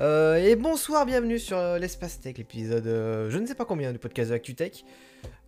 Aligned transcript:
Euh, 0.00 0.36
et 0.36 0.56
bonsoir, 0.56 1.04
bienvenue 1.04 1.38
sur 1.38 1.58
euh, 1.58 1.78
l'Espace 1.78 2.20
Tech, 2.20 2.38
l'épisode 2.38 2.86
euh, 2.86 3.28
je 3.30 3.36
ne 3.38 3.46
sais 3.46 3.54
pas 3.54 3.66
combien 3.66 3.92
du 3.92 3.98
podcast 3.98 4.30
de 4.30 4.34
ActuTech. 4.34 4.84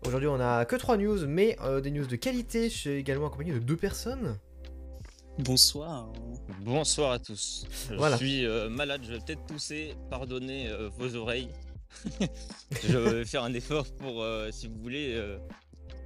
Aujourd'hui, 0.07 0.29
on 0.29 0.41
a 0.41 0.65
que 0.67 0.77
3 0.77 0.99
news, 0.99 1.27
mais 1.27 1.57
euh, 1.63 1.81
des 1.81 1.91
news 1.91 2.07
de 2.07 2.17
qualité. 2.17 2.69
Je 2.69 2.77
suis 2.77 2.91
également 2.91 3.29
accompagné 3.29 3.53
de 3.53 3.59
deux 3.61 3.77
personnes. 3.77 4.37
Bonsoir. 5.39 6.13
Bonsoir 6.61 7.13
à 7.13 7.19
tous. 7.19 7.65
Je 7.91 7.95
Voilà. 7.95 8.19
suis 8.19 8.45
euh, 8.45 8.69
malade, 8.69 9.01
je 9.07 9.13
vais 9.15 9.21
peut-être 9.21 9.47
tousser, 9.47 9.95
pardonnez 10.11 10.69
euh, 10.69 10.91
vos 10.99 11.15
oreilles. 11.17 11.49
je 12.85 12.99
vais 12.99 13.25
faire 13.25 13.45
un 13.45 13.55
effort 13.55 13.87
pour, 13.99 14.23
euh, 14.23 14.51
si 14.51 14.67
vous 14.69 14.79
voulez, 14.83 15.15
euh, 15.15 15.39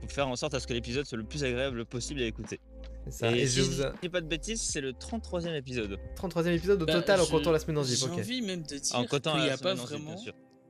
pour 0.00 0.12
faire 0.12 0.28
en 0.28 0.36
sorte 0.36 0.54
à 0.54 0.60
ce 0.60 0.66
que 0.68 0.72
l'épisode 0.72 1.04
soit 1.04 1.18
le 1.18 1.24
plus 1.24 1.42
agréable 1.42 1.84
possible 1.84 2.20
à 2.20 2.26
écouter. 2.26 2.60
Ça. 3.09 3.30
Et, 3.32 3.41
Et, 3.43 3.46
si 3.46 3.59
je 3.59 3.62
vous 3.62 3.82
a... 3.82 3.93
dis 4.02 4.09
pas 4.09 4.20
de 4.20 4.27
bêtises, 4.27 4.61
c'est 4.61 4.80
le 4.80 4.93
33e 4.93 5.55
épisode. 5.55 5.98
33 6.16 6.45
e 6.48 6.48
épisode 6.55 6.82
au 6.82 6.86
Bah, 6.86 6.93
total 6.95 7.20
en 7.20 7.25
je- 7.25 7.30
comptant 7.30 7.52
la 7.52 7.59
semaine 7.59 7.79
en 7.79 7.84
zip. 7.84 7.98
J'ai 7.98 8.06
Ok. 8.06 8.18
envie 8.18 8.43
même 8.43 8.62
de 8.62 8.77
dire 8.79 8.96
En 8.96 9.05
qu'il 9.05 9.20
n'y 9.41 9.50
a 9.50 9.56
pas 9.56 9.73
en 9.73 9.77
vraiment, 9.77 10.16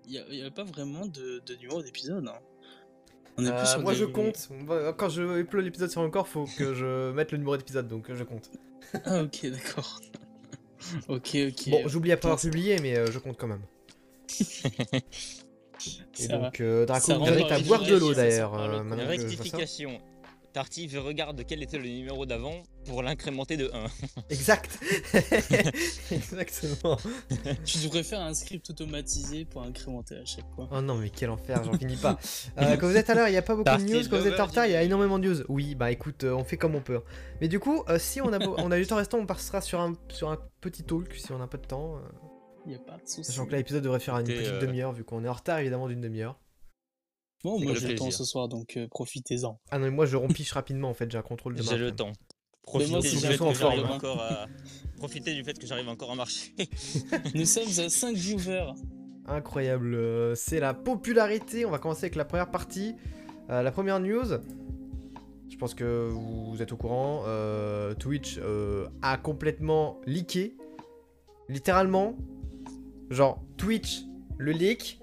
il 0.06 0.12
y 0.12 0.18
a, 0.18 0.24
il 0.30 0.38
y 0.38 0.42
a 0.42 0.50
pas 0.50 0.64
vraiment 0.64 1.06
de, 1.06 1.42
de 1.46 1.54
numéro 1.56 1.82
d'épisode. 1.82 2.26
hein. 2.28 2.38
On 3.38 3.44
est 3.44 3.50
Euh, 3.50 3.58
plus 3.58 3.66
sur 3.68 3.80
moi 3.80 3.92
des- 3.92 3.98
je 4.00 4.04
compte. 4.06 4.48
Quand 4.96 5.08
je 5.08 5.22
upload 5.40 5.64
l'épisode 5.64 5.90
sur 5.90 6.00
encore, 6.02 6.28
faut 6.28 6.46
que 6.58 6.74
je 6.74 7.10
mette 7.14 7.32
le 7.32 7.38
numéro 7.38 7.56
d'épisode, 7.56 7.88
donc 7.88 8.12
je 8.12 8.24
compte. 8.24 8.50
Ah 9.04 9.22
ok 9.22 9.46
d'accord. 9.50 10.00
ok 11.08 11.36
ok. 11.48 11.70
Bon, 11.70 11.88
j'oublie 11.88 12.12
après 12.12 12.28
avoir 12.28 12.40
publié, 12.40 12.78
mais 12.80 12.96
euh, 12.98 13.10
je 13.10 13.18
compte 13.18 13.36
quand 13.38 13.48
même. 13.48 13.62
Et 16.18 16.28
donc, 16.28 16.60
euh, 16.60 16.86
Draco, 16.86 17.12
vous 17.12 17.18
dans 17.26 17.48
à 17.48 17.58
boire 17.60 17.82
de 17.84 17.96
l'eau 17.96 18.14
d'ailleurs. 18.14 18.52
sent 19.66 19.84
euh, 20.56 20.86
je 20.88 20.98
regarde 20.98 21.42
quel 21.46 21.62
était 21.62 21.78
le 21.78 21.88
numéro 21.88 22.24
d'avant 22.26 22.62
pour 22.86 23.02
l'incrémenter 23.02 23.56
de 23.56 23.70
1. 23.72 23.86
Exact. 24.30 24.78
Exactement. 26.10 26.96
Tu 27.64 27.78
devrais 27.78 28.02
faire 28.02 28.20
un 28.20 28.34
script 28.34 28.70
automatisé 28.70 29.44
pour 29.44 29.62
incrémenter 29.62 30.16
à 30.16 30.24
chaque 30.24 30.48
fois. 30.54 30.68
Oh 30.70 30.80
non, 30.80 30.96
mais 30.96 31.10
quel 31.10 31.30
enfer, 31.30 31.62
j'en 31.64 31.72
finis 31.78 31.96
pas. 31.96 32.18
Euh, 32.58 32.76
quand 32.76 32.88
vous 32.88 32.96
êtes 32.96 33.10
à 33.10 33.14
l'heure, 33.14 33.28
il 33.28 33.32
n'y 33.32 33.36
a 33.36 33.42
pas 33.42 33.54
beaucoup 33.54 33.76
de 33.76 33.82
news. 33.84 34.02
Quand 34.08 34.18
vous 34.18 34.26
êtes 34.26 34.40
en 34.40 34.46
retard, 34.46 34.66
il 34.66 34.72
y 34.72 34.76
a 34.76 34.82
énormément 34.82 35.18
de 35.18 35.28
news. 35.28 35.42
Oui, 35.48 35.74
bah 35.74 35.90
écoute, 35.90 36.24
euh, 36.24 36.32
on 36.32 36.44
fait 36.44 36.56
comme 36.56 36.74
on 36.74 36.80
peut. 36.80 37.00
Mais 37.40 37.48
du 37.48 37.58
coup, 37.60 37.82
euh, 37.88 37.98
si 37.98 38.20
on 38.20 38.32
a, 38.32 38.38
beau- 38.38 38.54
on 38.58 38.70
a 38.70 38.78
du 38.78 38.86
temps 38.86 38.96
restant, 38.96 39.18
on 39.18 39.26
passera 39.26 39.60
sur 39.60 39.80
un, 39.80 39.94
sur 40.08 40.30
un 40.30 40.38
petit 40.60 40.82
talk 40.82 41.12
si 41.14 41.32
on 41.32 41.40
a 41.40 41.44
un 41.44 41.48
peu 41.48 41.58
de 41.58 41.66
temps. 41.66 41.96
euh, 41.96 42.00
Il 42.66 42.72
y 42.72 42.74
a 42.74 42.78
pas 42.78 42.92
de 42.96 43.06
souci. 43.06 43.24
sachant 43.24 43.44
que 43.46 43.52
là, 43.52 43.58
l'épisode 43.58 43.82
devrait 43.82 44.00
faire 44.00 44.16
une 44.18 44.26
petite 44.26 44.46
euh, 44.46 44.60
demi-heure, 44.60 44.92
vu 44.92 45.04
qu'on 45.04 45.22
est 45.24 45.28
en 45.28 45.32
retard 45.34 45.58
évidemment 45.58 45.86
d'une 45.88 46.00
demi-heure. 46.00 46.38
Bon, 47.44 47.60
moi 47.60 47.74
j'ai 47.74 47.88
le 47.88 47.94
temps 47.96 48.10
ce 48.10 48.24
soir 48.24 48.48
donc 48.48 48.76
euh, 48.76 48.86
profitez-en. 48.88 49.58
Ah 49.70 49.78
non, 49.78 49.84
mais 49.86 49.90
moi 49.90 50.06
je 50.06 50.16
rompiche 50.16 50.52
rapidement 50.52 50.88
en 50.90 50.94
fait, 50.94 51.10
j'ai 51.10 51.18
un 51.18 51.22
contrôle 51.22 51.54
de 51.54 51.62
J'ai 51.62 51.76
le 51.76 51.84
marche. 51.86 51.96
temps. 51.96 52.12
Profitez 52.62 52.98
du 53.00 53.08
j'ai 53.08 53.18
fait 53.18 53.32
le 53.32 53.38
temps 53.38 53.44
que 53.44 53.50
en 53.50 53.54
j'arrive 53.54 53.80
forme. 53.82 53.92
encore 53.92 54.20
à... 54.22 54.46
Profitez 54.96 55.34
du 55.34 55.44
fait 55.44 55.56
que 55.58 55.66
j'arrive 55.66 55.88
encore 55.88 56.10
à 56.10 56.14
marcher. 56.16 56.52
Nous 57.34 57.44
sommes 57.44 57.68
à 57.84 57.88
5 57.88 58.16
viewers. 58.16 58.72
Incroyable, 59.26 59.94
euh, 59.94 60.34
c'est 60.34 60.58
la 60.60 60.74
popularité. 60.74 61.64
On 61.64 61.70
va 61.70 61.78
commencer 61.78 62.04
avec 62.06 62.16
la 62.16 62.24
première 62.24 62.50
partie. 62.50 62.94
Euh, 63.50 63.62
la 63.62 63.70
première 63.70 64.00
news, 64.00 64.24
je 65.48 65.56
pense 65.56 65.74
que 65.74 66.08
vous 66.10 66.60
êtes 66.60 66.72
au 66.72 66.76
courant, 66.76 67.22
euh, 67.26 67.94
Twitch 67.94 68.38
euh, 68.38 68.88
a 69.02 69.16
complètement 69.16 70.00
leaké. 70.06 70.56
Littéralement, 71.48 72.16
genre 73.10 73.40
Twitch, 73.56 74.02
le 74.38 74.50
leak, 74.50 75.00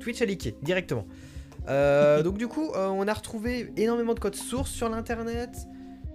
Twitch 0.00 0.20
a 0.22 0.24
leaké 0.24 0.56
directement. 0.62 1.06
Euh, 1.68 2.22
donc 2.22 2.38
du 2.38 2.48
coup, 2.48 2.70
euh, 2.74 2.88
on 2.88 3.06
a 3.06 3.12
retrouvé 3.14 3.72
énormément 3.76 4.14
de 4.14 4.20
codes 4.20 4.34
sources 4.36 4.70
sur 4.70 4.88
l'internet. 4.88 5.50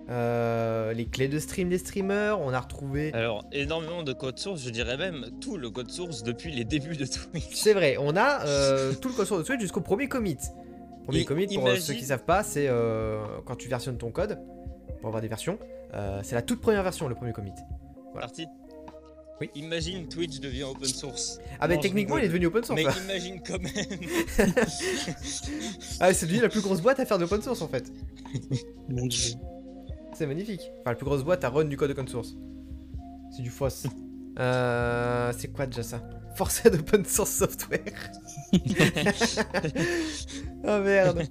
Euh, 0.07 0.93
les 0.93 1.07
clés 1.07 1.27
de 1.27 1.39
stream 1.39 1.69
des 1.69 1.79
streamers, 1.79 2.39
on 2.39 2.53
a 2.53 2.59
retrouvé 2.59 3.11
Alors, 3.13 3.43
énormément 3.51 4.03
de 4.03 4.13
code 4.13 4.37
source, 4.37 4.61
je 4.63 4.69
dirais 4.69 4.97
même 4.97 5.25
tout 5.41 5.57
le 5.57 5.71
code 5.71 5.89
source 5.89 6.21
depuis 6.21 6.51
les 6.51 6.63
débuts 6.63 6.95
de 6.95 7.05
Twitch. 7.05 7.53
C'est 7.55 7.73
vrai, 7.73 7.97
on 7.99 8.15
a 8.15 8.39
tout 9.01 9.09
le 9.09 9.15
code 9.15 9.25
source 9.25 9.41
de 9.41 9.45
Twitch 9.45 9.61
jusqu'au 9.61 9.81
premier 9.81 10.07
commit. 10.07 10.37
Premier 11.05 11.25
commit, 11.25 11.47
pour 11.47 11.57
imagine- 11.57 11.81
ceux 11.81 11.93
qui 11.93 12.05
savent 12.05 12.25
pas, 12.25 12.43
c'est 12.43 12.69
quand 13.45 13.55
tu 13.55 13.67
versionnes 13.67 13.97
ton 13.97 14.11
code, 14.11 14.39
pour 14.99 15.07
avoir 15.07 15.21
des 15.21 15.27
versions, 15.27 15.57
c'est 16.21 16.35
la 16.35 16.41
toute 16.43 16.61
première 16.61 16.83
version, 16.83 17.07
le 17.07 17.15
premier 17.15 17.33
commit. 17.33 17.51
Voilà. 18.11 18.27
Parti. 18.27 18.47
Oui. 19.41 19.49
Imagine 19.55 20.07
Twitch 20.07 20.39
devient 20.39 20.63
open 20.63 20.85
source. 20.87 21.39
Ah 21.59 21.67
bah 21.67 21.75
Non, 21.75 21.81
je 21.81 21.87
techniquement, 21.87 22.17
il 22.17 22.23
est 22.23 22.27
devenu 22.29 22.45
open 22.45 22.63
source. 22.63 22.77
Mais 22.79 22.83
là. 22.85 22.93
imagine 23.03 23.41
quand 23.45 23.59
même. 23.61 23.73
Ah, 25.99 26.13
c'est 26.13 26.25
devenu 26.25 26.41
la 26.41 26.49
plus 26.49 26.61
grosse 26.61 26.81
boîte 26.81 26.99
à 26.99 27.05
faire 27.05 27.17
de 27.17 27.25
open 27.25 27.41
source 27.41 27.61
en 27.61 27.67
fait. 27.67 27.91
Mon 28.89 29.05
dieu. 29.07 29.33
C'est 30.13 30.25
magnifique. 30.27 30.61
Enfin, 30.81 30.91
la 30.91 30.95
plus 30.95 31.05
grosse 31.05 31.23
boîte 31.23 31.43
à 31.43 31.49
run 31.49 31.65
du 31.65 31.75
code 31.77 31.91
open 31.91 32.07
source. 32.07 32.35
C'est 33.35 33.41
du 33.43 33.49
FOSS. 33.49 33.87
Euh, 34.37 35.31
c'est 35.37 35.47
quoi 35.47 35.65
déjà 35.65 35.81
ça? 35.81 36.01
Forcé 36.35 36.69
d'open 36.69 37.05
source 37.05 37.31
software. 37.31 37.79
oh 40.65 40.79
merde. 40.83 41.23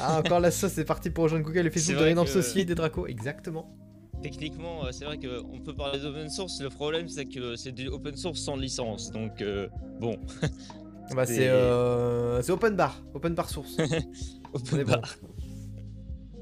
Ah, 0.00 0.18
encore 0.18 0.40
la 0.40 0.50
sauce, 0.50 0.72
c'est 0.72 0.84
parti 0.84 1.10
pour 1.10 1.22
rejoindre 1.22 1.44
Google 1.44 1.68
et 1.68 1.70
Facebook 1.70 1.94
de 1.94 1.98
vrai 2.00 2.08
l'énorme 2.08 2.26
que- 2.26 2.32
associé 2.32 2.64
des 2.64 2.74
Draco. 2.74 3.06
Exactement. 3.06 3.72
Techniquement, 4.22 4.84
euh, 4.84 4.88
c'est 4.92 5.04
vrai 5.04 5.18
qu'on 5.18 5.58
peut 5.58 5.74
parler 5.74 5.98
d'open 6.00 6.28
source. 6.30 6.60
Le 6.62 6.68
problème, 6.68 7.08
c'est 7.08 7.24
que 7.26 7.56
c'est 7.56 7.72
du 7.72 7.88
open 7.88 8.16
source 8.16 8.40
sans 8.40 8.56
licence. 8.56 9.10
Donc, 9.10 9.40
euh, 9.42 9.68
bon, 10.00 10.16
Bah, 11.14 11.26
C'est- 11.26 11.48
euh, 11.48 12.40
c'est 12.42 12.52
open 12.52 12.74
bar, 12.76 13.02
open 13.12 13.34
bar 13.34 13.48
source. 13.50 13.76
Open 14.54 14.84
bon. 14.84 14.92
bar. 14.92 15.02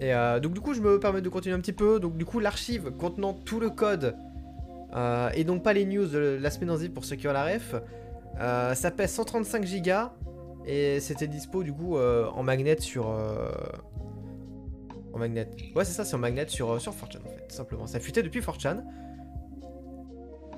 Et 0.00 0.14
euh, 0.14 0.38
donc 0.41 0.52
du 0.54 0.60
coup, 0.60 0.74
je 0.74 0.80
me 0.80 0.98
permets 1.00 1.22
de 1.22 1.28
continuer 1.28 1.54
un 1.56 1.60
petit 1.60 1.72
peu. 1.72 1.98
Donc 2.00 2.16
du 2.16 2.24
coup, 2.24 2.38
l'archive 2.41 2.91
contenant 2.92 3.32
tout 3.34 3.58
le 3.60 3.70
code 3.70 4.14
et 5.34 5.44
donc 5.44 5.62
pas 5.62 5.72
les 5.72 5.84
news 5.86 6.06
de 6.06 6.38
la 6.41 6.50
semaine 6.50 6.70
en 6.72 6.76
zip 6.76 6.92
pour 6.92 7.04
ceux 7.04 7.14
qui 7.16 7.28
ont 7.28 7.32
la 7.32 7.44
ref, 7.44 7.74
ça 8.38 8.91
pèse 8.91 9.12
135 9.12 9.64
gigas 9.64 10.12
et 10.66 10.98
c'était 11.00 11.28
dispo 11.28 11.62
du 11.62 11.72
coup 11.72 11.97
en 11.97 12.42
magnet 12.42 12.80
sur 12.80 13.14
en 15.12 15.19
magnet. 15.19 15.48
Ouais, 15.75 15.84
c'est 15.84 15.93
ça, 15.93 16.04
c'est 16.04 16.15
en 16.16 16.19
magnet 16.19 16.47
sur 16.48 16.71
euh, 16.72 16.78
sur 16.78 16.93
4chan 16.93 17.19
en 17.25 17.31
fait, 17.31 17.50
simplement. 17.53 17.87
Ça 17.87 18.00
fuitait 18.00 18.22
depuis 18.22 18.41
4chan. 18.41 18.82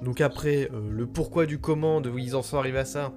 Donc 0.02 0.20
après, 0.20 0.68
euh, 0.72 0.90
le 0.90 1.06
pourquoi 1.06 1.46
du 1.46 1.58
comment, 1.60 2.00
de 2.00 2.10
où 2.10 2.18
ils 2.18 2.34
en 2.34 2.42
sont 2.42 2.58
arrivés 2.58 2.80
à 2.80 2.84
ça, 2.84 3.12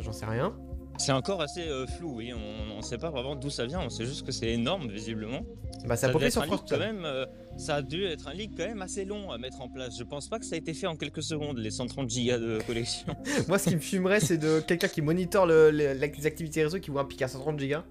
j'en 0.00 0.12
sais 0.12 0.26
rien. 0.26 0.54
C'est 0.98 1.12
encore 1.12 1.40
assez 1.40 1.62
euh, 1.66 1.86
flou, 1.86 2.16
oui. 2.16 2.30
On 2.34 2.76
ne 2.76 2.82
sait 2.82 2.98
pas 2.98 3.08
vraiment 3.08 3.34
d'où 3.34 3.48
ça 3.48 3.64
vient. 3.64 3.80
On 3.80 3.88
sait 3.88 4.04
juste 4.04 4.26
que 4.26 4.32
c'est 4.32 4.48
énorme, 4.50 4.88
visiblement. 4.90 5.40
Bah, 5.86 5.96
ça 5.96 6.08
a 6.08 6.10
popé 6.10 6.26
être 6.26 6.32
sur 6.32 6.42
un 6.42 6.44
leak 6.46 6.54
4chan. 6.56 6.64
quand 6.68 6.78
même. 6.78 7.04
euh, 7.06 7.24
ça 7.56 7.76
a 7.76 7.82
dû 7.82 8.04
être 8.04 8.28
un 8.28 8.34
leak 8.34 8.50
quand 8.54 8.66
même 8.66 8.82
assez 8.82 9.06
long 9.06 9.30
à 9.30 9.38
mettre 9.38 9.62
en 9.62 9.68
place. 9.70 9.96
Je 9.98 10.04
pense 10.04 10.28
pas 10.28 10.38
que 10.38 10.44
ça 10.44 10.56
a 10.56 10.58
été 10.58 10.74
fait 10.74 10.86
en 10.86 10.96
quelques 10.96 11.22
secondes, 11.22 11.56
les 11.56 11.70
130 11.70 12.10
gigas 12.10 12.36
de 12.38 12.58
collection. 12.66 13.06
Moi, 13.48 13.58
ce 13.58 13.70
qui 13.70 13.76
me 13.76 13.80
fumerait, 13.80 14.20
c'est 14.20 14.36
de 14.36 14.60
quelqu'un 14.60 14.88
qui 14.88 15.00
monitore 15.00 15.46
le- 15.46 15.70
le- 15.70 15.94
les 15.94 16.26
activités 16.26 16.62
réseau 16.64 16.78
qui 16.80 16.90
voit 16.90 17.00
un 17.00 17.06
pic 17.06 17.22
à 17.22 17.28
130 17.28 17.58
gigas 17.58 17.84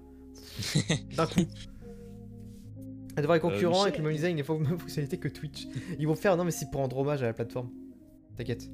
d'un 1.16 1.26
coup. 1.26 1.40
Elle 3.16 3.22
devrait 3.22 3.36
être 3.38 3.42
concurrent 3.42 3.70
Michel. 3.70 3.82
avec 3.88 3.98
le 3.98 4.04
même 4.04 4.12
design 4.14 4.38
et 4.38 4.42
les 4.42 4.48
mêmes 4.58 4.78
fonctionnalités 4.78 5.18
que 5.18 5.28
Twitch. 5.28 5.66
Ils 5.98 6.06
vont 6.06 6.14
faire, 6.14 6.36
non, 6.36 6.44
mais 6.44 6.50
c'est 6.50 6.70
pour 6.70 6.80
rendre 6.80 6.96
hommage 6.98 7.22
à 7.22 7.26
la 7.26 7.32
plateforme. 7.32 7.70
T'inquiète. 8.36 8.70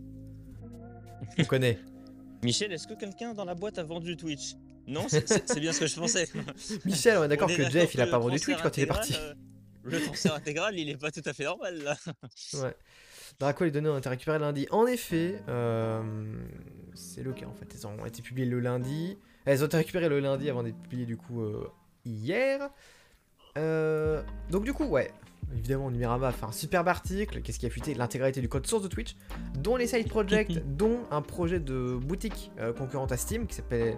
On 1.38 1.44
connaît. 1.44 1.78
Michel, 2.42 2.72
est-ce 2.72 2.86
que 2.86 2.94
quelqu'un 2.94 3.34
dans 3.34 3.44
la 3.44 3.54
boîte 3.54 3.78
a 3.78 3.82
vendu 3.82 4.16
Twitch? 4.16 4.54
Non, 4.86 5.08
c'est- 5.08 5.58
bien 5.58 5.72
ce 5.72 5.80
que 5.80 5.86
je 5.86 5.96
pensais. 5.96 6.28
Michel, 6.84 7.18
on 7.18 7.24
est 7.24 7.28
d'accord 7.28 7.48
que 7.48 7.68
Jeff, 7.70 7.94
il 7.94 8.00
a 8.00 8.06
pas 8.06 8.18
vendu 8.18 8.38
Twitch 8.38 8.60
quand 8.62 8.76
il 8.76 8.82
est 8.84 8.86
parti. 8.86 9.14
euh, 9.18 9.34
le 9.84 10.00
transfert 10.00 10.34
intégral, 10.34 10.78
il 10.78 10.88
est 10.90 10.96
pas 10.96 11.10
tout 11.10 11.22
à 11.24 11.32
fait 11.32 11.44
normal 11.44 11.78
là. 11.82 11.96
Ouais. 12.54 12.74
Draco, 13.40 13.64
les 13.64 13.70
données 13.70 13.88
ont 13.88 13.98
été 13.98 14.08
récupérées 14.08 14.38
lundi. 14.38 14.66
En 14.70 14.86
effet, 14.86 15.42
euh, 15.48 16.02
c'est 16.94 17.22
le 17.22 17.32
cas 17.32 17.46
en 17.46 17.54
fait. 17.54 17.66
Elles 17.74 17.86
ont 17.86 18.06
été 18.06 18.22
publiées 18.22 18.48
le 18.48 18.60
lundi. 18.60 19.18
Elles 19.44 19.62
ont 19.62 19.66
été 19.66 19.76
récupérées 19.78 20.08
le 20.08 20.20
lundi 20.20 20.48
avant 20.48 20.62
d'être 20.62 20.78
publiées 20.78 21.06
du 21.06 21.16
coup 21.16 21.42
euh, 21.42 21.68
hier. 22.04 22.70
Euh, 23.56 24.22
donc 24.50 24.64
du 24.64 24.72
coup, 24.72 24.84
ouais. 24.84 25.10
Évidemment, 25.52 25.90
Numerama 25.90 26.28
a 26.28 26.32
fait 26.32 26.44
un 26.44 26.52
superbe 26.52 26.88
article. 26.88 27.40
Qu'est-ce 27.40 27.58
qui 27.58 27.66
a 27.66 27.70
fuité 27.70 27.94
L'intégralité 27.94 28.40
du 28.40 28.48
code 28.48 28.66
source 28.66 28.82
de 28.82 28.88
Twitch, 28.88 29.16
dont 29.58 29.76
les 29.76 29.86
side 29.86 30.08
projects, 30.08 30.52
dont 30.76 30.98
un 31.10 31.22
projet 31.22 31.60
de 31.60 31.96
boutique 31.96 32.50
euh, 32.58 32.72
concurrente 32.72 33.12
à 33.12 33.16
Steam 33.16 33.46
qui 33.46 33.54
s'appelle, 33.54 33.96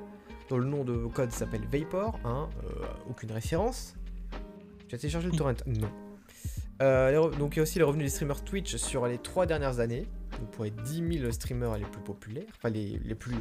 dont 0.50 0.58
le 0.58 0.66
nom 0.66 0.84
de 0.84 1.06
code 1.06 1.32
s'appelle 1.32 1.62
Vapor. 1.72 2.18
Hein, 2.24 2.48
euh, 2.64 2.84
aucune 3.08 3.32
référence. 3.32 3.94
Tu 4.88 4.94
as 4.94 4.98
téléchargé 4.98 5.30
le 5.30 5.36
torrent 5.36 5.54
Non. 5.66 5.90
Euh, 6.80 7.30
donc 7.30 7.54
il 7.54 7.56
y 7.56 7.60
a 7.60 7.62
aussi 7.62 7.78
les 7.78 7.84
revenus 7.84 8.04
des 8.04 8.10
streamers 8.10 8.44
Twitch 8.44 8.76
sur 8.76 9.06
les 9.06 9.18
trois 9.18 9.46
dernières 9.46 9.80
années. 9.80 10.06
Donc 10.38 10.50
pour 10.52 10.64
les 10.64 10.70
10 10.70 11.18
000 11.20 11.32
streamers 11.32 11.76
les 11.76 11.84
plus 11.84 12.00
populaires, 12.02 12.46
enfin 12.56 12.70
les, 12.70 13.00
les 13.04 13.14
plus 13.14 13.34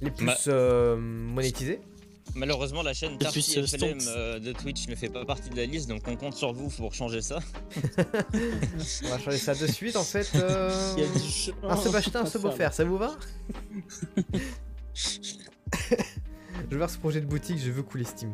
les 0.00 0.10
plus 0.10 0.46
euh, 0.48 0.96
monétisés. 0.96 1.80
Malheureusement, 2.34 2.82
la 2.82 2.94
chaîne 2.94 3.18
Tarty 3.18 3.42
FLM 3.66 3.98
euh, 4.06 4.38
de 4.38 4.52
Twitch 4.52 4.86
ne 4.88 4.94
fait 4.94 5.08
pas 5.08 5.24
partie 5.24 5.50
de 5.50 5.56
la 5.56 5.66
liste, 5.66 5.88
donc 5.88 6.02
on 6.06 6.14
compte 6.16 6.34
sur 6.34 6.52
vous 6.52 6.68
pour 6.68 6.94
changer 6.94 7.20
ça. 7.22 7.40
On 9.04 9.08
va 9.08 9.18
changer 9.18 9.38
ça 9.38 9.54
de 9.54 9.66
suite 9.66 9.96
en 9.96 10.04
fait. 10.04 10.30
euh, 10.36 10.94
Il 10.96 11.02
y 11.04 11.06
a 11.06 11.12
du 11.12 11.18
chemin 11.18 11.68
Un 11.68 11.76
se 11.76 11.88
acheter, 11.94 12.16
un 12.18 12.22
à 12.22 12.26
se 12.26 12.38
faire. 12.38 12.40
beau 12.42 12.50
faire, 12.56 12.72
ça 12.72 12.84
vous 12.84 12.98
va? 12.98 13.16
Je 14.94 16.70
veux 16.70 16.76
voir 16.78 16.90
ce 16.90 16.98
projet 16.98 17.20
de 17.20 17.26
boutique, 17.26 17.58
je 17.58 17.70
veux 17.70 17.82
couler 17.82 18.04
Steam. 18.04 18.32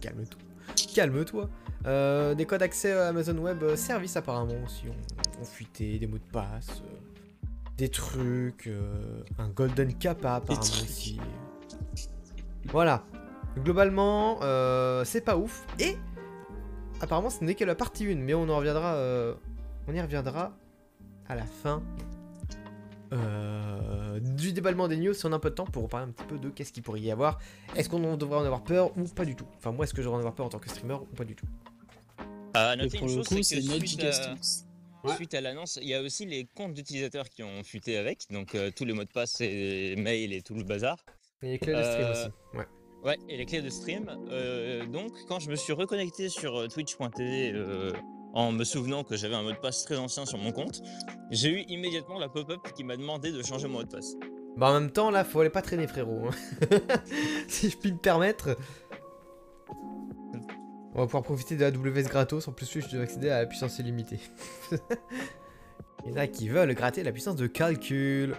Calme-toi. 0.00 0.40
Calme-toi. 0.94 1.50
Euh, 1.86 2.34
des 2.34 2.46
codes 2.46 2.62
accès 2.62 2.92
à 2.92 3.08
Amazon 3.08 3.36
Web 3.38 3.62
euh, 3.62 3.76
Service 3.76 4.16
apparemment 4.16 4.54
aussi 4.64 4.84
ont, 4.88 5.42
ont 5.42 5.44
fuité, 5.44 5.98
des 5.98 6.06
mots 6.06 6.16
de 6.18 6.32
passe. 6.32 6.68
euh. 6.82 7.44
des 7.76 7.90
trucs, 7.90 8.68
euh, 8.68 9.22
un 9.38 9.48
Golden 9.48 9.92
Kappa 9.94 10.36
apparemment 10.36 10.62
aussi. 10.62 11.20
Voilà. 12.72 13.04
Globalement, 13.58 14.38
euh, 14.42 15.04
c'est 15.04 15.20
pas 15.20 15.36
ouf. 15.36 15.64
Et 15.78 15.96
apparemment, 17.00 17.30
ce 17.30 17.44
n'est 17.44 17.54
que 17.54 17.64
la 17.64 17.74
partie 17.74 18.06
1, 18.06 18.16
mais 18.16 18.34
on 18.34 18.48
en 18.48 18.56
reviendra. 18.56 18.94
euh, 18.94 19.34
on 19.86 19.94
y 19.94 20.00
reviendra 20.00 20.56
à 21.28 21.34
la 21.34 21.44
fin 21.44 21.82
euh, 23.12 24.18
du 24.20 24.52
déballement 24.52 24.88
des 24.88 24.96
news 24.96 25.14
si 25.14 25.24
on 25.26 25.32
a 25.32 25.36
un 25.36 25.38
peu 25.38 25.50
de 25.50 25.54
temps 25.54 25.66
pour 25.66 25.88
parler 25.88 26.08
un 26.08 26.12
petit 26.12 26.24
peu 26.24 26.38
de 26.38 26.48
qu'est-ce 26.50 26.72
qu'il 26.72 26.82
pourrait 26.82 27.00
y 27.00 27.10
avoir. 27.10 27.38
Est-ce 27.76 27.88
qu'on 27.88 28.02
en 28.04 28.16
devrait 28.16 28.38
en 28.38 28.44
avoir 28.44 28.64
peur 28.64 28.96
ou 28.98 29.04
pas 29.04 29.24
du 29.24 29.36
tout? 29.36 29.46
Enfin, 29.58 29.72
moi, 29.72 29.84
est-ce 29.84 29.94
que 29.94 30.02
j'aurais 30.02 30.16
en 30.16 30.20
avoir 30.20 30.34
peur 30.34 30.46
en 30.46 30.48
tant 30.48 30.58
que 30.58 30.68
streamer 30.68 30.94
ou 30.94 31.14
pas 31.14 31.24
du 31.24 31.36
tout? 31.36 31.46
À 32.54 32.74
Et 32.74 32.76
noter 32.76 32.98
pour 32.98 33.08
une 33.08 33.16
le 33.16 33.22
chose, 33.22 33.28
coup, 33.36 33.42
c'est 33.42 33.56
que 33.56 33.62
suite 33.86 34.00
à, 34.00 34.04
Castings. 34.06 34.64
Ouais. 35.04 35.14
suite 35.16 35.34
à 35.34 35.40
l'annonce, 35.40 35.78
il 35.82 35.88
y 35.88 35.94
a 35.94 36.00
aussi 36.02 36.24
les 36.24 36.46
comptes 36.54 36.72
d'utilisateurs 36.74 37.28
qui 37.28 37.42
ont 37.42 37.62
fuité 37.62 37.98
avec, 37.98 38.22
donc 38.30 38.54
euh, 38.54 38.70
tous 38.74 38.84
les 38.86 38.94
mots 38.94 39.04
de 39.04 39.10
passe 39.10 39.40
et 39.40 39.94
mails 39.96 40.32
et 40.32 40.40
tout 40.42 40.54
le 40.54 40.64
bazar. 40.64 40.96
Et 41.42 41.52
les 41.52 41.58
clés 41.58 41.74
de 41.74 41.82
stream 41.82 42.04
Euh, 42.06 42.12
aussi. 42.12 42.30
Ouais. 42.56 42.66
Ouais, 43.04 43.18
et 43.28 43.36
les 43.36 43.44
clés 43.44 43.60
de 43.60 43.68
stream. 43.68 44.08
Euh, 44.30 44.86
donc, 44.86 45.12
quand 45.28 45.38
je 45.38 45.50
me 45.50 45.56
suis 45.56 45.74
reconnecté 45.74 46.30
sur 46.30 46.56
euh, 46.56 46.68
twitch.tv 46.68 47.52
euh, 47.52 47.92
en 48.32 48.50
me 48.50 48.64
souvenant 48.64 49.04
que 49.04 49.14
j'avais 49.14 49.34
un 49.34 49.42
mot 49.42 49.52
de 49.52 49.56
passe 49.56 49.84
très 49.84 49.98
ancien 49.98 50.24
sur 50.24 50.38
mon 50.38 50.52
compte, 50.52 50.80
j'ai 51.30 51.50
eu 51.50 51.64
immédiatement 51.68 52.18
la 52.18 52.30
pop-up 52.30 52.60
qui 52.74 52.82
m'a 52.82 52.96
demandé 52.96 53.30
de 53.30 53.42
changer 53.42 53.68
mon 53.68 53.80
mot 53.80 53.84
de 53.84 53.90
passe. 53.90 54.14
Bah 54.56 54.70
en 54.70 54.80
même 54.80 54.90
temps, 54.90 55.10
là, 55.10 55.22
faut 55.24 55.40
aller 55.40 55.50
pas 55.50 55.60
traîner, 55.62 55.86
frérot. 55.86 56.28
hein. 56.28 56.78
si 57.48 57.68
je 57.68 57.76
puis 57.76 57.92
me 57.92 57.98
permettre. 57.98 58.56
On 60.94 61.00
va 61.00 61.06
pouvoir 61.06 61.24
profiter 61.24 61.56
de 61.56 61.64
AWS 61.64 62.08
gratos. 62.08 62.48
En 62.48 62.52
plus, 62.52 62.80
je 62.80 62.88
dois 62.88 63.02
accéder 63.02 63.28
à 63.28 63.40
la 63.40 63.46
puissance 63.46 63.78
illimitée. 63.80 64.20
Il 66.06 66.10
y 66.10 66.14
en 66.14 66.16
a 66.16 66.26
qui 66.26 66.48
veulent 66.48 66.72
gratter 66.74 67.02
la 67.02 67.12
puissance 67.12 67.36
de 67.36 67.46
calcul. 67.48 68.36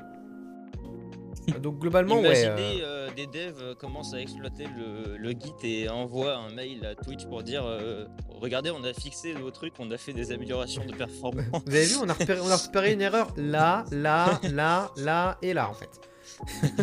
Donc 1.62 1.80
globalement, 1.80 2.16
ouais. 2.20 2.42
Imaginez 2.44 2.82
euh, 2.84 3.10
euh, 3.10 3.10
des 3.16 3.28
devs 3.28 3.62
euh, 3.62 3.76
commencent 3.76 4.14
à 4.14 4.20
exploiter 4.22 4.66
le, 4.66 5.18
le 5.18 5.30
Git 5.32 5.54
et 5.64 5.90
envoient 5.90 6.36
un 6.38 6.50
mail 6.54 6.86
à 6.86 6.96
Twitch 6.96 7.26
pour 7.26 7.44
dire 7.44 7.64
euh, 7.66 8.06
Regardez, 8.30 8.72
on 8.72 8.84
a 8.84 8.94
fixé 8.94 9.34
vos 9.34 9.52
trucs, 9.52 9.74
on 9.80 9.90
a 9.92 9.98
fait 9.98 10.14
des 10.14 10.32
améliorations 10.32 10.86
de 10.86 10.94
performance. 10.94 11.46
Vous 11.66 11.76
avez 11.76 11.86
vu, 11.86 11.96
on 12.02 12.10
a, 12.10 12.14
repéré, 12.14 12.40
on 12.42 12.50
a 12.50 12.56
repéré 12.58 12.94
une 12.94 13.02
erreur 13.02 13.32
là, 13.38 13.86
là, 13.92 14.40
là, 14.52 14.92
là 14.98 15.38
et 15.42 15.54
là 15.54 15.70
en 15.70 15.74
fait. 15.74 15.90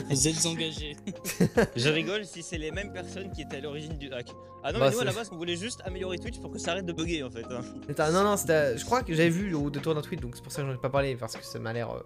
Vous 0.09 0.29
êtes 0.29 0.47
engagés. 0.47 0.97
Je 1.77 1.89
rigole 1.89 2.25
si 2.25 2.43
c'est 2.43 2.59
les 2.59 2.71
mêmes 2.71 2.93
personnes 2.93 3.31
qui 3.33 3.43
étaient 3.43 3.57
à 3.57 3.61
l'origine 3.61 3.99
du 3.99 4.11
hack. 4.13 4.29
Ah 4.65 4.73
non, 4.73 4.79
Bah, 4.79 4.87
mais 4.89 4.95
nous 4.95 5.01
à 5.01 5.05
la 5.05 5.13
base, 5.13 5.29
on 5.33 5.37
voulait 5.37 5.57
juste 5.57 5.83
améliorer 5.85 6.19
Twitch 6.19 6.39
pour 6.39 6.51
que 6.53 6.59
ça 6.59 6.71
arrête 6.71 6.87
de 6.87 6.93
bugger 6.93 7.23
en 7.25 7.31
fait. 7.31 7.45
hein. 7.51 7.61
Attends, 7.89 8.13
non, 8.13 8.23
non, 8.23 8.37
c'était- 8.37 8.79
je 8.79 8.85
crois 8.85 9.03
que 9.03 9.13
j'avais 9.13 9.29
vu 9.29 9.53
au 9.55 9.69
détour 9.71 9.95
d'un 9.97 10.01
tweet, 10.01 10.21
donc 10.21 10.37
c'est 10.37 10.43
pour 10.43 10.53
ça 10.53 10.63
que 10.63 10.69
j'en 10.69 10.75
ai 10.75 10.79
pas 10.81 10.89
parlé, 10.89 11.17
parce 11.17 11.37
que 11.37 11.45
ça 11.45 11.59
m'a 11.59 11.73
l'air 11.73 11.91
euh, 11.91 12.01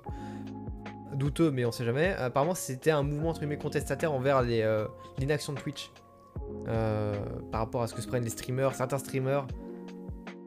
douteux, 1.16 1.50
mais 1.50 1.64
on 1.64 1.72
sait 1.72 1.84
jamais. 1.84 2.12
Apparemment, 2.14 2.54
c'était 2.54 2.90
un 2.90 3.02
mouvement 3.02 3.30
entre 3.30 3.40
guillemets 3.40 3.56
contestataire 3.58 4.12
envers 4.12 4.42
euh, 4.44 4.86
l'inaction 5.18 5.52
de 5.52 5.58
Twitch. 5.58 5.90
Euh, 6.68 7.14
par 7.50 7.60
rapport 7.62 7.82
à 7.82 7.86
ce 7.86 7.94
que 7.94 8.00
se 8.02 8.06
prennent 8.08 8.22
les 8.24 8.30
streamers, 8.30 8.74
certains 8.74 8.98
streamers 8.98 9.46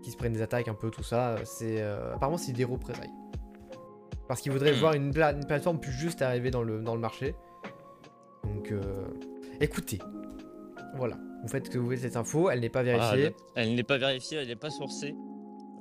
qui 0.03 0.11
se 0.11 0.17
prennent 0.17 0.33
des 0.33 0.41
attaques, 0.41 0.67
un 0.67 0.73
peu 0.75 0.91
tout 0.91 1.03
ça. 1.03 1.35
C'est 1.45 1.81
euh, 1.81 2.13
Apparemment, 2.13 2.37
c'est 2.37 2.53
des 2.53 2.63
représailles. 2.63 3.11
Parce 4.27 4.41
qu'ils 4.41 4.51
voudraient 4.51 4.73
Hmm. 4.73 4.79
voir 4.79 4.93
une, 4.93 5.11
pla- 5.11 5.31
une 5.33 5.45
plateforme 5.45 5.79
plus 5.79 5.91
juste 5.91 6.21
arriver 6.21 6.51
dans 6.51 6.61
le, 6.61 6.81
dans 6.81 6.93
le 6.93 7.01
marché. 7.01 7.33
Donc, 8.43 8.71
écoutez. 9.59 9.99
Voilà. 10.95 11.17
Vous 11.41 11.47
faites 11.47 11.65
ce 11.65 11.69
que 11.71 11.77
vous 11.77 11.85
voulez 11.85 11.97
cette 11.97 12.15
info, 12.17 12.49
elle 12.49 12.59
n'est 12.59 12.69
pas 12.69 12.79
Ah, 12.81 12.83
vérifiée. 12.83 13.35
elle 13.55 13.73
n'est 13.75 13.83
pas 13.83 13.97
vérifiée, 13.97 14.37
elle 14.39 14.47
n'est 14.47 14.55
pas 14.55 14.69
sourcée. 14.69 15.15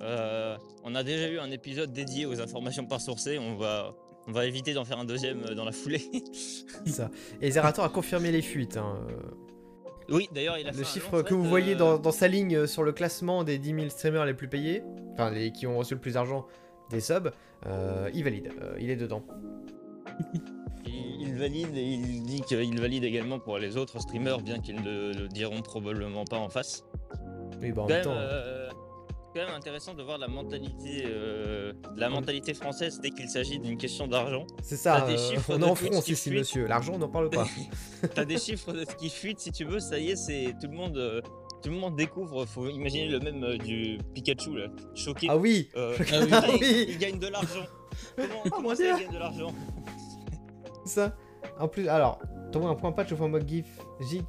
On 0.01 0.95
a 0.95 1.03
déjà 1.03 1.29
eu 1.29 1.39
un 1.39 1.51
épisode 1.51 1.93
dédié 1.93 2.25
aux 2.27 2.41
informations 2.41 2.87
pas 2.87 2.99
sourcées, 2.99 3.39
on 3.39 3.57
va, 3.57 3.95
on 4.29 4.33
va 4.33 4.47
éviter 4.47 4.75
d'en 4.75 4.85
faire 4.85 4.99
un 4.99 5.05
deuxième 5.05 5.43
euh, 5.45 5.55
dans 5.55 5.65
la 5.65 5.73
foulée. 5.73 6.03
ça. 6.87 7.11
Et 7.41 7.51
Zerator 7.51 7.85
a 7.85 7.89
confirmé 7.89 8.31
les 8.31 8.43
fuites. 8.43 8.77
hein, 8.77 8.97
euh. 9.11 10.15
oui, 10.15 10.29
d'ailleurs, 10.33 10.59
il 10.59 10.69
a 10.69 10.73
Le 10.73 10.85
chiffre 10.85 11.23
que 11.23 11.35
vous 11.35 11.45
voyez 11.45 11.75
euh, 11.75 11.79
dans, 11.79 11.99
dans 11.99 12.13
sa 12.13 12.29
ligne 12.29 12.67
sur 12.67 12.83
le 12.83 12.93
classement 12.93 13.43
des 13.45 13.59
10 13.59 13.75
000 13.75 13.89
streamers 13.89 14.27
les 14.27 14.35
plus 14.35 14.49
payés, 14.49 14.83
enfin 15.15 15.31
les 15.31 15.51
qui 15.53 15.67
ont 15.67 15.77
reçu 15.79 15.95
le 15.95 16.01
plus 16.01 16.15
d'argent 16.15 16.47
des 16.91 17.01
subs, 17.01 17.31
euh, 17.67 18.09
il 18.15 18.23
valide, 18.25 18.51
euh, 18.63 18.77
il 18.79 18.91
est 18.91 18.97
dedans. 18.97 19.23
Il, 20.87 21.21
il 21.21 21.35
valide 21.39 21.77
et 21.77 21.83
il 21.83 22.25
dit 22.25 22.41
qu'il 22.43 22.81
valide 22.81 23.05
également 23.05 23.39
pour 23.39 23.59
les 23.59 23.77
autres 23.77 24.01
streamers, 24.01 24.41
bien 24.41 24.59
qu'ils 24.61 24.81
ne 24.83 25.13
le 25.13 25.29
diront 25.29 25.61
probablement 25.63 26.25
pas 26.25 26.39
en 26.39 26.49
face. 26.49 26.85
Oui, 27.61 27.73
bah 27.73 27.83
en 27.83 27.87
même 27.87 27.97
même, 27.97 28.05
temps. 28.05 28.15
euh, 28.17 28.68
quand 29.35 29.45
même 29.47 29.55
intéressant 29.55 29.95
de 29.95 30.03
voir 30.03 30.19
la 30.19 30.29
mentalité, 30.29 31.05
euh, 31.07 31.73
la 31.97 32.09
mentalité 32.09 32.55
française 32.55 33.01
dès 33.01 33.11
qu'il 33.11 33.29
s'agit 33.29 33.59
d'une 33.59 33.77
question 33.77 34.07
d'argent. 34.07 34.47
C'est 34.63 34.77
ça, 34.77 35.03
des 35.03 35.15
euh, 35.15 35.31
chiffres 35.31 35.53
on 35.55 35.61
est 35.61 35.65
en 35.65 35.75
France 35.75 36.09
ici, 36.09 36.31
monsieur. 36.31 36.67
L'argent, 36.67 36.95
on 36.95 36.99
n'en 36.99 37.09
parle 37.09 37.31
pas. 37.31 37.47
T'as 38.15 38.25
des 38.25 38.39
chiffres 38.39 38.73
de- 38.73 38.85
qui 38.85 39.11
fuitent 39.11 39.41
si 39.41 39.53
tu 39.53 39.65
veux, 39.65 39.81
ça 39.81 39.99
y 39.99 40.11
est, 40.11 40.17
c'est 40.17 40.55
tout 40.61 40.69
le 40.69 40.77
monde, 40.77 40.97
euh, 40.97 41.21
tout 41.63 41.71
le 41.71 41.77
monde 41.77 41.97
découvre. 41.97 42.45
Faut 42.47 42.69
imaginer 42.69 43.09
le 43.09 43.21
même 43.21 43.43
euh, 43.45 43.57
du 43.59 43.99
Pikachu 44.15 44.57
là, 44.57 44.67
choqué. 44.95 45.27
ah 45.31 45.37
oui 45.37 45.69
Euh, 45.77 45.95
Ah 45.99 46.03
oui. 46.49 46.59
il, 46.61 46.61
Oui. 46.61 46.87
il 46.89 46.99
gagne 46.99 47.19
de 47.19 47.29
l'argent. 47.29 47.67
Comment, 48.17 48.29
comment 48.51 48.69
mon 48.71 48.75
ça, 48.75 48.83
il 48.85 49.05
gagne 49.05 49.13
de 49.13 49.19
l'argent 49.19 49.53
ça. 50.85 51.15
En 51.61 51.69
plus, 51.69 51.89
alors, 51.89 52.19
t'envoies 52.53 52.71
un 52.71 52.75
point 52.75 52.93
patch 52.93 53.13
au 53.13 53.17
format 53.17 53.45
GIF, 53.45 53.67
J- 54.01 54.23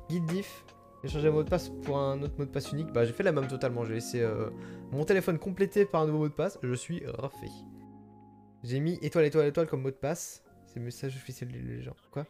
et 1.04 1.08
changer 1.08 1.26
le 1.28 1.32
mot 1.32 1.44
de 1.44 1.50
passe 1.50 1.70
pour 1.84 1.98
un 1.98 2.22
autre 2.22 2.34
mot 2.38 2.46
de 2.46 2.50
passe 2.52 2.72
unique. 2.72 2.92
Bah, 2.92 3.06
j'ai 3.06 3.14
fait 3.14 3.24
la 3.24 3.32
même 3.32 3.48
totalement. 3.48 3.86
J'ai 3.86 3.94
laissé 3.94 4.22
euh, 4.22 4.50
mon 4.92 5.06
téléphone 5.06 5.40
complété 5.40 5.86
par 5.86 6.02
un 6.02 6.08
nouveau 6.08 6.20
mot 6.20 6.28
de 6.30 6.34
passe. 6.34 6.58
Je 6.62 6.74
suis 6.74 7.06
refait. 7.06 7.50
J'ai 8.64 8.80
mis 8.80 9.00
étoile, 9.02 9.26
étoile, 9.26 9.48
étoile 9.48 9.68
comme 9.68 9.82
mot 9.82 9.92
de 9.92 9.96
passe. 9.96 10.44
C'est 10.68 10.80
le 10.80 10.86
message 10.86 11.16
officiel 11.16 11.52
des 11.52 11.82
gens. 11.82 11.96
Quoi? 12.12 12.26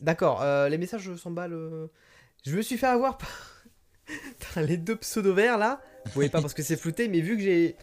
D'accord, 0.00 0.42
euh, 0.42 0.68
les 0.68 0.78
messages 0.78 1.14
s'emballent. 1.16 1.52
euh. 1.52 1.86
Je 2.44 2.56
me 2.56 2.62
suis 2.62 2.76
fait 2.76 2.86
avoir 2.86 3.18
par 4.54 4.62
les 4.62 4.76
deux 4.76 4.96
pseudos 4.96 5.34
verts 5.34 5.58
là. 5.58 5.80
Vous 6.06 6.12
voyez 6.12 6.30
pas 6.30 6.40
parce 6.40 6.54
que 6.54 6.62
c'est 6.62 6.76
flouté, 6.76 7.08
mais 7.08 7.20
vu 7.20 7.36
que 7.36 7.42
j'ai 7.42 7.76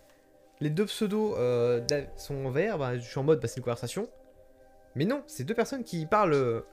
les 0.59 0.69
deux 0.69 0.85
pseudos 0.85 1.35
euh, 1.37 1.81
sont 2.17 2.45
en 2.45 2.51
vert, 2.51 2.77
bah, 2.77 2.97
je 2.97 3.01
suis 3.01 3.19
en 3.19 3.23
mode 3.23 3.39
bah, 3.41 3.47
c'est 3.47 3.57
une 3.57 3.63
conversation. 3.63 4.09
Mais 4.95 5.05
non, 5.05 5.23
c'est 5.25 5.43
deux 5.43 5.53
personnes 5.55 5.83
qui 5.83 6.05
parlent, 6.05 6.63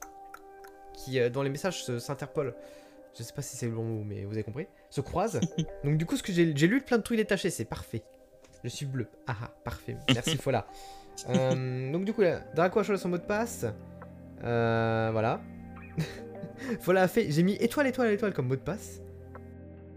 qui 0.98 1.20
euh, 1.20 1.30
dans 1.30 1.42
les 1.42 1.50
messages 1.50 1.84
s'interpolent. 1.98 2.54
Je 3.16 3.22
sais 3.22 3.32
pas 3.32 3.42
si 3.42 3.56
c'est 3.56 3.66
le 3.66 3.72
bon 3.72 3.84
mot, 3.84 4.04
mais 4.04 4.24
vous 4.24 4.32
avez 4.32 4.44
compris. 4.44 4.66
Se 4.90 5.00
croisent. 5.00 5.40
Donc 5.84 5.96
du 5.96 6.06
coup, 6.06 6.16
ce 6.16 6.22
que 6.22 6.32
j'ai 6.32 6.44
lu 6.44 6.80
plein 6.80 6.98
de 6.98 7.02
trucs 7.02 7.18
détachés, 7.18 7.50
c'est 7.50 7.64
parfait. 7.64 8.02
Je 8.64 8.68
suis 8.68 8.86
bleu. 8.86 9.08
Ah 9.26 9.36
ah, 9.42 9.50
parfait. 9.64 9.96
Merci 10.12 10.36
Fola. 10.38 10.66
Euh, 11.28 11.90
donc 11.92 12.04
du 12.04 12.12
coup, 12.12 12.22
là, 12.22 12.42
Draco 12.54 12.80
a 12.80 12.82
changé 12.82 12.98
son 12.98 13.08
mot 13.08 13.18
de 13.18 13.22
passe. 13.22 13.66
Euh, 14.44 15.08
voilà. 15.12 15.40
Fola 16.80 17.02
a 17.02 17.08
fait. 17.08 17.30
J'ai 17.30 17.42
mis 17.42 17.54
étoile, 17.54 17.86
étoile, 17.86 18.12
étoile 18.12 18.32
comme 18.32 18.48
mot 18.48 18.56
de 18.56 18.60
passe. 18.60 19.00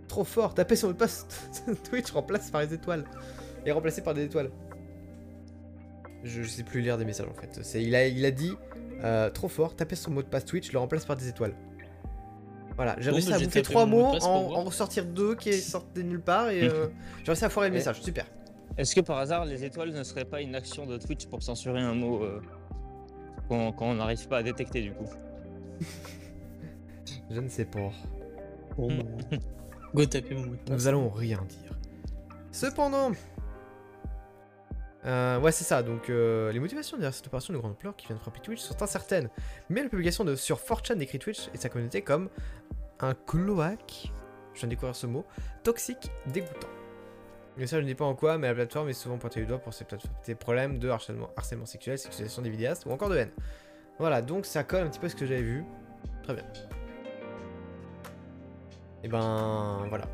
Trop 0.08 0.24
fort. 0.24 0.54
Tapez 0.54 0.76
son 0.76 0.88
mot 0.88 0.94
de 0.94 0.98
passe. 0.98 1.28
Twitch 1.90 2.12
remplace 2.12 2.52
par 2.52 2.62
les 2.62 2.74
étoiles. 2.74 3.04
Et 3.66 3.72
remplacé 3.72 4.02
par 4.02 4.14
des 4.14 4.26
étoiles. 4.26 4.52
Je, 6.24 6.44
je 6.44 6.48
sais 6.48 6.64
plus 6.64 6.82
lire 6.82 6.98
des 6.98 7.06
messages 7.06 7.28
en 7.28 7.34
fait. 7.34 7.64
C'est, 7.64 7.82
il, 7.82 7.96
a, 7.96 8.08
il 8.08 8.26
a 8.26 8.32
dit 8.32 8.54
euh, 9.04 9.30
trop 9.30 9.48
fort, 9.48 9.76
tapez 9.76 9.96
son 9.96 10.12
mot 10.12 10.22
de 10.22 10.28
passe 10.28 10.46
Twitch, 10.46 10.72
le 10.72 10.80
remplace 10.80 11.06
par 11.06 11.16
des 11.16 11.28
étoiles. 11.28 11.54
Voilà, 12.76 12.96
j'ai 13.00 13.12
réussi 13.12 13.32
à 13.34 13.38
bouffer 13.38 13.48
tapé 13.48 13.62
trois 13.64 13.86
mots, 13.86 14.06
en, 14.22 14.26
en 14.26 14.64
ressortir 14.64 15.06
deux 15.06 15.36
qui 15.36 15.54
sortent 15.54 15.94
de 15.96 16.02
nulle 16.02 16.22
part 16.22 16.50
et 16.50 16.64
euh, 16.68 16.88
j'ai 17.20 17.26
réussi 17.32 17.46
à 17.46 17.50
foirer 17.50 17.70
le 17.70 17.76
Et- 17.76 17.78
message, 17.80 18.02
super. 18.02 18.26
Est-ce 18.78 18.96
que 18.96 19.02
par 19.02 19.18
hasard, 19.18 19.46
les 19.46 19.66
étoiles 19.66 19.92
ne 19.92 20.02
seraient 20.04 20.24
pas 20.26 20.42
une 20.42 20.56
action 20.56 20.86
de 20.86 20.98
Twitch 20.98 21.26
pour 21.28 21.44
censurer 21.44 21.82
un 21.82 21.94
mot 21.94 22.24
euh, 22.24 22.42
qu'on 23.50 23.94
n'arrive 23.96 24.28
pas 24.30 24.38
à 24.38 24.44
détecter 24.44 24.82
du 24.82 24.94
coup? 24.94 25.10
Je 27.30 27.40
ne 27.40 27.50
sais 27.50 27.66
pas. 27.66 27.92
Bon, 28.78 28.88
bah, 28.98 29.38
Go 29.94 30.06
taper 30.06 30.36
mon 30.36 30.42
mot 30.46 30.52
de 30.52 30.56
passe. 30.58 30.74
Nous 30.76 30.88
allons 30.88 31.10
rien 31.10 31.44
dire. 31.50 31.78
Cependant. 32.54 33.12
Euh, 35.06 35.40
ouais, 35.40 35.52
c'est 35.52 35.64
ça. 35.64 35.84
Donc, 35.84 36.10
euh, 36.10 36.52
les 36.52 36.60
motivations 36.60 36.98
derrière 36.98 37.14
cette 37.14 37.28
opération 37.28 37.54
de 37.54 37.58
grande 37.58 37.72
ampleur 37.72 37.96
qui 37.96 38.08
vient 38.08 38.16
de 38.16 38.22
frapper 38.22 38.40
Twitch 38.40 38.60
sont 38.60 38.82
incertaines. 38.82 39.30
Mais 39.70 39.84
la 39.84 39.90
publication 39.90 40.24
de, 40.24 40.36
sur 40.36 40.60
4chan 40.60 40.98
décrit 40.98 41.20
Twitch 41.20 41.50
et 41.54 41.58
sa 41.58 41.70
communauté 41.70 42.02
comme 42.02 42.30
un 43.00 43.14
cloaque, 43.14 44.12
je 44.54 44.60
viens 44.60 44.68
de 44.68 44.72
découvrir 44.72 44.96
ce 44.96 45.08
mot, 45.08 45.26
toxique, 45.64 46.12
dégoûtant. 46.28 46.68
Le 47.58 47.62
message 47.62 47.82
ne 47.82 47.88
dit 47.88 47.96
pas 47.96 48.06
en 48.06 48.16
quoi, 48.16 48.38
mais 48.38 48.48
la 48.48 48.54
plateforme 48.54 48.90
est 48.90 48.94
souvent 48.94 49.18
pointée 49.18 49.42
du 49.42 49.46
doigt 49.46 49.58
pour 49.58 49.74
ses, 49.74 49.86
ses 50.24 50.36
problèmes 50.36 50.80
de 50.80 50.90
harcèlement, 50.90 51.30
harcèlement 51.36 51.66
sexuel, 51.66 51.98
sexualisation 51.98 52.42
des 52.42 52.50
vidéastes 52.50 52.86
ou 52.86 52.92
encore 52.92 53.10
de 53.10 53.18
haine. 53.18 53.32
Voilà, 54.00 54.22
donc 54.22 54.46
ça 54.46 54.64
colle 54.64 54.84
un 54.84 54.90
petit 54.90 55.00
peu 55.00 55.08
à 55.08 55.10
ce 55.10 55.16
que 55.16 55.26
j'avais 55.26 55.42
vu. 55.42 55.66
Très 56.24 56.34
bien. 56.34 56.46
Et 59.04 59.08
ben 59.08 59.86
voilà. 59.90 60.06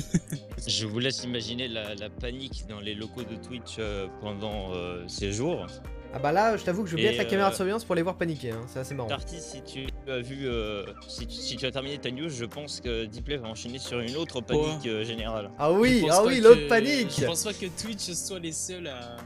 Je 0.66 0.86
vous 0.86 0.98
laisse 0.98 1.24
imaginer 1.24 1.68
la, 1.68 1.94
la 1.94 2.10
panique 2.10 2.64
dans 2.68 2.80
les 2.80 2.94
locaux 2.94 3.22
de 3.22 3.36
Twitch 3.36 3.76
euh, 3.78 4.06
pendant 4.20 4.72
euh, 4.74 5.04
ces 5.06 5.32
jours. 5.32 5.66
Ah 6.14 6.18
bah 6.18 6.32
là, 6.32 6.56
je 6.56 6.64
t'avoue 6.64 6.84
que 6.84 6.88
je 6.88 6.96
vais 6.96 7.02
bien 7.02 7.10
être 7.10 7.18
la 7.18 7.24
caméra 7.26 7.48
de 7.50 7.54
euh, 7.54 7.56
surveillance 7.56 7.84
pour 7.84 7.94
les 7.94 8.00
voir 8.00 8.16
paniquer, 8.16 8.52
hein. 8.52 8.62
c'est 8.66 8.78
assez 8.78 8.94
marrant. 8.94 9.10
Darty, 9.10 9.40
si 9.40 9.62
tu 9.62 9.86
as 10.10 10.20
vu, 10.20 10.48
euh, 10.48 10.84
si, 11.06 11.26
tu, 11.26 11.36
si 11.36 11.56
tu 11.56 11.66
as 11.66 11.70
terminé 11.70 11.98
ta 11.98 12.10
news, 12.10 12.30
je 12.30 12.46
pense 12.46 12.80
que 12.80 13.04
Deeplay 13.04 13.36
va 13.36 13.48
enchaîner 13.48 13.78
sur 13.78 14.00
une 14.00 14.16
autre 14.16 14.40
panique 14.40 14.86
euh, 14.86 15.04
générale. 15.04 15.50
Ah 15.58 15.70
oui, 15.70 16.06
ah 16.10 16.22
oui, 16.24 16.40
l'autre 16.40 16.66
panique 16.66 17.12
Je 17.18 17.26
pense 17.26 17.44
pas 17.44 17.52
que 17.52 17.66
Twitch 17.66 18.10
soit 18.12 18.38
les 18.38 18.52
seuls 18.52 18.86
à, 18.86 19.16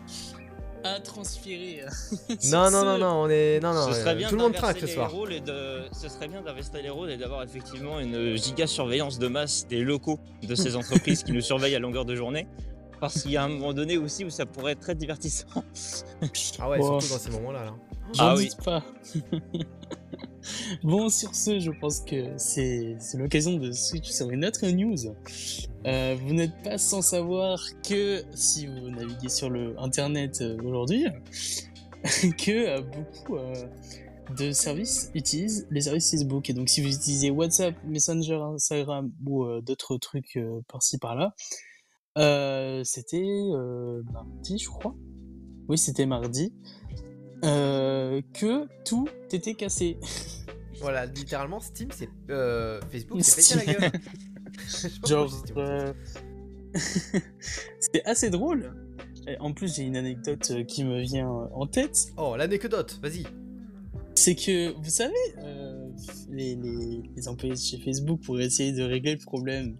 à 0.84 1.00
transpirer. 1.00 1.84
Non, 2.50 2.70
non, 2.70 2.84
non, 2.84 2.98
non, 2.98 3.22
on 3.22 3.28
est. 3.28 3.60
Non, 3.60 3.72
non, 3.72 3.88
ce 3.88 4.00
serait 4.00 4.14
bien 4.14 4.28
tout 4.28 4.36
le 4.36 4.42
monde 4.42 4.54
traque 4.54 4.78
ce 4.78 4.86
soir. 4.86 5.10
rôles 5.10 5.32
et 5.32 5.40
de... 5.40 5.82
Ce 5.92 6.08
serait 6.08 6.28
bien 6.28 6.42
d'investir 6.42 6.82
les 6.82 6.90
rôles 6.90 7.10
et 7.10 7.16
d'avoir 7.16 7.42
effectivement 7.42 8.00
une 8.00 8.36
giga 8.36 8.66
surveillance 8.66 9.18
de 9.18 9.28
masse 9.28 9.66
des 9.68 9.80
locaux 9.80 10.18
de 10.42 10.54
ces 10.54 10.76
entreprises 10.82 11.22
qui 11.22 11.32
nous 11.32 11.40
surveillent 11.40 11.76
à 11.76 11.78
longueur 11.78 12.04
de 12.04 12.14
journée. 12.14 12.46
Parce 13.00 13.22
qu'il 13.22 13.32
y 13.32 13.36
a 13.36 13.42
un 13.42 13.48
moment 13.48 13.72
donné 13.72 13.96
aussi 13.96 14.24
où 14.24 14.30
ça 14.30 14.46
pourrait 14.46 14.72
être 14.72 14.80
très 14.80 14.94
divertissant. 14.94 15.46
Ah 16.60 16.68
ouais, 16.68 16.80
surtout 16.80 17.08
dans 17.08 17.18
ces 17.18 17.30
moments-là. 17.30 17.64
Là. 17.64 17.74
Ah 18.18 18.34
oui. 18.36 18.50
pas. 18.64 18.82
bon, 20.82 21.08
sur 21.08 21.34
ce, 21.34 21.58
je 21.58 21.70
pense 21.70 22.00
que 22.00 22.32
c'est 22.36 22.96
l'occasion 23.14 23.56
de 23.56 23.72
switch 23.72 24.10
sur 24.10 24.30
une 24.30 24.44
autre 24.44 24.66
news. 24.66 25.14
Euh, 25.86 26.16
vous 26.20 26.32
n'êtes 26.32 26.62
pas 26.62 26.78
sans 26.78 27.02
savoir 27.02 27.60
que 27.86 28.22
si 28.34 28.66
vous 28.66 28.90
naviguez 28.90 29.28
sur 29.28 29.50
le 29.50 29.78
internet 29.80 30.40
euh, 30.40 30.56
aujourd'hui, 30.62 31.06
que 32.38 32.50
euh, 32.50 32.80
beaucoup 32.80 33.36
de 34.36 34.52
services 34.52 35.10
utilisent 35.14 35.66
les 35.70 35.82
services 35.82 36.10
Facebook. 36.10 36.48
Et 36.50 36.52
donc, 36.52 36.68
si 36.68 36.80
vous 36.80 36.94
utilisez 36.94 37.30
WhatsApp, 37.30 37.74
Messenger, 37.84 38.40
Instagram 38.54 39.12
ou 39.26 39.46
d'autres 39.60 39.96
trucs 39.98 40.38
par-ci 40.68 40.98
par-là, 40.98 41.34
c'était 42.84 43.24
mardi, 44.12 44.58
je 44.58 44.68
crois. 44.68 44.94
Oui, 45.68 45.78
c'était 45.78 46.06
mardi. 46.06 46.52
Euh, 47.44 48.20
que 48.34 48.66
tout 48.84 49.08
était 49.32 49.54
cassé. 49.54 49.98
Voilà, 50.80 51.06
littéralement, 51.06 51.60
Steam, 51.60 51.88
c'est. 51.92 52.08
euh, 52.30 52.80
Facebook, 52.90 53.20
c'est 53.22 53.56
pété 53.56 53.66
la 53.66 53.72
gueule. 53.74 54.00
Genre, 55.06 55.44
euh, 55.56 55.92
c'était 57.80 58.02
assez 58.04 58.30
drôle. 58.30 58.74
Et 59.28 59.38
en 59.38 59.52
plus, 59.52 59.76
j'ai 59.76 59.82
une 59.82 59.96
anecdote 59.96 60.66
qui 60.66 60.84
me 60.84 61.00
vient 61.00 61.28
en 61.28 61.66
tête. 61.66 62.08
Oh, 62.16 62.34
l'anecdote, 62.36 62.98
vas-y. 63.00 63.24
C'est 64.16 64.34
que, 64.34 64.72
vous 64.72 64.90
savez, 64.90 65.14
euh, 65.44 65.88
les, 66.30 66.56
les, 66.56 67.02
les 67.16 67.28
employés 67.28 67.54
de 67.54 67.60
chez 67.60 67.78
Facebook, 67.78 68.20
pour 68.22 68.40
essayer 68.40 68.72
de 68.72 68.82
régler 68.82 69.12
le 69.12 69.18
problème, 69.24 69.76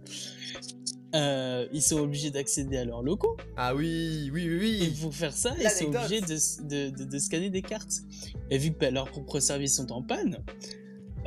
euh, 1.15 1.67
ils 1.71 1.81
sont 1.81 1.99
obligés 1.99 2.31
d'accéder 2.31 2.77
à 2.77 2.85
leurs 2.85 3.03
locaux. 3.03 3.37
Ah 3.57 3.75
oui, 3.75 4.29
oui, 4.33 4.47
oui, 4.49 4.77
Et 4.81 4.85
oui. 4.87 4.97
pour 5.01 5.13
faire 5.13 5.33
ça, 5.33 5.53
ils 5.59 5.69
sont 5.69 5.85
obligés 5.95 6.21
de, 6.21 6.67
de, 6.67 6.89
de- 6.97 7.03
de 7.09 7.17
scanner 7.19 7.49
des 7.49 7.61
cartes. 7.61 8.01
Et 8.49 8.57
vu 8.57 8.71
que 8.73 8.79
bah, 8.79 8.91
leurs 8.91 9.09
propres 9.09 9.39
services 9.39 9.75
sont 9.77 9.91
en 9.91 10.01
panne, 10.01 10.37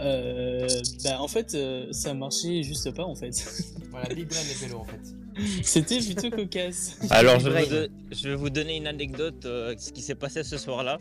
euh, 0.00 0.68
bah, 1.04 1.20
en 1.20 1.28
fait, 1.28 1.54
euh, 1.54 1.86
ça 1.92 2.12
marchait 2.14 2.62
juste 2.62 2.90
pas 2.94 3.04
en 3.04 3.14
fait. 3.14 3.30
Voilà, 3.90 4.14
Big 4.14 4.28
Brain 4.28 4.40
et 4.40 4.66
Pélo 4.66 4.78
en 4.80 4.84
fait. 4.84 5.00
C'était 5.62 5.98
plutôt 6.00 6.28
cocasse. 6.30 6.98
Alors, 7.10 7.38
je 7.40 7.48
vais, 7.48 7.64
vous 7.64 7.70
don- 7.70 7.88
je 8.10 8.28
vais 8.28 8.34
vous 8.34 8.50
donner 8.50 8.76
une 8.76 8.86
anecdote, 8.86 9.44
euh, 9.46 9.74
ce 9.78 9.90
qui 9.92 10.02
s'est 10.02 10.14
passé 10.14 10.42
ce 10.44 10.58
soir-là. 10.58 10.98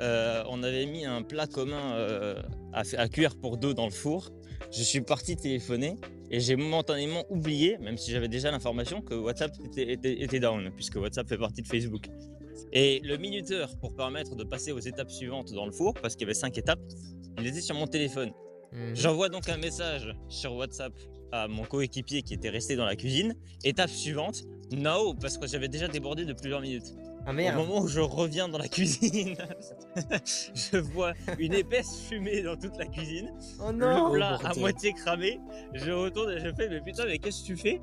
Euh, 0.00 0.42
on 0.48 0.64
avait 0.64 0.86
mis 0.86 1.04
un 1.04 1.22
plat 1.22 1.46
commun 1.46 1.92
euh, 1.94 2.42
à, 2.72 2.82
à 2.98 3.08
cuire 3.08 3.36
pour 3.36 3.56
deux 3.56 3.72
dans 3.74 3.84
le 3.84 3.92
four. 3.92 4.30
Je 4.72 4.82
suis 4.82 5.00
parti 5.00 5.36
téléphoner 5.36 5.94
et 6.34 6.40
j'ai 6.40 6.56
momentanément 6.56 7.24
oublié, 7.30 7.78
même 7.78 7.96
si 7.96 8.10
j'avais 8.10 8.26
déjà 8.26 8.50
l'information, 8.50 9.00
que 9.02 9.14
WhatsApp 9.14 9.52
était, 9.66 9.92
était- 9.92 10.20
était 10.20 10.40
down, 10.40 10.72
puisque 10.74 10.96
WhatsApp 10.96 11.28
fait 11.28 11.38
partie 11.38 11.62
de 11.62 11.68
Facebook. 11.68 12.08
Et 12.72 13.00
le 13.04 13.16
minuteur, 13.18 13.76
pour 13.78 13.94
permettre 13.94 14.34
de 14.34 14.42
passer 14.42 14.72
aux 14.72 14.80
étapes 14.80 15.12
suivantes 15.12 15.52
dans 15.52 15.64
le 15.64 15.70
four, 15.70 15.94
parce 15.94 16.14
qu'il 16.16 16.22
y 16.22 16.24
avait 16.24 16.34
cinq 16.34 16.58
étapes, 16.58 16.80
il 17.38 17.46
était 17.46 17.60
sur 17.60 17.76
mon 17.76 17.86
téléphone. 17.86 18.32
Mhm. 18.72 18.96
J'envoie 18.96 19.28
donc 19.28 19.48
un 19.48 19.58
message 19.58 20.12
sur 20.28 20.54
WhatsApp 20.56 20.92
à 21.30 21.46
mon 21.46 21.62
coéquipier 21.62 22.22
qui 22.22 22.34
était 22.34 22.50
resté 22.50 22.74
dans 22.74 22.84
la 22.84 22.96
cuisine. 22.96 23.36
Étape 23.62 23.90
suivante, 23.90 24.42
no, 24.72 25.14
parce 25.14 25.38
que 25.38 25.46
j'avais 25.46 25.68
déjà 25.68 25.86
débordé 25.86 26.24
de 26.24 26.32
plusieurs 26.32 26.60
minutes. 26.60 26.92
Ah 27.26 27.30
Au 27.30 27.32
merde. 27.32 27.56
moment 27.56 27.80
où 27.80 27.88
je 27.88 28.00
reviens 28.00 28.48
dans 28.48 28.58
la 28.58 28.68
cuisine, 28.68 29.34
je 30.54 30.76
vois 30.78 31.12
une 31.38 31.54
épaisse 31.54 32.00
fumée 32.08 32.42
dans 32.42 32.56
toute 32.56 32.76
la 32.76 32.86
cuisine, 32.86 33.30
Oh 33.60 33.70
le 33.72 33.78
non. 33.78 34.12
plat 34.12 34.38
à 34.44 34.54
moitié 34.54 34.92
cramé. 34.92 35.40
Je 35.72 35.90
retourne 35.90 36.30
et 36.32 36.38
je 36.40 36.52
fais, 36.54 36.68
mais 36.68 36.80
putain, 36.82 37.04
mais 37.06 37.18
qu'est-ce 37.18 37.40
que 37.42 37.46
tu 37.46 37.56
fais? 37.56 37.80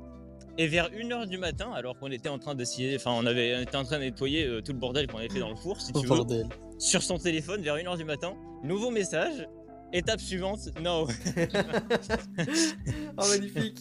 Et 0.58 0.66
vers 0.66 0.90
1h 0.90 1.26
du 1.28 1.38
matin, 1.38 1.72
alors 1.74 1.98
qu'on 1.98 2.10
était 2.10 2.28
en 2.28 2.38
train 2.38 2.54
d'essayer, 2.54 2.94
enfin, 2.96 3.12
on 3.12 3.24
avait 3.26 3.56
on 3.56 3.60
était 3.62 3.76
en 3.76 3.84
train 3.84 3.98
de 3.98 4.04
nettoyer 4.04 4.44
euh, 4.46 4.60
tout 4.60 4.72
le 4.72 4.78
bordel 4.78 5.06
qu'on 5.06 5.18
avait 5.18 5.28
fait 5.30 5.40
dans 5.40 5.48
le 5.50 5.56
four, 5.56 5.80
si 5.80 5.90
Oh 5.94 6.00
tu 6.00 6.06
veux, 6.06 6.14
bordel. 6.14 6.46
sur 6.78 7.02
son 7.02 7.18
téléphone 7.18 7.62
vers 7.62 7.76
1h 7.76 7.96
du 7.96 8.04
matin, 8.04 8.34
nouveau 8.62 8.90
message. 8.90 9.48
Étape 9.94 10.20
suivante, 10.20 10.60
no. 10.80 11.06
Oh 13.18 13.26
magnifique. 13.28 13.80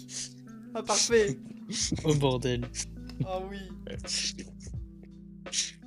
Ah 0.73 0.81
parfait. 0.83 1.37
Oh 2.03 2.13
bordel. 2.15 2.65
Oh 3.25 3.43
oui. 3.49 3.59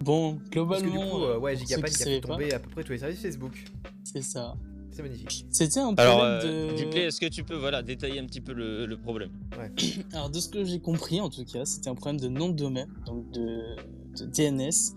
Bon, 0.00 0.34
Parce 0.36 0.50
globalement, 0.50 0.92
que 0.92 1.04
du 1.04 1.10
coup, 1.10 1.22
euh, 1.22 1.38
ouais, 1.38 1.56
qui 1.56 1.64
qui 1.64 1.74
a 1.74 1.86
fait 1.86 2.20
tomber 2.20 2.52
à 2.52 2.58
peu 2.58 2.68
près 2.70 2.84
tous 2.84 2.92
les 2.92 2.98
services 2.98 3.20
Facebook. 3.20 3.64
pas, 3.82 3.90
c'est 4.04 4.22
ça. 4.22 4.54
C'est 4.90 5.02
magnifique. 5.02 5.46
C'était 5.50 5.80
un 5.80 5.92
Alors, 5.96 6.18
problème 6.18 6.40
euh, 6.44 6.70
de... 6.72 6.76
Duplay, 6.76 7.00
est-ce 7.06 7.20
que 7.20 7.26
tu 7.26 7.42
peux 7.42 7.56
voilà, 7.56 7.82
détailler 7.82 8.20
un 8.20 8.26
petit 8.26 8.40
peu 8.40 8.52
le, 8.52 8.86
le 8.86 8.96
problème? 8.96 9.30
Alors, 10.12 10.30
de 10.30 10.38
ce 10.38 10.48
que 10.48 10.64
j'ai 10.64 10.78
compris, 10.78 11.20
en 11.20 11.30
tout 11.30 11.44
cas, 11.44 11.64
c'était 11.64 11.88
un 11.88 11.94
problème 11.96 12.20
de 12.20 12.28
nom 12.28 12.48
de 12.48 12.54
domaine, 12.54 12.88
donc 13.06 13.28
de, 13.32 13.74
de 14.18 14.26
DNS. 14.26 14.94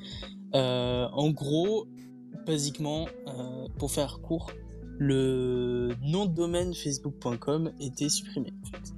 Euh, 0.53 1.07
en 1.11 1.31
gros, 1.31 1.87
basiquement, 2.45 3.07
euh, 3.27 3.67
pour 3.79 3.91
faire 3.91 4.19
court, 4.21 4.51
le 4.99 5.95
nom 6.03 6.25
de 6.25 6.33
domaine 6.33 6.73
facebook.com 6.73 7.71
était 7.79 8.09
supprimé. 8.09 8.53
en 8.63 8.67
fait. 8.67 8.93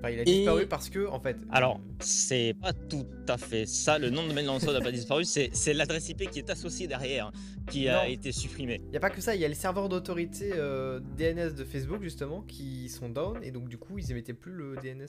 Enfin, 0.00 0.10
il 0.10 0.18
a 0.18 0.22
Et- 0.22 0.24
disparu 0.24 0.66
parce 0.66 0.88
que, 0.88 1.06
en 1.06 1.20
fait. 1.20 1.36
Alors, 1.50 1.78
c'est 2.00 2.54
pas 2.60 2.72
tout 2.72 3.06
à 3.28 3.36
fait 3.36 3.66
ça. 3.66 3.98
Le 3.98 4.08
nom 4.08 4.22
de 4.24 4.28
domaine 4.28 4.46
lanceur 4.46 4.72
n'a 4.72 4.80
pas 4.80 4.92
disparu. 4.92 5.24
C'est 5.24 5.74
l'adresse 5.74 6.08
IP 6.08 6.30
qui 6.30 6.38
est 6.38 6.48
associée 6.50 6.86
derrière 6.86 7.30
qui 7.68 7.86
a 7.88 8.08
été 8.08 8.32
supprimée. 8.32 8.80
Il 8.86 8.90
n'y 8.90 8.96
a 8.96 9.00
pas 9.00 9.10
que 9.10 9.20
ça, 9.20 9.34
il 9.34 9.40
y 9.40 9.44
a 9.44 9.48
les 9.48 9.54
serveurs 9.54 9.88
d'autorité 9.88 10.52
euh, 10.54 11.00
DNS 11.18 11.54
de 11.54 11.64
Facebook 11.64 12.02
justement 12.02 12.40
qui 12.42 12.88
sont 12.88 13.08
down 13.10 13.38
et 13.42 13.50
donc 13.52 13.68
du 13.68 13.76
coup 13.78 13.98
ils 13.98 14.10
émettaient 14.10 14.32
plus 14.34 14.52
le 14.52 14.76
DNS. 14.76 15.06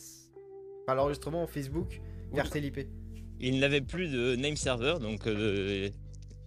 Enfin 0.84 0.96
l'enregistrement 0.96 1.42
en 1.44 1.48
Facebook 1.48 2.02
vers 2.34 2.50
TLIP. 2.50 2.88
Il 3.40 3.60
n'avait 3.60 3.82
plus 3.82 4.10
de 4.10 4.36
name 4.36 4.56
server, 4.56 4.96
donc 5.02 5.26
euh, 5.26 5.90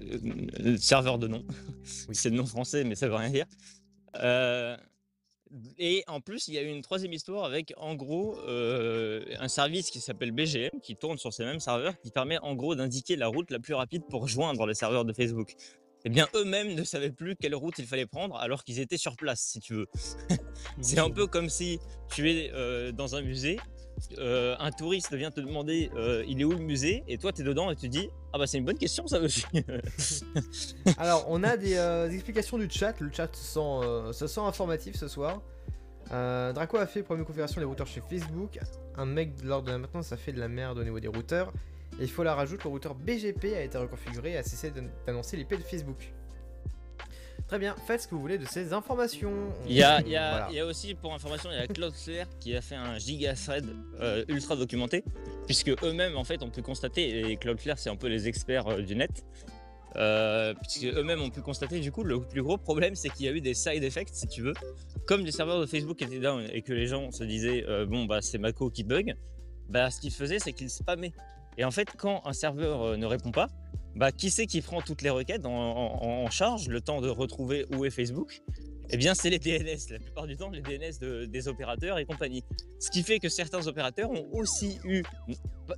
euh, 0.03 0.77
serveur 0.77 1.19
de 1.19 1.27
nom. 1.27 1.45
Oui. 1.49 1.55
C'est 2.15 2.31
le 2.31 2.37
nom 2.37 2.47
français, 2.47 2.85
mais 2.85 2.95
ça 2.95 3.09
veut 3.09 3.15
rien 3.17 3.31
dire. 3.31 3.47
Euh, 4.23 4.77
et 5.79 6.05
en 6.07 6.21
plus, 6.21 6.49
il 6.49 6.55
y 6.55 6.59
a 6.59 6.63
eu 6.63 6.69
une 6.69 6.83
troisième 6.83 7.13
histoire 7.13 7.45
avec, 7.45 7.73
en 7.77 7.95
gros, 7.95 8.39
euh, 8.49 9.25
un 9.39 9.49
service 9.49 9.91
qui 9.91 10.01
s'appelle 10.01 10.33
BGM, 10.33 10.81
qui 10.83 10.97
tourne 10.97 11.19
sur 11.19 11.33
ces 11.33 11.45
mêmes 11.45 11.61
serveurs, 11.61 11.99
qui 12.01 12.11
permet 12.11 12.39
en 12.39 12.55
gros 12.55 12.75
d'indiquer 12.75 13.17
la 13.17 13.29
route 13.29 13.51
la 13.51 13.59
plus 13.59 13.75
rapide 13.75 14.03
pour 14.09 14.29
joindre 14.29 14.67
les 14.67 14.75
serveurs 14.75 15.05
de 15.05 15.13
Facebook. 15.13 15.55
Eh 16.07 16.11
bien, 16.11 16.29
eux-mêmes 16.35 16.75
ne 16.75 16.85
savaient 16.85 17.11
plus 17.11 17.35
quelle 17.35 17.55
route 17.55 17.79
il 17.79 17.87
fallait 17.87 18.07
prendre 18.07 18.37
alors 18.37 18.63
qu'ils 18.63 18.79
étaient 18.79 18.99
sur 18.99 19.17
place, 19.17 19.41
si 19.41 19.61
tu 19.61 19.75
veux. 19.75 19.89
C'est 20.83 20.99
un 20.99 21.11
peu 21.11 21.27
comme 21.27 21.49
si 21.49 21.79
tu 22.11 22.31
es 22.31 22.51
euh, 22.53 22.93
dans 22.93 23.17
un 23.17 23.23
musée, 23.23 23.59
euh, 24.19 24.55
un 24.59 24.71
touriste 24.71 25.15
vient 25.15 25.31
te 25.31 25.41
demander 25.41 25.91
euh, 25.97 26.25
il 26.27 26.41
est 26.41 26.45
où 26.45 26.51
le 26.53 26.59
musée, 26.59 27.05
et 27.09 27.19
toi 27.19 27.33
tu 27.33 27.43
es 27.43 27.45
dedans 27.45 27.71
et 27.71 27.77
tu 27.77 27.89
dis 27.89 28.11
ah 28.33 28.39
bah 28.39 28.47
c'est 28.47 28.59
une 28.59 28.65
bonne 28.65 28.79
question 28.79 29.07
ça 29.07 29.21
aussi. 29.21 29.45
Alors 30.99 31.27
on 31.29 31.43
a 31.43 31.57
des, 31.57 31.77
euh, 31.77 32.09
des 32.09 32.15
explications 32.15 32.59
du 32.59 32.69
chat, 32.71 32.99
le 33.01 33.11
chat 33.13 33.35
se 33.35 33.43
sent, 33.43 34.13
se 34.13 34.27
sent 34.27 34.41
informatif 34.41 34.97
ce 34.97 35.09
soir. 35.09 35.41
Draco 36.11 36.77
a 36.77 36.87
fait 36.87 37.03
de 37.03 37.07
configuration 37.07 37.61
des 37.61 37.65
routeurs 37.67 37.87
chez 37.87 38.01
Facebook. 38.09 38.59
Un 38.97 39.07
mec 39.07 39.33
lors 39.43 39.63
de 39.63 39.71
la 39.71 39.79
maintenance 39.79 40.13
a 40.13 40.17
fait 40.17 40.33
de 40.33 40.39
la 40.41 40.49
merde 40.49 40.79
au 40.79 40.85
niveau 40.85 41.01
des 41.01 41.09
routeurs. 41.09 41.53
Et 41.99 42.03
il 42.03 42.11
faut 42.11 42.25
la 42.25 42.35
rajouter, 42.35 42.65
le 42.65 42.71
routeur 42.71 42.95
BGP 42.95 43.55
a 43.55 43.63
été 43.63 43.79
reconfiguré 43.79 44.33
et 44.33 44.37
a 44.37 44.43
cessé 44.43 44.71
d'an- 44.71 44.83
d'annoncer 45.07 45.37
l'IP 45.37 45.51
de 45.57 45.63
Facebook. 45.63 46.13
Très 47.47 47.59
bien, 47.59 47.77
faites 47.87 48.01
ce 48.03 48.09
que 48.09 48.15
vous 48.15 48.21
voulez 48.23 48.39
de 48.39 48.47
ces 48.47 48.73
informations. 48.73 49.33
Il 49.69 49.75
y 49.75 49.83
a, 49.83 50.01
il 50.07 50.09
y 50.09 50.17
a- 50.17 50.31
Voilà. 50.31 50.47
il 50.51 50.57
y 50.57 50.61
a 50.61 50.67
aussi 50.67 50.95
pour 50.95 51.13
information 51.15 51.51
il 51.53 51.59
y 51.59 51.61
a 51.61 51.67
Cloudflare 51.67 52.27
qui 52.41 52.57
a 52.57 52.61
fait 52.63 52.75
un 52.75 52.99
giga 52.99 53.35
thread 53.35 53.67
euh, 54.01 54.25
ultra 54.29 54.57
documenté 54.57 55.05
puisque 55.47 55.69
eux-mêmes 55.83 56.17
en 56.17 56.25
fait 56.25 56.43
ont 56.43 56.51
pu 56.51 56.63
constater 56.63 57.31
et 57.31 57.37
Cloudflare 57.37 57.79
c'est 57.79 57.91
un 57.91 57.97
peu 57.97 58.09
les 58.09 58.29
experts 58.29 58.67
euh, 58.69 58.81
du 58.83 58.97
net. 58.97 59.25
Euh, 59.97 60.55
puisque 60.61 60.87
eux-mêmes 60.97 61.21
ont 61.23 61.31
pu 61.31 61.41
constater 61.43 61.79
du 61.79 61.93
coup 61.93 62.03
le 62.03 62.21
plus 62.21 62.43
gros 62.43 62.57
problème 62.59 62.97
c'est 62.97 63.11
qu'il 63.11 63.27
y 63.27 63.29
a 63.29 63.33
eu 63.33 63.41
des 63.41 63.55
side 63.55 63.85
effects 63.85 64.09
si 64.13 64.27
tu 64.27 64.43
veux 64.43 64.55
comme 65.07 65.25
les 65.25 65.31
serveurs 65.31 65.61
de 65.61 65.67
Facebook 65.67 66.03
étaient 66.03 66.19
down 66.19 66.45
et 66.53 66.63
que 66.63 66.73
les 66.73 66.89
gens 66.89 67.13
se 67.13 67.23
disaient 67.23 67.65
bon 67.87 68.05
bah 68.05 68.19
c'est 68.21 68.39
Mako 68.39 68.71
qui 68.71 68.83
bug 68.83 69.15
bah 69.69 69.93
ce 69.93 70.01
qu'ils 70.01 70.11
faisaient 70.11 70.41
c'est 70.41 70.53
qu'ils 70.53 70.69
spammaient 70.71 71.13
et 71.59 71.65
en 71.65 71.71
fait 71.71 71.87
quand 71.97 72.23
un 72.25 72.33
serveur 72.33 72.99
ne 72.99 73.07
répond 73.07 73.31
pas 73.31 73.47
bah 73.97 74.13
qui 74.13 74.31
c'est 74.31 74.47
qui 74.47 74.61
prend 74.61 74.81
toutes 74.81 75.03
les 75.03 75.11
requêtes 75.11 75.47
en, 75.47 76.29
charge 76.31 76.69
le 76.69 76.81
temps 76.81 77.01
de 77.01 77.09
retrouver 77.09 77.67
où 77.75 77.85
est 77.85 77.91
Facebook? 77.91 78.43
Eh 78.91 78.97
bien, 78.97 79.15
c'est 79.15 79.31
les 79.31 79.39
DNS, 79.39 79.79
la 79.91 79.99
plupart 79.99 80.27
du 80.27 80.37
temps, 80.37 80.51
les 80.51 80.61
DNS 80.61 80.99
de- 81.01 81.25
des 81.25 81.49
opérateurs 81.49 81.99
et 81.99 82.05
compagnie. 82.05 82.45
Ce 82.79 82.91
qui 82.91 83.03
fait 83.03 83.19
que 83.19 83.31
certains 83.31 83.67
opérateurs 83.67 84.11
ont 84.11 84.29
aussi 84.33 84.79
eu, 84.85 85.03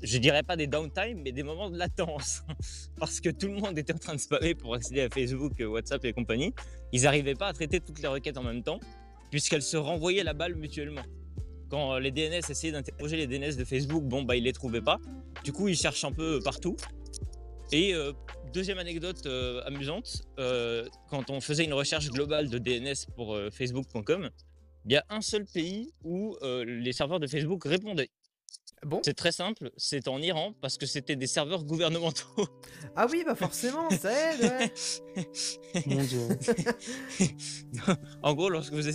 je 0.02 0.18
dirais 0.18 0.42
pas 0.42 0.56
des 0.56 0.66
downtime, 0.66 1.22
mais 1.22 1.30
des 1.30 1.44
moments 1.44 1.70
de 1.70 1.78
latence. 1.78 2.42
Parce 2.98 3.20
que 3.20 3.30
tout 3.30 3.46
le 3.46 3.54
monde 3.54 3.78
était 3.78 3.94
en 3.94 3.98
train 3.98 4.14
de 4.14 4.20
spammer 4.20 4.54
pour 4.54 4.74
accéder 4.74 5.02
à 5.02 5.08
Facebook, 5.08 5.52
WhatsApp 5.60 6.04
et 6.04 6.12
compagnie. 6.12 6.52
Ils 6.92 7.02
n'arrivaient 7.02 7.36
pas 7.36 7.46
à 7.46 7.52
traiter 7.52 7.80
toutes 7.80 8.02
les 8.02 8.08
requêtes 8.08 8.38
en 8.38 8.42
même 8.42 8.64
temps, 8.64 8.80
puisqu'elles 9.30 9.62
se 9.62 9.76
renvoyaient 9.76 10.24
la 10.24 10.34
balle 10.34 10.56
mutuellement. 10.56 11.02
Quand 11.70 11.98
les 11.98 12.10
DNS 12.10 12.42
essayaient 12.48 12.72
d'interroger 12.72 13.16
les 13.16 13.26
DNS 13.26 13.56
de 13.56 13.64
Facebook, 13.64 14.04
bon, 14.04 14.22
bah, 14.22 14.36
ils 14.36 14.44
les 14.44 14.52
trouvaient 14.52 14.82
pas. 14.82 14.98
Du 15.44 15.52
coup, 15.52 15.68
ils 15.68 15.76
cherchent 15.76 16.04
un 16.04 16.12
peu 16.12 16.40
partout. 16.42 16.76
Et 17.72 17.94
euh, 17.94 18.12
deuxième 18.52 18.78
anecdote 18.78 19.26
euh, 19.26 19.62
amusante, 19.64 20.22
euh, 20.38 20.88
quand 21.10 21.30
on 21.30 21.40
faisait 21.40 21.64
une 21.64 21.74
recherche 21.74 22.10
globale 22.10 22.48
de 22.48 22.58
DNS 22.58 23.10
pour 23.16 23.34
euh, 23.34 23.50
Facebook.com, 23.50 24.30
il 24.84 24.92
y 24.92 24.96
a 24.96 25.04
un 25.10 25.20
seul 25.20 25.44
pays 25.44 25.92
où 26.04 26.36
euh, 26.42 26.64
les 26.64 26.92
serveurs 26.92 27.18
de 27.18 27.26
Facebook 27.26 27.64
répondaient. 27.64 28.10
Bon? 28.84 29.00
C'est 29.04 29.14
très 29.14 29.32
simple, 29.32 29.70
c'est 29.76 30.06
en 30.06 30.20
Iran 30.20 30.54
parce 30.60 30.76
que 30.76 30.86
c'était 30.86 31.16
des 31.16 31.26
serveurs 31.26 31.64
gouvernementaux. 31.64 32.46
Ah 32.94 33.06
oui, 33.10 33.24
bah 33.26 33.34
forcément, 33.34 33.90
ça 33.90 34.10
aide, 34.12 34.40
ouais. 34.42 34.72
Mon 35.86 36.02
dieu. 36.02 36.28
en 38.22 38.34
gros, 38.34 38.48
lorsque 38.48 38.72
vous, 38.72 38.86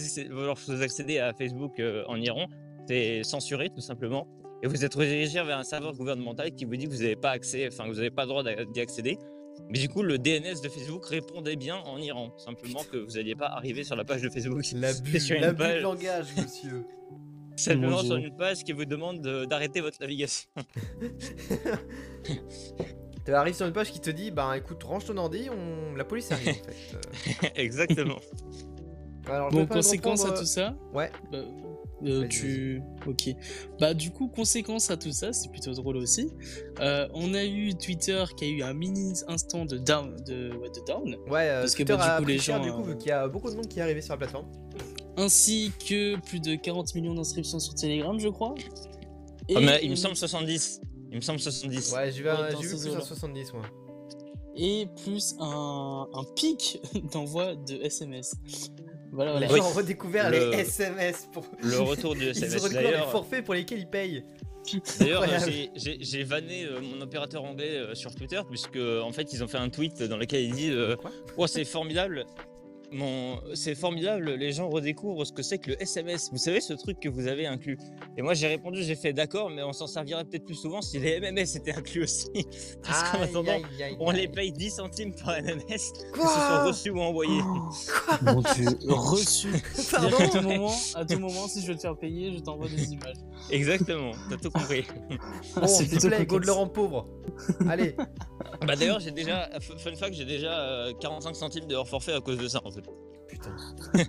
accédez, 0.82 1.20
à 1.20 1.34
Facebook 1.34 1.80
euh, 1.80 2.04
en 2.08 2.16
Iran, 2.22 2.48
c'est 2.88 3.24
censuré 3.24 3.70
tout 3.70 3.82
simplement. 3.82 4.28
Et 4.64 4.68
vous 4.68 4.86
êtes 4.86 4.94
redirigé 4.94 5.42
vers 5.44 5.58
un 5.58 5.64
serveur 5.64 5.94
gouvernemental 5.96 6.52
qui 6.54 6.66
vous 6.66 6.76
dit 6.76 6.86
que 6.86 6.92
vous 6.92 7.02
n'avez 7.02 7.16
pas 7.16 7.32
accès, 7.32 7.68
enfin 7.68 7.86
que 7.86 7.90
vous 7.90 7.96
n'avez 7.96 8.12
pas 8.12 8.24
le 8.24 8.30
droit 8.30 8.44
d'y 8.44 8.80
accéder. 8.80 9.18
Mais 9.70 9.80
du 9.80 9.90
coup, 9.90 10.02
le 10.04 10.18
DNS 10.18 10.62
de 10.64 10.70
Facebook 10.70 11.06
répondait 11.08 11.56
bien 11.56 11.78
en 11.78 11.98
Iran. 11.98 12.32
Simplement 12.38 12.84
que 12.90 12.98
vous 12.98 13.12
n'alliez 13.14 13.36
pas 13.36 13.48
arriver 13.48 13.84
sur 13.84 13.96
la 13.96 14.04
page 14.06 14.22
de 14.22 14.30
Facebook. 14.30 14.64
L'abus, 14.74 15.30
une 15.30 15.42
l'abus 15.42 15.54
de 15.54 15.58
page. 15.64 15.82
langage, 15.82 16.28
monsieur. 16.38 16.86
Simplement 17.58 18.00
sur 18.02 18.16
une 18.16 18.36
page 18.36 18.64
qui 18.64 18.72
vous 18.72 18.86
demande 18.86 19.22
de- 19.22 19.46
d'arrêter 19.46 19.82
votre 19.82 20.00
navigation. 20.00 20.50
Tu 23.24 23.34
arrives 23.34 23.54
sur 23.54 23.68
une 23.68 23.74
page 23.74 23.92
qui 23.92 24.00
te 24.00 24.10
dit, 24.10 24.32
bah 24.32 24.58
écoute, 24.58 24.82
range 24.84 25.06
ton 25.06 25.16
ordi, 25.18 25.48
on... 25.52 25.94
la 25.96 26.04
police 26.04 26.32
arrive 26.32 26.50
en 26.50 26.54
fait. 26.54 26.96
Euh, 26.96 27.50
Exactement. 27.56 28.18
Alors, 29.28 29.52
Bon, 29.52 29.68
conséquence 29.68 30.26
à 30.26 30.32
tout 30.32 30.46
ça. 30.46 30.76
Ouais. 30.92 31.12
Bah, 31.32 31.44
euh, 32.06 32.28
tu. 32.28 32.82
Ok. 33.08 33.30
Bah, 33.80 33.94
du 33.94 34.12
coup, 34.12 34.28
conséquence 34.28 34.90
à 34.92 34.98
tout 34.98 35.12
ça, 35.12 35.34
c'est 35.34 35.50
plutôt 35.52 35.74
drôle 35.74 35.98
aussi. 35.98 36.30
Euh, 36.80 37.08
on 37.14 37.34
a 37.34 37.44
eu 37.46 37.74
Twitter 37.76 38.24
qui 38.38 38.46
a 38.46 38.48
eu 38.48 38.62
un 38.64 38.74
mini 38.74 39.14
instant 39.28 39.66
de 39.66 39.78
down. 39.78 40.16
De, 40.26 40.52
ouais, 40.56 40.70
de 40.70 40.86
down 40.86 41.16
Ouais, 41.30 41.50
euh, 41.50 41.62
Parce 41.62 41.76
que, 41.76 41.84
bah, 41.84 41.96
du 41.98 42.02
a 42.04 42.18
coup, 42.20 42.26
les 42.26 42.38
cher, 42.40 42.58
gens, 42.58 42.64
du 42.64 42.72
coup, 42.72 42.82
euh, 42.90 42.92
vu 42.94 42.98
qu'il 42.98 43.08
y 43.10 43.12
a 43.12 43.28
beaucoup 43.28 43.50
de 43.50 43.56
monde 43.56 43.68
qui 43.68 43.80
est 43.80 43.82
arrivé 43.84 44.02
sur 44.02 44.14
la 44.14 44.18
plateforme. 44.18 44.48
ainsi 45.18 45.72
que 45.88 46.18
plus 46.22 46.40
de 46.40 46.56
40 46.56 46.96
millions 46.96 47.14
d'inscriptions 47.14 47.60
sur 47.60 47.74
Telegram, 47.76 48.18
je 48.20 48.30
crois. 48.30 48.56
Et 49.50 49.56
Ah, 49.58 49.60
mais 49.60 49.80
il 49.84 49.90
me 49.90 49.94
on- 49.94 49.98
semble 49.98 50.16
70. 50.16 50.82
Il 51.12 51.18
me 51.18 51.22
semble 51.22 51.40
70. 51.40 51.92
Ouais, 51.94 52.12
j'ai 52.12 52.22
vu, 52.24 52.30
un- 52.30 52.42
Ouais, 52.42 52.50
vu 52.56 52.70
plus 52.70 52.88
eaux-là. 52.88 53.02
70, 53.02 53.54
moi. 53.54 53.64
Et 54.56 54.88
plus 55.04 55.36
un, 55.40 56.08
un 56.14 56.24
pic 56.36 56.80
d'envoi 57.14 57.56
de 57.56 57.76
SMS. 57.84 58.34
Voilà, 59.12 59.40
Les 59.40 59.48
voilà. 59.48 59.54
Oui. 59.54 59.60
gens 59.60 59.70
ont 59.70 59.74
redécouvert 59.74 60.30
Le- 60.32 60.52
les 60.52 60.58
SMS 60.60 61.28
pour. 61.34 61.44
Le 61.62 61.80
retour 61.80 62.16
du 62.16 62.22
Ils 62.24 62.28
ont 62.30 62.32
SMS. 62.32 62.64
redécouvert 62.64 63.06
les 63.06 63.12
forfaits 63.12 63.44
pour 63.44 63.54
lesquels 63.54 63.80
ils 63.80 63.88
payent. 63.90 64.24
D'ailleurs, 65.00 65.26
j'ai- 65.76 66.24
vanné 66.24 66.66
euh, 66.66 66.80
mon 66.82 67.02
opérateur 67.02 67.44
anglais 67.44 67.78
euh, 67.78 67.96
sur 67.96 68.14
Twitter, 68.14 68.40
puisque 68.48 68.78
en 68.78 69.12
fait, 69.12 69.34
ils 69.34 69.44
ont 69.44 69.48
fait 69.48 69.58
un 69.58 69.70
tweet 69.70 70.04
dans 70.04 70.18
lequel 70.18 70.44
ils 70.44 70.54
disent 70.54 70.74
euh, 70.76 70.96
Quoi? 70.96 71.12
Oh, 71.36 71.48
c'est 71.48 71.66
formidable. 71.66 72.26
Mon... 72.92 73.40
C'est 73.54 73.76
formidable, 73.76 74.32
les 74.34 74.52
gens 74.52 74.70
redécouvrent 74.70 75.26
ce 75.26 75.32
que 75.32 75.44
c'est 75.44 75.58
que 75.58 75.72
le 75.72 75.82
SMS. 75.82 76.30
Vous 76.32 76.38
savez, 76.38 76.60
ce 76.60 76.74
truc 76.74 77.00
que 77.00 77.08
vous 77.10 77.28
avez 77.28 77.48
inclus. 77.48 77.78
Et 78.18 78.22
moi, 78.22 78.34
j'ai 78.34 78.48
répondu, 78.48 78.84
j'ai 78.84 78.96
fait 78.96 79.14
d'accord, 79.14 79.50
mais 79.50 79.64
on 79.64 79.72
s'en 79.72 79.88
servirait 79.88 80.26
peut-être 80.26 80.46
plus 80.46 80.56
souvent 80.56 80.82
si 80.82 81.00
les 81.00 81.20
MMS 81.20 81.56
étaient 81.56 81.74
inclus 81.74 82.04
aussi. 82.04 82.30
Parce 82.84 83.10
qu'en 83.10 83.22
attendant, 83.22 83.52
aïe, 83.52 83.84
aïe, 83.84 83.98
on 84.00 84.12
les 84.12 84.28
paye 84.28 84.52
10 84.52 84.70
centimes 84.72 85.14
par 85.16 85.42
MMS, 85.42 85.62
que 85.68 85.78
ce 85.78 85.88
soit 86.12 86.12
Quoi 86.14 86.64
reçu 86.66 86.90
ou 86.90 87.00
envoyé. 87.00 87.42
Mon 88.22 88.42
dieu, 88.42 88.68
reçu. 88.88 89.50
Pardon 89.92 90.18
à 90.18 90.28
tout 90.28 90.42
moment, 90.42 90.76
à 90.96 91.06
tout 91.06 91.20
moment, 91.20 91.48
si 91.48 91.62
je 91.62 91.68
veux 91.68 91.76
te 91.76 91.82
faire 91.82 91.98
payer, 91.98 92.34
je 92.34 92.40
t'envoie 92.40 92.68
des 92.68 92.92
images. 92.92 93.16
Exactement, 93.50 94.12
t'as 94.30 94.38
tout 94.38 94.52
compris. 94.52 94.86
Bon, 95.56 95.68
c'est 95.68 95.84
s'il 95.84 95.86
te 95.88 95.92
plutôt 95.92 96.08
plaît, 96.08 96.26
go 96.26 96.40
de 96.40 96.46
le 96.46 96.52
rendre 96.52 96.72
pauvre. 96.72 97.08
Allez, 97.68 97.96
bah 98.66 98.76
d'ailleurs, 98.76 99.00
j'ai 99.00 99.12
déjà, 99.12 99.50
fun 99.60 99.96
fact, 99.96 100.14
j'ai 100.14 100.26
déjà 100.26 100.60
euh, 100.60 100.94
45 101.00 101.36
centimes 101.36 101.68
de 101.68 101.76
hors 101.76 101.88
forfait 101.88 102.14
à 102.14 102.22
cause 102.22 102.38
de 102.38 102.48
ça 102.48 102.62
en 102.64 102.72
fait. 102.72 102.81
Putain. 103.28 103.56
donc 103.94 104.08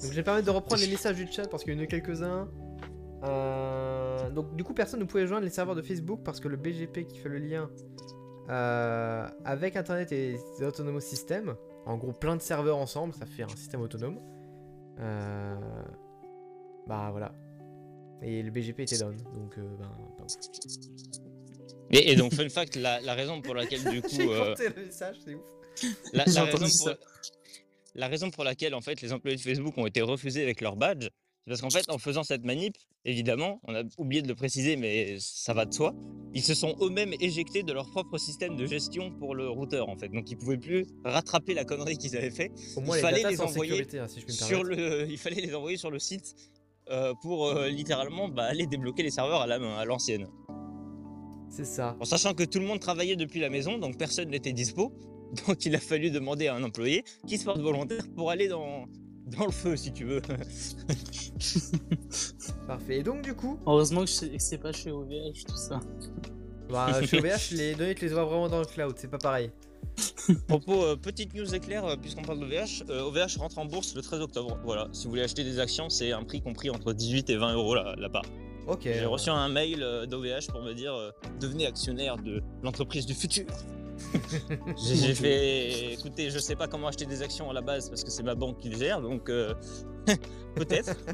je 0.00 0.14
vais 0.14 0.22
permettre 0.22 0.46
de 0.46 0.50
reprendre 0.50 0.80
les 0.80 0.88
messages 0.88 1.16
du 1.16 1.26
chat 1.26 1.48
parce 1.48 1.64
qu'il 1.64 1.74
y 1.74 1.76
en 1.76 1.80
a 1.80 1.84
eu 1.84 1.88
quelques-uns. 1.88 2.48
Euh, 3.24 4.30
donc 4.30 4.56
du 4.56 4.64
coup 4.64 4.74
personne 4.74 5.00
ne 5.00 5.04
pouvait 5.04 5.26
joindre 5.26 5.44
les 5.44 5.50
serveurs 5.50 5.76
de 5.76 5.82
Facebook 5.82 6.20
parce 6.24 6.40
que 6.40 6.48
le 6.48 6.56
BGP 6.56 7.06
qui 7.06 7.18
fait 7.18 7.28
le 7.28 7.38
lien 7.38 7.70
euh, 8.50 9.28
avec 9.44 9.76
Internet 9.76 10.10
et 10.12 10.36
les 10.58 10.66
autonomous 10.66 11.00
systems, 11.00 11.54
en 11.86 11.96
gros 11.96 12.12
plein 12.12 12.36
de 12.36 12.42
serveurs 12.42 12.76
ensemble, 12.78 13.14
ça 13.14 13.26
fait 13.26 13.44
un 13.44 13.48
système 13.48 13.80
autonome. 13.80 14.18
Euh, 14.98 15.54
bah 16.86 17.08
voilà. 17.10 17.32
Et 18.22 18.42
le 18.42 18.50
BGP 18.50 18.80
était 18.80 18.98
down, 18.98 19.16
donc 19.16 19.58
euh, 19.58 19.62
ben, 19.78 19.90
pas 20.16 20.24
ouf. 20.24 20.32
Et, 21.90 22.12
et 22.12 22.16
donc, 22.16 22.32
fun 22.32 22.48
fact, 22.48 22.76
la, 22.76 23.00
la 23.00 23.14
raison 23.14 23.42
pour 23.42 23.54
laquelle 23.54 23.84
du 23.84 24.00
coup, 24.02 24.08
J'ai 24.10 24.28
euh, 24.28 24.50
compté 24.50 24.68
le 24.68 24.84
message, 24.84 25.16
c'est 25.24 25.34
ouf. 25.34 25.42
la, 26.12 26.24
raison 26.24 26.46
pour, 26.46 26.60
la 27.94 28.08
raison 28.08 28.30
pour 28.30 28.44
laquelle 28.44 28.74
en 28.74 28.80
fait 28.80 29.00
les 29.00 29.12
employés 29.12 29.36
de 29.36 29.42
Facebook 29.42 29.76
ont 29.76 29.86
été 29.86 30.00
refusés 30.02 30.42
avec 30.42 30.60
leur 30.60 30.76
badge, 30.76 31.04
c'est 31.04 31.50
parce 31.50 31.60
qu'en 31.60 31.70
fait 31.70 31.90
en 31.90 31.98
faisant 31.98 32.22
cette 32.22 32.44
manip, 32.44 32.76
évidemment, 33.04 33.60
on 33.64 33.74
a 33.74 33.82
oublié 33.98 34.22
de 34.22 34.28
le 34.28 34.34
préciser, 34.34 34.76
mais 34.76 35.16
ça 35.18 35.52
va 35.52 35.64
de 35.64 35.74
soi, 35.74 35.92
ils 36.34 36.42
se 36.42 36.54
sont 36.54 36.76
eux-mêmes 36.80 37.14
éjectés 37.20 37.64
de 37.64 37.72
leur 37.72 37.90
propre 37.90 38.16
système 38.16 38.56
de 38.56 38.64
gestion 38.64 39.10
pour 39.10 39.34
le 39.34 39.48
routeur 39.48 39.88
en 39.88 39.96
fait, 39.96 40.08
donc 40.08 40.30
ils 40.30 40.36
pouvaient 40.36 40.58
plus 40.58 40.86
rattraper 41.04 41.54
la 41.54 41.64
connerie 41.64 41.98
qu'ils 41.98 42.16
avaient 42.16 42.30
fait. 42.30 42.52
Au 42.76 42.80
moins 42.80 42.96
Il 42.96 42.98
les 42.98 43.02
fallait 43.02 43.30
les 43.30 43.40
en 43.40 43.44
envoyer 43.44 43.72
sécurité, 43.72 43.98
hein, 43.98 44.08
si 44.08 44.20
je 44.20 44.32
Sur 44.32 44.62
le, 44.62 45.06
il 45.10 45.18
fallait 45.18 45.40
les 45.40 45.54
envoyer 45.54 45.76
sur 45.76 45.90
le 45.90 45.98
site 45.98 46.34
euh, 46.90 47.12
pour 47.22 47.48
euh, 47.48 47.68
littéralement 47.68 48.28
bah, 48.28 48.44
aller 48.44 48.66
débloquer 48.66 49.02
les 49.02 49.10
serveurs 49.10 49.40
à 49.40 49.46
la 49.46 49.58
main, 49.58 49.76
à 49.76 49.84
l'ancienne. 49.84 50.28
C'est 51.48 51.66
ça. 51.66 51.96
En 52.00 52.04
sachant 52.04 52.32
que 52.34 52.44
tout 52.44 52.60
le 52.60 52.66
monde 52.66 52.80
travaillait 52.80 53.16
depuis 53.16 53.40
la 53.40 53.50
maison, 53.50 53.78
donc 53.78 53.98
personne 53.98 54.30
n'était 54.30 54.52
dispo. 54.52 54.92
Donc 55.46 55.64
il 55.66 55.74
a 55.74 55.80
fallu 55.80 56.10
demander 56.10 56.46
à 56.48 56.54
un 56.54 56.62
employé 56.62 57.04
qui 57.26 57.38
se 57.38 57.44
porte 57.44 57.60
volontaire 57.60 58.04
pour 58.14 58.30
aller 58.30 58.48
dans, 58.48 58.86
dans 59.26 59.46
le 59.46 59.52
feu, 59.52 59.76
si 59.76 59.92
tu 59.92 60.04
veux. 60.04 60.20
Parfait. 62.66 62.98
Et 62.98 63.02
donc 63.02 63.22
du 63.22 63.34
coup, 63.34 63.58
Heureusement 63.66 64.02
que 64.02 64.06
je 64.08 64.12
sais- 64.12 64.28
que 64.30 64.38
c'est 64.42 64.58
pas 64.58 64.72
chez 64.72 64.90
OVH, 64.90 65.44
tout 65.46 65.56
ça. 65.56 65.80
bah, 66.70 67.02
chez 67.04 67.18
OVH, 67.18 67.50
les 67.52 67.74
données 67.74 67.94
tu 67.94 68.06
les 68.06 68.12
vois 68.12 68.24
vraiment 68.24 68.48
dans 68.48 68.60
le 68.60 68.64
cloud, 68.66 68.94
c'est 68.96 69.10
pas 69.10 69.18
pareil. 69.18 69.50
Propos, 70.48 70.84
euh, 70.84 70.96
petite 70.96 71.34
news 71.34 71.54
éclair, 71.54 71.84
euh, 71.84 71.96
puisqu'on 71.96 72.22
parle 72.22 72.40
d'OVH, 72.40 72.84
euh, 72.88 73.02
OVH 73.02 73.36
rentre 73.38 73.58
en 73.58 73.66
bourse 73.66 73.94
le 73.94 74.02
13 74.02 74.20
octobre. 74.20 74.58
Voilà, 74.64 74.88
si 74.92 75.04
vous 75.04 75.10
voulez 75.10 75.22
acheter 75.22 75.44
des 75.44 75.58
actions, 75.58 75.90
c'est 75.90 76.12
un 76.12 76.22
prix 76.24 76.40
compris 76.40 76.70
entre 76.70 76.92
18 76.92 77.28
et 77.30 77.36
20 77.36 77.54
euros 77.54 77.74
la, 77.74 77.94
la 77.96 78.08
part. 78.08 78.24
Ok. 78.68 78.82
J'ai 78.84 79.04
reçu 79.06 79.28
un 79.30 79.48
mail 79.48 79.82
euh, 79.82 80.06
d'OVH 80.06 80.46
pour 80.50 80.62
me 80.62 80.72
dire 80.72 80.94
euh, 80.94 81.10
devenez 81.40 81.66
actionnaire 81.66 82.16
de 82.16 82.40
l'entreprise 82.62 83.06
du 83.06 83.14
futur. 83.14 83.44
J'ai 84.76 85.14
fait 85.14 85.92
écoutez, 85.94 86.30
je 86.30 86.38
sais 86.38 86.56
pas 86.56 86.68
comment 86.68 86.88
acheter 86.88 87.06
des 87.06 87.22
actions 87.22 87.50
à 87.50 87.52
la 87.52 87.60
base 87.62 87.88
parce 87.88 88.04
que 88.04 88.10
c'est 88.10 88.22
ma 88.22 88.34
banque 88.34 88.58
qui 88.58 88.68
les 88.68 88.78
gère, 88.78 89.00
donc 89.00 89.28
euh, 89.28 89.54
peut-être. 90.54 90.96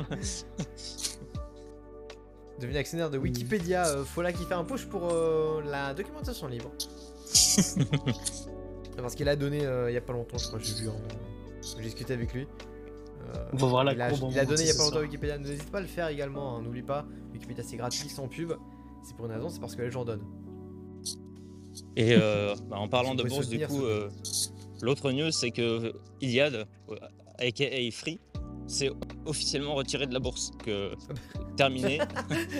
Devenu 2.60 2.76
actionnaire 2.76 3.10
de 3.10 3.18
Wikipédia, 3.18 3.86
euh, 3.86 4.04
Fola 4.04 4.32
qui 4.32 4.44
fait 4.44 4.54
un 4.54 4.64
push 4.64 4.86
pour 4.86 5.08
euh, 5.12 5.62
la 5.64 5.94
documentation 5.94 6.48
libre. 6.48 6.72
Parce 8.96 9.14
qu'il 9.14 9.28
a 9.28 9.36
donné 9.36 9.64
euh, 9.64 9.90
il 9.90 9.94
y 9.94 9.96
a 9.96 10.00
pas 10.00 10.12
longtemps, 10.12 10.38
je 10.38 10.48
crois, 10.48 10.58
j'ai 10.58 10.74
vu, 10.74 10.88
en... 10.88 11.00
j'ai 11.62 11.82
discuté 11.82 12.14
avec 12.14 12.32
lui. 12.34 12.48
Euh, 13.34 13.44
On 13.52 13.56
va 13.58 13.66
voir 13.68 13.84
la 13.84 13.92
il 13.92 14.00
a, 14.00 14.10
courbe 14.10 14.24
en 14.24 14.30
il 14.30 14.38
a 14.38 14.44
donné 14.44 14.62
il 14.62 14.66
y 14.66 14.70
a 14.70 14.74
pas 14.74 14.82
longtemps. 14.84 15.00
Wikipédia, 15.00 15.38
n'hésite 15.38 15.70
pas 15.70 15.78
à 15.78 15.82
le 15.82 15.86
faire 15.86 16.08
également, 16.08 16.56
hein, 16.56 16.62
n'oublie 16.62 16.82
pas, 16.82 17.06
Wikipédia 17.32 17.62
c'est 17.62 17.76
gratuit, 17.76 18.08
sans 18.08 18.26
pub. 18.26 18.54
C'est 19.04 19.16
pour 19.16 19.26
une 19.26 19.32
raison, 19.32 19.48
c'est 19.48 19.60
parce 19.60 19.76
que 19.76 19.82
les 19.82 19.90
gens 19.90 20.04
donnent. 20.04 20.24
Et 21.96 22.14
euh, 22.14 22.54
bah, 22.68 22.78
en 22.78 22.88
parlant 22.88 23.14
de 23.14 23.22
bourse, 23.22 23.48
du 23.48 23.66
coup, 23.66 23.84
euh, 23.84 24.08
l'autre 24.82 25.10
news, 25.12 25.30
c'est 25.30 25.50
que 25.50 25.92
Iliad, 26.20 26.66
euh, 26.90 26.96
aka 27.38 27.66
Free, 27.92 28.18
s'est 28.66 28.90
officiellement 29.26 29.74
retiré 29.74 30.06
de 30.06 30.12
la 30.12 30.20
bourse. 30.20 30.50
Que 30.64 30.92
terminé. 31.56 31.98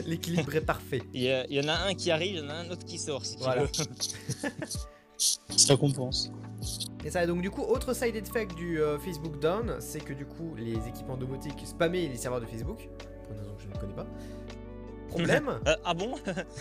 L'équilibre 0.07 0.55
est 0.55 0.61
parfait. 0.65 1.03
Il 1.15 1.23
y, 1.23 1.31
a- 1.31 1.47
il 1.49 1.57
y 1.57 1.61
en 1.61 1.69
a 1.69 1.75
un 1.87 1.95
qui 1.95 2.11
arrive, 2.11 2.37
il 2.37 2.39
y 2.39 2.45
en 2.45 2.49
a 2.49 2.55
un 2.55 2.71
autre 2.71 2.85
qui 2.85 2.99
sort. 2.99 3.25
Si 3.25 3.37
Voilà. 3.39 3.65
Ça 5.57 5.77
compense. 5.77 6.31
Et 7.05 7.11
ça, 7.11 7.27
donc 7.27 7.43
du 7.43 7.51
coup, 7.51 7.63
autre 7.63 7.95
side 7.95 8.15
effect 8.17 8.55
du 8.57 8.81
euh, 8.81 8.99
Facebook 8.99 9.39
Down, 9.41 9.77
c'est 9.81 10.01
que 10.01 10.13
du 10.13 10.25
coup, 10.27 10.55
les 10.57 10.75
équipements 10.89 11.17
domotiques 11.17 11.61
spammaient 11.65 12.07
les 12.09 12.17
serveurs 12.17 12.41
de 12.41 12.47
Facebook, 12.47 12.89
pour 13.25 13.33
une 13.33 13.39
raison 13.41 13.55
que 13.57 13.63
je 13.63 13.69
ne 13.69 13.75
connais 13.75 13.95
pas. 13.95 14.07
Problème 15.11 15.49
Euh, 15.67 15.77
ah 15.85 15.95
bon 15.95 16.15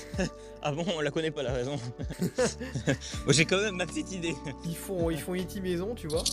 Ah 0.62 0.72
bon, 0.72 0.86
on 0.96 1.02
la 1.02 1.12
connaît 1.12 1.32
pas 1.32 1.44
la 1.44 1.54
raison. 1.54 1.78
Moi, 2.20 2.98
J'ai 3.30 3.46
quand 3.46 3.62
même 3.62 3.76
ma 3.76 3.86
petite 3.86 4.12
idée. 4.12 4.36
ils 4.66 4.76
font, 4.76 5.10
ils 5.10 5.20
font 5.20 5.36
IT 5.36 5.62
maison, 5.62 5.94
tu 5.96 6.08
vois. 6.08 6.24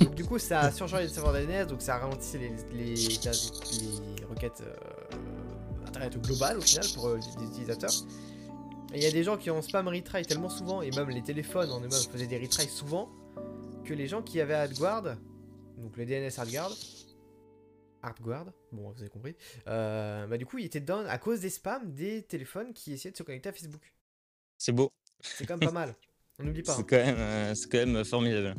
Donc 0.00 0.14
du 0.14 0.24
coup, 0.24 0.38
ça 0.38 0.60
a 0.60 0.72
surchargé 0.72 1.06
les 1.06 1.12
serveurs 1.12 1.34
DNS, 1.34 1.66
donc 1.66 1.82
ça 1.82 1.96
a 1.96 1.98
ralenti 1.98 2.38
les, 2.38 2.48
les, 2.72 2.94
les 2.94 4.24
requêtes 4.24 4.62
euh, 4.62 5.86
internet 5.86 6.18
globales 6.20 6.58
au 6.58 6.62
final 6.62 6.86
pour 6.94 7.08
euh, 7.08 7.18
les 7.38 7.46
utilisateurs. 7.46 7.92
Et 8.92 8.96
il 8.98 9.02
y 9.04 9.06
a 9.06 9.12
des 9.12 9.22
gens 9.22 9.36
qui 9.36 9.50
ont 9.50 9.62
spam 9.62 9.86
retry 9.86 10.24
tellement 10.24 10.48
souvent, 10.48 10.82
et 10.82 10.90
même 10.90 11.10
les 11.10 11.22
téléphones 11.22 11.70
en 11.70 11.78
eux-mêmes 11.78 11.92
faisaient 12.12 12.26
des 12.26 12.38
retries 12.38 12.68
souvent, 12.68 13.08
que 13.84 13.94
les 13.94 14.08
gens 14.08 14.22
qui 14.22 14.40
avaient 14.40 14.54
AdGuard, 14.54 15.16
donc 15.78 15.96
le 15.96 16.06
DNS 16.06 16.40
AdGuard, 16.40 16.72
AdGuard, 18.02 18.52
bon 18.72 18.90
vous 18.90 19.00
avez 19.00 19.10
compris, 19.10 19.36
euh, 19.66 20.26
bah 20.26 20.38
du 20.38 20.46
coup 20.46 20.58
ils 20.58 20.66
étaient 20.66 20.80
down 20.80 21.06
à 21.06 21.18
cause 21.18 21.40
des 21.40 21.50
spams 21.50 21.92
des 21.92 22.22
téléphones 22.22 22.72
qui 22.72 22.92
essayaient 22.92 23.12
de 23.12 23.16
se 23.16 23.22
connecter 23.22 23.48
à 23.48 23.52
Facebook. 23.52 23.92
C'est 24.58 24.72
beau. 24.72 24.90
C'est 25.20 25.46
quand 25.46 25.56
même 25.56 25.68
pas 25.68 25.74
mal. 25.74 25.94
On 26.38 26.44
n'oublie 26.44 26.62
pas. 26.62 26.72
C'est 26.76 26.80
hein. 26.80 26.86
quand, 26.88 26.96
même, 26.96 27.16
euh, 27.18 27.54
c'est 27.54 27.70
quand 27.70 27.86
même 27.86 28.04
formidable. 28.04 28.54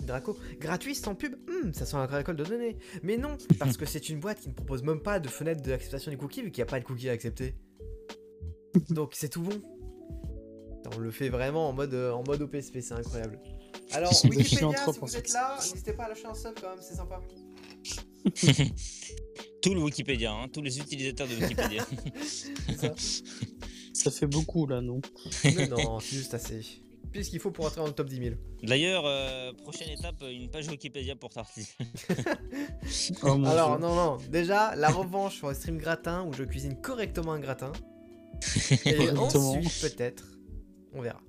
Draco, 0.00 0.38
gratuit 0.60 0.94
sans 0.94 1.14
pub 1.14 1.34
Hmm, 1.48 1.72
Ça 1.72 1.84
sent 1.84 1.96
la 1.96 2.06
récolte 2.06 2.38
de 2.38 2.44
données. 2.44 2.76
Mais 3.02 3.16
non, 3.16 3.36
parce 3.58 3.76
que 3.76 3.86
c'est 3.86 4.08
une 4.08 4.20
boîte 4.20 4.40
qui 4.40 4.48
ne 4.48 4.54
propose 4.54 4.82
même 4.82 5.00
pas 5.00 5.18
de 5.20 5.28
fenêtre 5.28 5.62
d'acceptation 5.62 6.10
des 6.10 6.16
cookies 6.16 6.42
vu 6.42 6.50
qu'il 6.50 6.62
n'y 6.62 6.68
a 6.68 6.70
pas 6.70 6.80
de 6.80 6.84
cookies 6.84 7.08
à 7.08 7.12
accepter. 7.12 7.56
Donc 8.90 9.14
c'est 9.14 9.28
tout 9.28 9.42
bon. 9.42 9.60
On 10.94 10.98
le 10.98 11.10
fait 11.10 11.28
vraiment 11.28 11.68
en 11.68 11.72
mode, 11.72 11.94
euh, 11.94 12.12
en 12.12 12.22
mode 12.22 12.42
OPSP, 12.42 12.80
c'est 12.80 12.94
incroyable. 12.94 13.40
Alors, 13.92 14.12
Wikipédia, 14.24 14.70
si 14.92 14.98
vous 15.00 15.16
êtes 15.16 15.32
là, 15.32 15.56
n'hésitez 15.58 15.92
pas 15.92 16.04
à 16.04 16.08
lâcher 16.08 16.26
un 16.26 16.34
sub 16.34 16.54
quand 16.60 16.70
même, 16.70 16.78
c'est 16.80 16.96
sympa. 16.96 17.20
Tout 19.62 19.74
le 19.74 19.80
Wikipédia, 19.82 20.32
hein, 20.32 20.48
tous 20.52 20.62
les 20.62 20.78
utilisateurs 20.78 21.26
de 21.26 21.34
Wikipédia. 21.34 21.86
Ça. 22.76 22.94
Ça 23.92 24.10
fait 24.10 24.26
beaucoup 24.26 24.66
là, 24.66 24.80
non? 24.80 25.00
Mais 25.44 25.66
non, 25.66 25.98
juste 25.98 26.34
assez. 26.34 26.60
Puis 27.10 27.24
ce 27.24 27.30
qu'il 27.30 27.40
faut 27.40 27.50
pour 27.50 27.64
entrer 27.66 27.80
dans 27.80 27.86
le 27.86 27.92
top 27.92 28.08
10 28.08 28.16
000. 28.18 28.34
D'ailleurs, 28.62 29.04
euh, 29.06 29.52
prochaine 29.54 29.88
étape, 29.88 30.22
une 30.22 30.50
page 30.50 30.68
Wikipédia 30.68 31.16
pour 31.16 31.30
Tarty. 31.30 31.66
Oh, 33.22 33.28
Alors, 33.44 33.78
Dieu. 33.78 33.86
non, 33.86 33.94
non, 33.94 34.16
déjà, 34.30 34.76
la 34.76 34.90
revanche 34.90 35.36
sur 35.36 35.48
le 35.48 35.54
stream 35.54 35.78
gratin 35.78 36.24
où 36.24 36.32
je 36.32 36.44
cuisine 36.44 36.80
correctement 36.80 37.32
un 37.32 37.40
gratin. 37.40 37.72
Et 38.84 39.10
ensuite, 39.10 39.80
peut-être, 39.80 40.24
on 40.92 41.00
verra. 41.00 41.20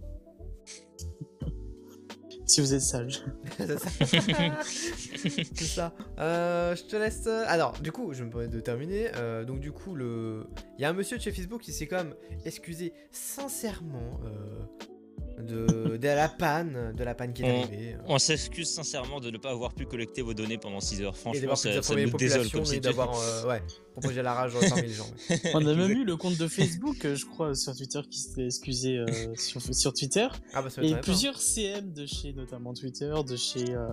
Si 2.47 2.61
vous 2.61 2.73
êtes 2.73 2.81
sage. 2.81 3.23
C'est 3.57 3.77
ça. 3.77 3.89
C'est 4.63 5.63
ça. 5.65 5.93
Euh, 6.17 6.75
je 6.75 6.83
te 6.83 6.95
laisse. 6.95 7.27
Alors, 7.27 7.73
du 7.73 7.91
coup, 7.91 8.13
je 8.13 8.23
me 8.23 8.29
permets 8.29 8.47
de 8.47 8.59
terminer. 8.61 9.09
Euh, 9.15 9.43
donc, 9.43 9.59
du 9.59 9.71
coup, 9.73 9.95
le, 9.95 10.47
il 10.77 10.81
y 10.81 10.85
a 10.85 10.89
un 10.89 10.93
monsieur 10.93 11.17
de 11.17 11.21
chez 11.21 11.31
Facebook 11.31 11.61
qui 11.61 11.73
s'est 11.73 11.87
quand 11.87 11.97
même 11.97 12.15
excusé 12.45 12.93
sincèrement 13.11 14.19
euh, 14.25 15.41
de, 15.43 15.97
de 15.97 16.07
la 16.07 16.29
panne, 16.29 16.93
de 16.95 17.03
la 17.03 17.13
panne 17.15 17.33
qui 17.33 17.43
est 17.43 17.51
On- 17.51 17.61
arrivée. 17.63 17.93
euh, 17.95 17.97
On 18.07 18.17
s'excuse 18.17 18.69
sincèrement 18.69 19.19
de 19.19 19.29
ne 19.29 19.37
pas 19.37 19.51
avoir 19.51 19.73
pu 19.73 19.85
collecter 19.85 20.21
vos 20.21 20.33
données 20.33 20.57
pendant 20.57 20.79
6 20.79 21.01
heures. 21.01 21.17
Franchement, 21.17 21.55
ça, 21.55 21.81
ça 21.81 21.95
nous 21.95 22.09
désole 22.11 22.49
comme 22.49 22.65
situation. 22.65 23.11
euh, 23.21 23.47
ouais, 23.49 23.61
propagé 24.01 24.21
la 24.21 24.33
rage 24.33 24.53
parmi 24.69 24.83
les 24.83 24.93
gens. 24.93 25.09
On 25.53 25.65
a 25.65 25.73
même 25.73 25.91
eu 25.91 26.03
le 26.03 26.15
compte 26.15 26.37
de 26.37 26.47
Facebook, 26.47 27.03
euh, 27.05 27.15
je 27.15 27.25
crois, 27.25 27.55
sur 27.55 27.75
Twitter 27.75 28.01
qui 28.09 28.19
s'était 28.19 28.45
excusé 28.45 28.97
euh, 28.97 29.05
sur, 29.35 29.61
sur 29.73 29.93
Twitter. 29.93 30.27
Ah 30.53 30.61
bah 30.61 30.69
ça 30.69 30.83
Et 30.83 30.91
pas. 30.91 30.97
plusieurs 30.97 31.41
CM 31.41 31.93
de 31.93 32.05
chez 32.05 32.33
notamment 32.33 32.73
Twitter, 32.73 33.13
de 33.27 33.35
chez 33.35 33.71
euh, 33.71 33.87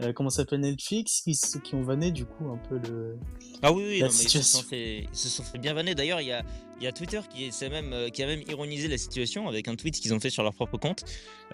euh, 0.00 0.12
comment 0.12 0.30
ça 0.30 0.38
s'appelle 0.38 0.60
Netflix, 0.60 1.22
qui, 1.22 1.36
qui 1.62 1.74
ont 1.74 1.82
vanné 1.82 2.12
du 2.12 2.24
coup 2.24 2.48
un 2.50 2.58
peu 2.68 2.78
le. 2.88 3.16
Ah 3.62 3.72
oui, 3.72 3.84
oui, 3.86 3.98
La 3.98 4.06
non, 4.06 4.12
mais 4.12 4.18
ils, 4.18 4.22
se 4.22 4.22
situation. 4.22 4.60
sont 4.60 4.68
fait, 4.68 5.08
ils 5.12 5.16
se 5.18 5.28
sont 5.28 5.42
fait 5.42 5.58
bien 5.58 5.74
vanner. 5.74 5.94
D'ailleurs, 5.94 6.20
il 6.20 6.28
y 6.28 6.32
a, 6.32 6.44
il 6.80 6.84
y 6.84 6.86
a 6.86 6.92
Twitter 6.92 7.20
qui, 7.28 7.44
est, 7.44 7.68
même, 7.68 8.10
qui 8.10 8.22
a 8.22 8.26
même 8.26 8.42
ironisé 8.48 8.88
la 8.88 8.98
situation 8.98 9.48
avec 9.48 9.68
un 9.68 9.76
tweet 9.76 9.94
qu'ils 9.94 10.14
ont 10.14 10.20
fait 10.20 10.30
sur 10.30 10.42
leur 10.42 10.54
propre 10.54 10.78
compte 10.78 11.04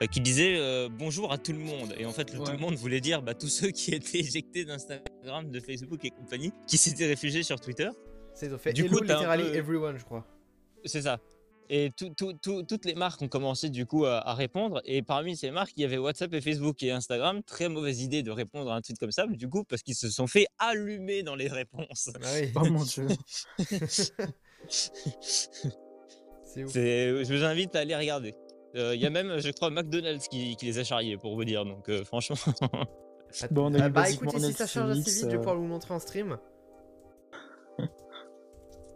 euh, 0.03 0.07
qui 0.07 0.21
disait 0.21 0.57
euh, 0.57 0.89
bonjour 0.91 1.33
à 1.33 1.39
tout 1.39 1.53
le 1.53 1.59
monde. 1.59 1.95
Et 1.99 2.07
en 2.07 2.13
fait, 2.13 2.33
le 2.33 2.39
tout 2.39 2.53
le 2.53 2.59
monde 2.59 2.75
voulait 2.77 3.01
dire 3.01 3.21
bah, 3.23 3.35
tous 3.35 3.49
ceux 3.49 3.71
qui 3.71 3.93
étaient 3.95 4.21
éjectés 4.21 4.65
d'Instagram, 4.65 5.51
de 5.51 5.61
Facebook 5.61 6.05
et 6.05 6.11
compagnie, 6.11 6.53
qui 6.67 6.79
s'étaient 6.79 7.07
réfugiés 7.07 7.43
sur 7.43 7.61
Twitter. 7.61 7.78
C'est 8.35 8.57
fait 8.59 8.73
Du 8.73 8.85
Hello 8.85 8.99
coup, 8.99 9.05
t'as 9.05 9.15
un 9.17 9.19
literally 9.21 9.45
peu- 9.51 9.57
everyone, 9.57 9.97
je 9.99 10.05
crois. 10.05 10.25
C'est 10.85 11.03
ça. 11.03 11.19
Et 11.71 11.91
tout- 11.95 12.15
tout- 12.17 12.33
tout- 12.33 12.63
toutes 12.63 12.85
les 12.87 12.95
marques 12.95 13.21
ont 13.21 13.29
commencé 13.29 13.69
du 13.69 13.85
coup 13.85 14.07
à, 14.07 14.27
à 14.27 14.33
répondre. 14.35 14.81
Et 14.87 15.03
parmi 15.03 15.37
ces 15.37 15.51
marques, 15.51 15.73
il 15.77 15.83
y 15.83 15.85
avait 15.85 15.99
WhatsApp 15.99 16.33
et 16.33 16.41
Facebook 16.41 16.83
et 16.83 16.91
Instagram. 16.93 17.43
Très 17.43 17.69
mauvaise 17.69 18.01
idée 18.01 18.23
de 18.23 18.31
répondre 18.31 18.71
à 18.73 18.77
un 18.77 18.81
tweet 18.81 18.99
comme 18.99 19.11
ça, 19.13 19.27
du 19.27 19.49
coup, 19.51 19.65
parce 19.65 19.83
qu'ils 19.83 19.95
se 19.97 20.09
sont 20.09 20.27
fait 20.27 20.47
allumer 20.59 21.23
dans 21.23 21.35
les 21.35 21.49
réponses. 21.49 22.11
Ah 22.23 22.29
oui. 22.41 22.51
Oh 22.55 22.65
mon 22.71 22.83
dieu. 22.85 23.07
C'est 26.45 26.65
ouf. 26.65 26.71
C'est- 26.73 27.25
Je 27.25 27.35
vous 27.37 27.45
invite 27.45 27.77
à 27.77 27.81
aller 27.81 27.95
regarder. 27.97 28.35
Euh, 28.77 28.95
Il 28.95 29.01
y 29.01 29.07
a 29.07 29.11
même, 29.11 29.39
je 29.39 29.51
crois, 29.51 29.71
McDonald's 29.71 30.29
qui, 30.29 30.57
qui 30.57 30.67
les 30.67 30.79
a 30.79 30.85
charriés 30.85 31.17
pour 31.17 31.35
vous 31.35 31.45
dire. 31.45 31.65
Donc, 31.65 31.89
euh, 31.89 32.05
franchement, 32.05 32.37
Bon, 33.51 33.67
on 33.71 33.75
a 33.75 33.85
Ah 33.85 33.89
bah 33.91 34.03
basiquement 34.03 34.31
écoutez, 34.31 34.47
si 34.47 34.53
ça 34.55 34.67
charge 34.67 34.91
assez 34.93 35.01
vite, 35.01 35.21
je 35.21 35.27
vais 35.27 35.35
euh, 35.35 35.39
pouvoir 35.39 35.57
vous 35.57 35.67
montrer 35.67 35.93
en 35.93 35.99
stream. 35.99 36.39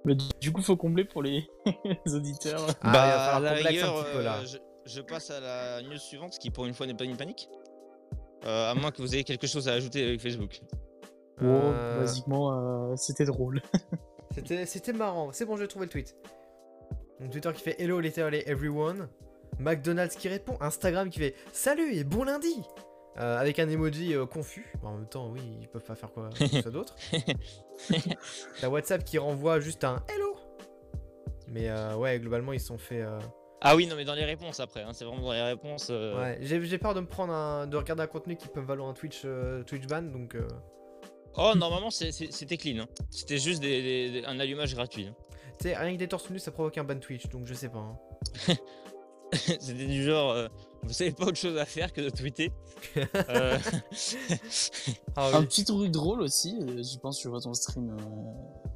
Mais 0.05 0.17
du- 0.41 0.53
coup, 0.53 0.63
faut 0.63 0.77
combler 0.77 1.05
pour 1.05 1.23
les, 1.23 1.49
les 2.07 2.15
auditeurs. 2.15 2.67
Ah, 2.69 2.75
il 2.83 2.87
va 2.87 2.93
Bah, 2.93 3.31
falloir 3.35 3.55
blague 3.55 3.79
un 3.79 4.03
petit 4.03 4.13
peu 4.17 4.23
là. 4.23 4.39
euh, 4.39 4.45
je, 4.47 4.59
je 4.87 5.01
passe 5.01 5.31
à 5.31 5.41
la 5.41 5.83
news 5.83 5.97
suivante, 5.99 6.35
ce 6.35 6.41
qui 6.41 6.51
pour 6.51 6.67
une 6.67 6.75
fois 6.75 6.87
n'est 6.87 6.95
pas 6.95 7.05
une 7.05 7.17
panique. 7.17 7.49
Euh, 8.45 8.71
à 8.71 8.75
moins 8.75 8.91
que 8.91 9.01
vous 9.01 9.15
ayez 9.15 9.23
quelque 9.25 9.47
chose 9.47 9.69
à 9.69 9.73
ajouter 9.75 10.05
avec 10.05 10.21
Facebook. 10.21 10.61
Bon, 11.41 11.61
Euh, 11.63 12.01
basiquement, 12.01 12.53
euh, 12.91 12.97
c'était 12.97 13.25
drôle. 13.25 13.63
C'était, 14.67 14.93
marrant. 14.95 15.31
C'est 15.33 15.45
bon, 15.45 15.57
j'ai 15.59 15.69
trouvé 15.69 15.85
le 15.87 15.91
tweet. 15.91 16.17
Donc 17.21 17.31
Twitter 17.31 17.51
qui 17.55 17.63
fait 17.63 17.77
Hello 17.81 18.01
literally 18.01 18.43
everyone. 18.47 19.09
McDonald's 19.59 20.17
qui 20.17 20.29
répond. 20.29 20.57
Instagram 20.61 21.11
qui 21.11 21.19
fait 21.21 21.35
Salut 21.53 21.95
et 21.95 22.03
bon 22.03 22.25
lundi 22.25 22.55
Euh, 23.19 23.39
Avec 23.39 23.59
un 23.59 23.69
emoji 23.69 24.15
euh, 24.15 24.25
confus. 24.27 24.73
Bon, 24.83 24.89
en 24.89 24.93
même 24.97 25.09
temps, 25.09 25.29
oui, 25.29 25.41
ils 25.61 25.69
peuvent 25.69 25.85
pas 25.85 25.95
faire 25.95 26.11
quoi 26.13 26.31
que 26.31 26.69
d'autre. 26.71 26.97
T'as 28.61 28.69
WhatsApp 28.69 29.05
qui 29.05 29.19
renvoie 29.19 29.61
juste 29.61 29.85
un 29.85 30.03
Hello 30.09 30.37
Mais 31.49 31.69
euh, 31.69 31.95
ouais, 31.97 32.19
globalement, 32.19 32.53
ils 32.53 32.61
sont 32.61 32.79
fait. 32.79 33.05
Ah 33.61 33.77
oui, 33.77 33.87
non, 33.87 33.97
mais 33.97 34.05
dans 34.05 34.15
les 34.15 34.25
réponses 34.25 34.61
après, 34.61 34.83
hein, 34.83 34.93
c'est 34.93 35.05
vraiment 35.05 35.23
dans 35.23 35.33
les 35.33 35.43
réponses. 35.43 35.91
Ouais, 35.91 36.39
j'ai, 36.41 36.65
j'ai 36.65 36.79
peur 36.79 36.95
de 36.95 37.01
me 37.01 37.07
prendre 37.07 37.33
un. 37.33 37.67
de 37.67 37.77
regarder 37.77 38.03
un 38.03 38.07
contenu 38.07 38.37
qui 38.37 38.49
peut 38.49 38.61
me 38.61 38.67
valoir 38.67 38.89
un 38.89 38.95
Twitch, 38.95 39.27
Twitch 39.67 39.87
ban 39.87 40.03
donc. 40.03 40.37
Oh, 41.37 41.53
normalement, 41.57 41.91
c'était 41.91 42.57
clean. 42.57 42.83
hein. 42.83 42.89
C'était 43.11 43.39
juste 43.39 43.61
des- 43.63 43.83
des- 43.83 44.11
des- 44.21 44.27
un 44.27 44.39
allumage 44.41 44.75
gratuit. 44.75 45.07
hein. 45.07 45.15
Tu 45.59 45.69
sais, 45.69 45.77
rien 45.77 45.93
que 45.93 45.99
des 45.99 46.09
torses 46.09 46.29
nus, 46.31 46.39
ça 46.39 46.51
provoque 46.51 46.77
un 46.79 46.85
ban 46.85 46.99
Twitch, 46.99 47.29
donc 47.29 47.47
je 47.47 47.55
sais 47.55 47.69
pas. 47.69 47.95
C'était 49.33 49.87
du 49.87 50.03
genre, 50.03 50.35
vous 50.83 50.93
savez 50.93 51.13
pas 51.13 51.25
autre 51.27 51.37
chose 51.37 51.57
à 51.57 51.65
faire 51.65 51.93
que 51.93 52.01
de 52.01 52.11
tweeter. 52.11 52.53
Euh, 53.31 53.57
Ah 55.17 55.31
Un 55.37 55.45
petit 55.45 55.65
truc 55.65 55.91
drôle 55.91 56.21
aussi, 56.23 56.59
euh, 56.63 56.83
j'y 56.83 56.99
pense, 56.99 57.23
je 57.23 57.29
vois 57.29 57.41
ton 57.41 57.55
stream 57.55 57.91
euh, 57.91 58.03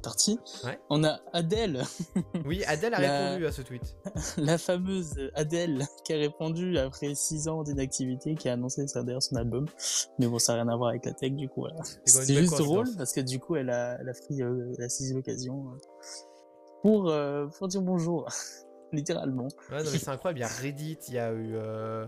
Tarty. 0.01 0.39
Ouais. 0.63 0.79
On 0.89 1.03
a 1.03 1.19
Adèle, 1.33 1.83
Oui, 2.45 2.63
Adèle 2.65 2.93
a 2.93 3.01
La- 3.01 3.25
répondu 3.29 3.45
à 3.47 3.51
ce 3.51 3.61
tweet. 3.61 3.95
la 4.37 4.57
fameuse 4.57 5.13
Adèle, 5.35 5.85
qui 6.05 6.13
a 6.13 6.17
répondu 6.17 6.77
après 6.77 7.13
6 7.15 7.47
ans 7.47 7.63
d'inactivité, 7.63 8.35
qui 8.35 8.47
a 8.49 8.53
annoncé 8.53 8.87
ça 8.87 9.03
derrière 9.03 9.21
son 9.21 9.35
album. 9.35 9.65
Mais 10.19 10.27
bon, 10.27 10.39
ça 10.39 10.53
n'a 10.55 10.63
rien 10.63 10.71
à 10.71 10.77
voir 10.77 10.89
avec 10.89 11.05
la 11.05 11.13
tech, 11.13 11.31
du 11.33 11.49
coup. 11.49 11.61
Voilà. 11.61 11.81
C'est 12.05 12.33
juste 12.35 12.57
drôle 12.57 12.87
parce 12.97 13.11
que 13.13 13.21
du 13.21 13.39
coup, 13.39 13.55
elle 13.55 13.69
a, 13.69 13.97
elle 13.99 14.09
a 14.09 14.13
pris 14.13 14.41
euh, 14.41 14.73
la 14.77 14.87
saisi 14.89 15.13
l'occasion 15.13 15.65
euh, 15.67 15.77
pour, 16.83 17.09
euh, 17.09 17.47
pour 17.57 17.67
dire 17.67 17.81
bonjour, 17.81 18.27
littéralement. 18.93 19.47
Ouais, 19.71 19.83
non, 19.83 19.91
mais 19.91 19.97
c'est 19.97 20.09
incroyable. 20.09 20.39
Il 20.39 20.41
y 20.41 20.45
a 20.45 20.47
Reddit, 20.47 20.99
il 21.09 21.13
y 21.13 21.19
a 21.19 21.31
eu. 21.31 21.55
Euh, 21.55 22.05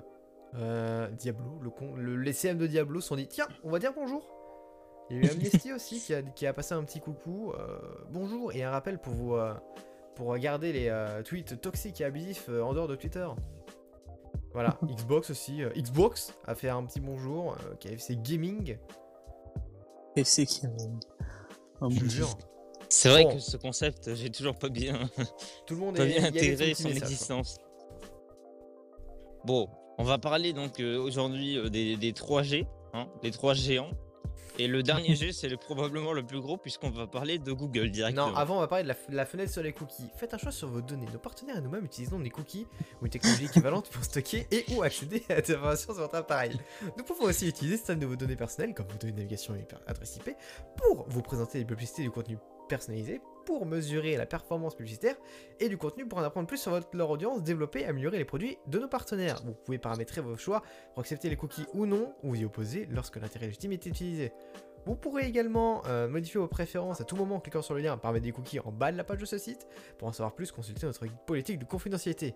euh, 0.55 1.07
Diablo, 1.11 1.59
le 1.61 1.69
con, 1.69 1.95
le, 1.95 2.15
les 2.15 2.33
CM 2.33 2.57
de 2.57 2.65
Diablo 2.65 3.01
se 3.01 3.09
sont 3.09 3.15
dit 3.15 3.27
tiens, 3.27 3.47
on 3.63 3.69
va 3.69 3.79
dire 3.79 3.93
bonjour. 3.93 4.23
Il 5.09 5.17
y 5.17 5.19
a 5.19 5.23
eu 5.23 5.31
Amnesty 5.31 5.73
aussi 5.75 5.99
qui 5.99 6.13
a, 6.13 6.21
qui 6.23 6.47
a 6.47 6.53
passé 6.53 6.73
un 6.73 6.83
petit 6.83 6.99
coucou. 6.99 7.51
euh, 7.53 7.79
bonjour 8.11 8.51
et 8.53 8.63
un 8.63 8.71
rappel 8.71 8.99
pour 8.99 9.13
vous. 9.13 9.37
pour 10.15 10.35
garder 10.37 10.73
les 10.73 11.21
tweets 11.23 11.61
toxiques 11.61 12.01
et 12.01 12.05
abusifs 12.05 12.49
en 12.49 12.73
dehors 12.73 12.87
de 12.87 12.95
Twitter. 12.95 13.27
Voilà, 14.53 14.79
Xbox 14.83 15.29
aussi. 15.29 15.61
Xbox 15.75 16.33
a 16.47 16.55
fait 16.55 16.69
un 16.69 16.83
petit 16.83 16.99
bonjour. 16.99 17.55
KFC 17.79 18.17
Gaming, 18.21 18.77
FC 20.15 20.45
Gaming. 20.45 20.99
Oh, 21.81 21.89
je 21.91 22.05
jure. 22.05 22.37
C'est 22.89 23.10
vrai 23.10 23.23
Bon. 23.23 23.36
que 23.36 23.39
ce 23.39 23.56
concept, 23.58 24.13
j'ai 24.15 24.30
toujours 24.30 24.56
pas 24.56 24.69
bien, 24.69 24.99
Tout 25.65 25.75
le 25.75 25.80
monde 25.80 25.95
pas 25.97 26.06
est 26.06 26.08
bien 26.08 26.23
intégré 26.25 26.73
son 26.73 26.89
existence. 26.89 27.60
Bon, 29.45 29.69
on 29.97 30.04
va 30.04 30.17
parler 30.17 30.54
donc 30.54 30.80
euh, 30.80 30.97
aujourd'hui 30.99 31.58
euh, 31.58 31.69
des, 31.69 31.95
des 31.97 32.12
3G, 32.12 32.65
hein, 32.93 33.08
des 33.21 33.32
3 33.32 33.54
géants. 33.54 33.91
Et 34.58 34.67
le 34.67 34.84
dernier 34.84 35.15
G, 35.15 35.32
c'est 35.32 35.47
le- 35.47 35.56
probablement 35.56 36.12
le 36.12 36.21
plus 36.25 36.41
gros, 36.41 36.58
puisqu'on 36.58 36.89
va 36.89 37.08
parler 37.08 37.39
de 37.39 37.52
Google 37.54 37.91
directement. 37.91 38.32
Non, 38.32 38.36
avant 38.36 38.58
on 38.58 38.60
va 38.60 38.67
parler 38.67 38.84
de 38.84 39.15
la, 39.15 39.25
fenêtre 39.25 39.52
sur 39.54 39.63
les 39.63 39.71
cookies. 39.71 40.10
Faites 40.17 40.34
un 40.34 40.38
choix 40.38 40.52
sur 40.52 40.67
vos 40.67 40.82
données. 40.82 41.06
Nos 41.13 41.19
partenaires 41.19 41.58
et 41.58 41.62
nous-mêmes 41.62 41.86
utilisons 41.86 42.19
des 42.19 42.30
cookies 42.30 42.67
ou 43.02 43.06
une 43.06 43.12
technologie 43.12 43.45
équivalente 43.45 43.89
pour 43.89 44.04
stocker 44.04 44.45
et 44.52 44.65
ou 44.75 44.84
accéder 44.84 45.23
à 45.30 45.39
des 45.39 45.54
informations 45.54 45.93
sur 45.93 46.02
votre 46.02 46.15
appareil. 46.15 46.60
Nous 46.97 47.04
pouvons 47.06 47.23
aussi 47.23 47.47
utiliser 47.47 47.78
certaines 47.78 47.99
de 47.99 48.06
vos 48.06 48.17
données 48.17 48.36
personnelles, 48.36 48.73
comme 48.73 48.88
vos 48.88 48.97
données 48.97 49.13
de 49.13 49.17
navigation 49.19 49.56
et 49.56 49.65
adresse 49.88 50.17
IP, 50.17 50.36
pour 50.75 51.06
vous 51.08 51.21
présenter 51.21 51.60
des 51.60 51.65
publicités 51.65 52.02
du 52.02 52.12
contenu 52.12 52.38
personnalisé, 52.69 53.19
pour 53.45 53.65
mesurer 53.65 54.15
la 54.15 54.25
performance 54.25 54.75
publicitaire 54.75 55.15
et 55.60 55.69
du 55.69 55.77
contenu 55.77 56.08
pour 56.08 56.19
en 56.19 56.23
apprendre 56.23 56.47
plus 56.47 56.58
sur 56.58 56.71
votre, 56.71 56.95
leur 56.95 57.10
audience, 57.10 57.43
développer 57.43 57.82
et 57.82 57.86
améliorer 57.86 58.17
les 58.17 58.25
produits 58.25 58.58
de 58.67 58.79
nos 58.79 58.88
partenaires. 58.88 59.41
Vous 59.43 59.53
pouvez 59.53 59.79
paramétrer 59.79 60.21
vos 60.21 60.38
choix 60.38 60.62
pour 60.93 61.01
accepter 61.01 61.29
les 61.29 61.36
cookies 61.36 61.65
ou 61.73 61.86
non, 61.86 62.13
ou 62.23 62.29
vous 62.29 62.36
y 62.36 62.45
opposer 62.45 62.88
lorsque 62.91 63.17
l'intérêt 63.17 63.47
légitime 63.47 63.73
est 63.73 63.86
utilisé. 63.86 64.32
Vous 64.86 64.95
pourrez 64.95 65.25
également 65.25 65.84
euh, 65.88 66.08
modifier 66.08 66.39
vos 66.39 66.47
préférences 66.47 67.01
à 67.01 67.03
tout 67.03 67.15
moment 67.15 67.36
en 67.36 67.39
cliquant 67.39 67.62
sur 67.62 67.73
le 67.73 67.82
lien 67.82 67.97
paramètres 67.97 68.25
des 68.25 68.32
cookies 68.32 68.60
en 68.60 68.71
bas 68.71 68.91
de 68.91 68.97
la 68.97 69.03
page 69.03 69.19
de 69.19 69.25
ce 69.25 69.38
site. 69.38 69.67
Pour 69.97 70.08
en 70.08 70.12
savoir 70.12 70.36
plus, 70.36 70.51
consultez 70.51 70.86
notre 70.86 71.05
guide 71.05 71.17
politique 71.25 71.60
de 71.60 71.65
confidentialité. 71.65 72.34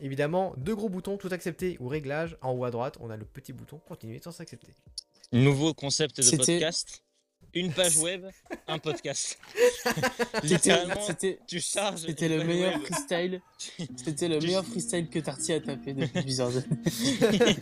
Évidemment, 0.00 0.54
deux 0.56 0.74
gros 0.74 0.88
boutons, 0.88 1.16
tout 1.16 1.28
accepter 1.30 1.76
ou 1.80 1.88
réglage. 1.88 2.36
En 2.42 2.52
haut 2.52 2.64
à 2.64 2.70
droite, 2.70 2.96
on 3.00 3.10
a 3.10 3.16
le 3.16 3.24
petit 3.24 3.52
bouton 3.52 3.78
continuer 3.78 4.20
sans 4.22 4.32
s'accepter. 4.32 4.74
Nouveau 5.32 5.74
concept 5.74 6.20
de 6.20 6.36
podcast. 6.36 7.02
Une 7.54 7.72
page 7.72 7.96
web, 7.98 8.26
un 8.68 8.78
podcast. 8.78 9.38
Littéralement, 10.42 11.00
C'était 11.06 11.38
tu 11.46 11.60
charges. 11.60 12.00
c'était 12.06 12.28
le 12.28 12.44
meilleur 12.44 12.74
web. 12.74 12.82
freestyle. 12.82 13.40
C'était 13.96 14.28
le 14.28 14.38
Tu- 14.38 14.46
meilleur 14.46 14.64
freestyle 14.64 15.08
que 15.08 15.18
Tarty 15.20 15.52
a 15.54 15.60
tapé 15.60 15.94
depuis 15.94 16.22
plusieurs 16.22 16.54
années. 16.56 16.66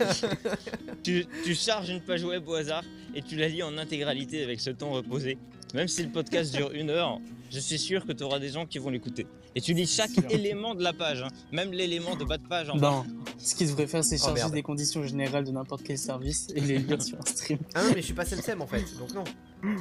tu, 1.03 1.25
tu 1.43 1.55
charges 1.55 1.89
une 1.89 2.01
page 2.01 2.23
web 2.23 2.47
au 2.47 2.53
hasard 2.55 2.83
et 3.13 3.21
tu 3.21 3.35
la 3.35 3.47
lis 3.47 3.63
en 3.63 3.77
intégralité 3.77 4.43
avec 4.43 4.59
ce 4.59 4.69
temps 4.71 4.91
reposé. 4.91 5.37
Même 5.73 5.87
si 5.87 6.03
le 6.03 6.09
podcast 6.09 6.53
dure 6.55 6.71
une 6.71 6.89
heure, 6.89 7.19
je 7.51 7.59
suis 7.59 7.79
sûr 7.79 8.05
que 8.05 8.11
tu 8.11 8.23
auras 8.23 8.39
des 8.39 8.49
gens 8.49 8.65
qui 8.65 8.77
vont 8.79 8.89
l'écouter. 8.89 9.25
Et 9.57 9.61
tu 9.61 9.73
lis 9.73 9.87
chaque 9.87 10.11
élément 10.31 10.75
de 10.75 10.83
la 10.83 10.91
page, 10.91 11.21
hein. 11.21 11.29
même 11.53 11.71
l'élément 11.71 12.15
de 12.17 12.25
bas 12.25 12.37
de 12.37 12.45
page 12.45 12.69
en 12.69 12.75
bas. 12.75 12.89
Non, 12.89 13.05
ce 13.37 13.55
qu'ils 13.55 13.67
devraient 13.69 13.87
faire, 13.87 14.03
c'est 14.03 14.17
Oh, 14.21 14.25
charger 14.25 14.41
merde. 14.41 14.53
des 14.53 14.61
conditions 14.61 15.01
générales 15.03 15.45
de 15.45 15.51
n'importe 15.51 15.83
quel 15.83 15.97
service 15.97 16.47
et 16.53 16.59
les 16.59 16.79
lire 16.79 17.01
sur 17.01 17.17
un 17.17 17.25
stream. 17.25 17.59
Ah 17.73 17.83
non, 17.83 17.89
mais 17.95 18.01
je 18.01 18.05
suis 18.05 18.13
pas 18.13 18.25
SEMSEM 18.25 18.61
en 18.61 18.67
fait, 18.67 18.83
donc 18.99 19.13
non. 19.13 19.23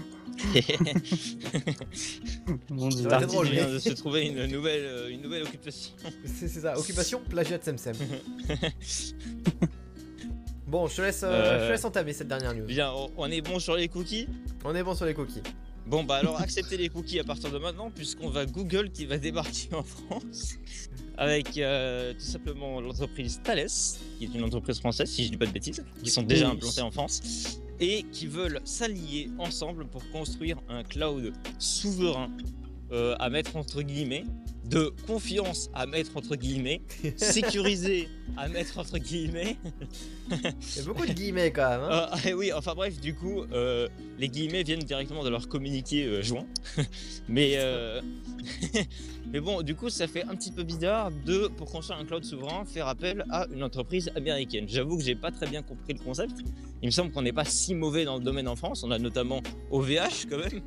Mon 2.71 2.89
dieu. 2.89 3.07
Être 3.13 3.27
drôle, 3.27 3.49
vient 3.49 3.67
mais- 3.67 3.73
de 3.75 3.79
se 3.79 3.91
trouver 3.91 4.27
une 4.27 4.47
nouvelle, 4.47 4.85
euh, 4.85 5.11
une 5.11 5.23
nouvelle 5.23 5.43
occupation. 5.43 5.93
C'est 6.25 6.49
c'est 6.49 6.61
ça, 6.61 6.79
occupation, 6.79 7.21
plagiat 7.29 7.59
de 7.59 7.65
SEMSEM. 7.65 7.97
Bon, 10.67 10.87
je 10.89 10.97
te 10.97 11.03
laisse, 11.03 11.23
euh, 11.23 11.27
Euh. 11.31 11.61
je 11.61 11.67
te 11.67 11.71
laisse 11.73 11.85
entamer 11.85 12.13
cette 12.15 12.27
dernière 12.27 12.55
news. 12.55 12.65
Bien, 12.65 12.91
on 13.19 13.31
est 13.31 13.43
bon 13.43 13.59
sur 13.61 13.77
les 13.77 13.87
cookies? 13.89 14.27
On 14.65 14.75
est 14.75 14.83
bon 14.83 14.95
sur 14.95 15.05
les 15.05 15.13
cookies. 15.15 15.43
Bon 15.87 16.03
bah 16.03 16.17
alors 16.17 16.41
acceptez 16.41 16.77
les 16.79 16.89
cookies 16.89 17.21
à 17.21 17.25
partir 17.25 17.51
de 17.51 17.59
maintenant 17.59 17.91
puisqu'on 17.91 18.31
va 18.31 18.47
Google 18.47 18.91
qui 18.91 19.05
va 19.05 19.19
débarquer 19.19 19.69
en 19.75 19.83
France 19.83 20.55
avec 21.19 21.59
euh, 21.59 22.15
tout 22.15 22.21
simplement 22.25 22.81
l'entreprise 22.81 23.41
Thales 23.45 23.67
qui 24.19 24.25
est 24.25 24.35
une 24.35 24.45
entreprise 24.45 24.81
française 24.81 25.11
si 25.11 25.25
je 25.27 25.31
dis 25.31 25.37
pas 25.37 25.47
de 25.47 25.53
bêtises 25.53 25.85
qui 26.03 26.11
sont 26.11 26.23
déjà 26.23 26.47
Oui. 26.49 26.53
implantés 26.57 26.81
en 26.81 26.91
France 26.91 27.61
et 27.81 28.05
qui 28.13 28.27
veulent 28.27 28.61
s'allier 28.65 29.29
ensemble 29.39 29.87
pour 29.87 30.09
construire 30.11 30.57
un 30.71 30.83
cloud 30.85 31.33
souverain 31.59 32.31
euh, 32.93 33.15
à 33.19 33.29
mettre 33.29 33.57
entre 33.57 33.83
guillemets 33.83 34.25
de 34.65 34.93
confiance 35.07 35.71
à 35.75 35.87
mettre 35.87 36.17
entre 36.17 36.37
guillemets 36.37 36.83
sécurisé 37.17 38.09
à 38.37 38.49
mettre 38.49 38.79
entre 38.79 38.99
guillemets 38.99 39.57
Il 40.31 40.77
y 40.77 40.81
a 40.81 40.85
beaucoup 40.85 41.07
de 41.07 41.13
guillemets 41.13 41.51
quand 41.51 41.69
même. 41.69 41.81
Hein. 41.83 41.89
ah, 41.91 42.11
ah, 42.13 42.29
oui, 42.35 42.53
enfin 42.53 42.75
bref, 42.75 43.01
du 43.01 43.15
coup, 43.15 43.43
euh, 43.53 43.89
les 44.19 44.29
guillemets 44.29 44.63
viennent 44.63 44.81
directement 44.81 45.23
de 45.23 45.29
leur 45.29 45.49
communiqué 45.49 46.05
euh, 46.05 46.23
joint. 46.23 46.47
mais, 47.29 47.55
euh, 47.57 48.01
mais 49.33 49.41
bon, 49.41 49.63
du 49.63 49.75
coup, 49.75 49.91
ça 49.91 50.07
fait 50.07 50.25
un 50.25 50.35
petit 50.35 50.51
peu 50.51 50.63
bizarre 50.63 51.11
de, 51.11 51.49
pour 51.49 51.71
construire 51.71 52.01
un 52.01 52.05
cloud 52.05 52.25
souverain, 52.25 52.65
faire 52.65 52.89
appel 52.89 53.25
à 53.31 53.47
une 53.53 53.63
entreprise 53.63 54.11
américaine. 54.17 54.67
J'avoue 54.69 54.97
que 54.97 55.05
j'ai 55.05 55.15
pas 55.15 55.31
très 55.31 55.47
bien 55.47 55.63
compris 55.63 55.93
le 55.93 56.01
concept. 56.01 56.35
Il 56.85 56.89
me 56.89 56.91
semble 56.91 57.13
qu'on 57.13 57.23
n'est 57.23 57.33
pas 57.33 57.47
si 57.47 57.75
mauvais 57.75 58.05
dans 58.05 58.19
le 58.19 58.23
domaine 58.23 58.47
en 58.47 58.57
France. 58.57 58.83
On 58.85 58.91
a 58.91 58.99
notamment 58.99 59.41
OVH 59.71 60.27
quand 60.29 60.37
même, 60.37 60.61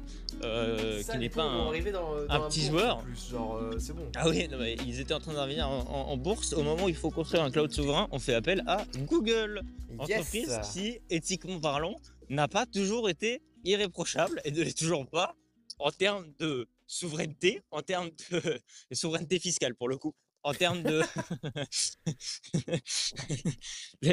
euh, 0.43 1.03
qui 1.03 1.17
n'est 1.19 1.29
pas 1.29 1.43
un. 1.43 1.67
arriver 1.67 1.91
dans, 1.91 2.15
dans 2.15 2.21
un 2.27 2.39
la 2.39 2.47
petit 2.47 2.65
joueur. 2.65 2.97
en 2.97 3.01
Plus, 3.03 3.29
genre, 3.29 3.57
euh, 3.57 3.77
c'est 3.77 3.93
bon. 3.93 4.09
Ah 4.15 4.27
oui, 4.27 4.47
non, 4.49 4.57
mais 4.57 4.77
ils 4.87 4.99
étaient 4.99 5.13
en 5.13 5.19
train 5.19 5.33
d'en 5.33 5.43
revenir 5.43 5.69
en, 5.69 5.77
en- 5.81 6.09
en 6.09 6.17
bourse. 6.17 6.53
Au 6.53 6.63
moment 6.63 6.85
où 6.85 6.89
il 6.89 6.95
faut 6.95 7.11
construire 7.11 7.43
un 7.43 7.51
cloud 7.51 7.71
souverain, 7.71 8.07
on 8.11 8.17
fait 8.17 8.33
appel 8.33 8.63
à 8.65 8.83
Google 9.05 9.61
entreprise 9.99 10.49
Yes. 10.49 10.69
qui, 10.73 10.99
éthiquement 11.11 11.59
parlant, 11.59 11.95
n'a 12.29 12.47
pas 12.47 12.65
toujours 12.65 13.09
été 13.09 13.43
irréprochable 13.63 14.41
et 14.43 14.49
ne 14.49 14.63
l'est 14.63 14.75
toujours 14.75 15.05
pas 15.05 15.35
en 15.77 15.91
termes 15.91 16.25
de 16.39 16.67
souveraineté, 16.87 17.61
en 17.69 17.83
termes 17.83 18.09
de 18.31 18.41
souveraineté 18.91 19.37
fiscale 19.37 19.75
pour 19.75 19.87
le 19.87 19.97
coup, 19.97 20.15
en 20.47 20.53
termes 20.53 20.83
de. 20.83 21.01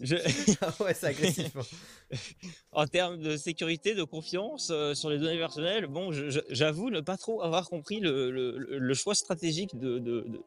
Je- 0.00 0.56
Ah 0.60 0.74
ouais, 0.82 0.94
c'est 0.94 1.06
agressif. 1.06 1.56
hein. 1.56 1.62
en 2.72 2.86
termes 2.86 3.18
de 3.18 3.36
sécurité, 3.36 3.94
de 3.94 4.02
confiance 4.04 4.68
euh, 4.70 4.94
sur 4.94 5.10
les 5.10 5.18
données 5.18 5.38
personnelles, 5.38 5.86
bon, 5.86 6.10
j'avoue 6.50 6.90
ne 6.90 7.00
pas 7.00 7.16
trop 7.16 7.42
avoir 7.42 7.68
compris 7.68 8.00
le, 8.00 8.30
le- 8.30 8.58
le- 8.58 8.78
le 8.78 8.94
choix 8.94 9.14
stratégique 9.14 9.76
de, 9.78 9.98
de- 9.98 10.24
de- 10.28 10.40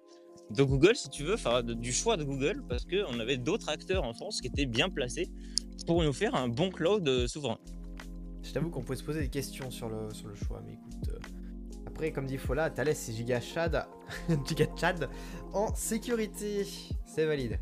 de 0.50 0.64
Google, 0.64 0.96
si 0.96 1.10
tu 1.10 1.24
veux, 1.24 1.34
enfin 1.34 1.62
du 1.64 1.92
choix 1.92 2.16
de 2.18 2.24
Google, 2.24 2.64
parce 2.70 2.86
qu'on 2.86 3.20
avait 3.20 3.38
d'autres 3.38 3.70
acteurs 3.70 4.04
en 4.04 4.14
France 4.14 4.42
qui 4.42 4.48
étaient 4.48 4.66
bien 4.66 4.90
placés 4.90 5.30
pour 5.86 6.04
nous 6.04 6.14
faire 6.14 6.36
un 6.36 6.48
bon 6.48 6.70
cloud 6.70 7.08
euh, 7.08 7.28
souverain. 7.28 7.60
Je 8.44 8.52
t'avoue 8.54 8.70
qu'on 8.70 8.82
pouvait 8.82 8.98
se 8.98 9.04
poser 9.04 9.20
des 9.22 9.30
questions 9.30 9.70
sur 9.72 9.90
le, 9.90 10.14
sur 10.14 10.28
le 10.28 10.36
choix, 10.36 10.62
mais 10.66 10.74
écoute. 10.74 11.10
euh, 11.10 11.37
Après, 11.98 12.12
comme 12.12 12.28
dit 12.28 12.38
Fola, 12.38 12.70
Thales 12.70 12.94
c'est 12.94 13.12
giga 13.12 13.42
Chad, 13.42 13.88
giga 14.46 14.68
Chad 14.80 15.10
en 15.52 15.74
sécurité. 15.74 16.64
C'est 17.08 17.26
valide. 17.26 17.58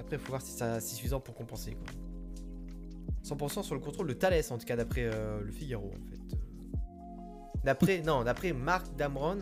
Après, 0.00 0.16
il 0.16 0.18
faut 0.18 0.30
voir 0.30 0.40
si 0.40 0.52
c'est 0.52 0.80
suffisant 0.80 1.20
pour 1.20 1.34
compenser. 1.34 1.72
Quoi. 1.74 3.36
100% 3.36 3.62
sur 3.62 3.74
le 3.74 3.80
contrôle 3.82 4.06
de 4.06 4.14
Thales, 4.14 4.42
en 4.48 4.56
tout 4.56 4.64
cas, 4.64 4.74
d'après 4.74 5.02
euh, 5.04 5.42
le 5.42 5.52
Figaro, 5.52 5.88
en 5.88 6.06
fait. 6.06 6.34
Euh, 6.34 7.58
D'après, 7.62 8.00
non, 8.06 8.24
d'après 8.24 8.54
Marc 8.54 8.86
Damron, 8.96 9.36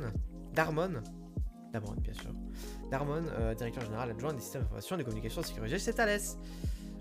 Darmon, 0.53 0.95
Damron, 1.73 1.95
bien 2.01 2.15
sûr. 2.15 2.33
Darmon, 2.91 3.23
euh, 3.39 3.55
directeur 3.55 3.85
général 3.85 4.11
adjoint 4.11 4.35
des 4.35 4.41
systèmes 4.41 4.63
d'information 4.63 4.97
et 4.97 4.99
des 4.99 5.05
communications 5.05 5.43
sécurisées 5.45 5.79
chez 5.79 5.93
Thales. 5.93 6.19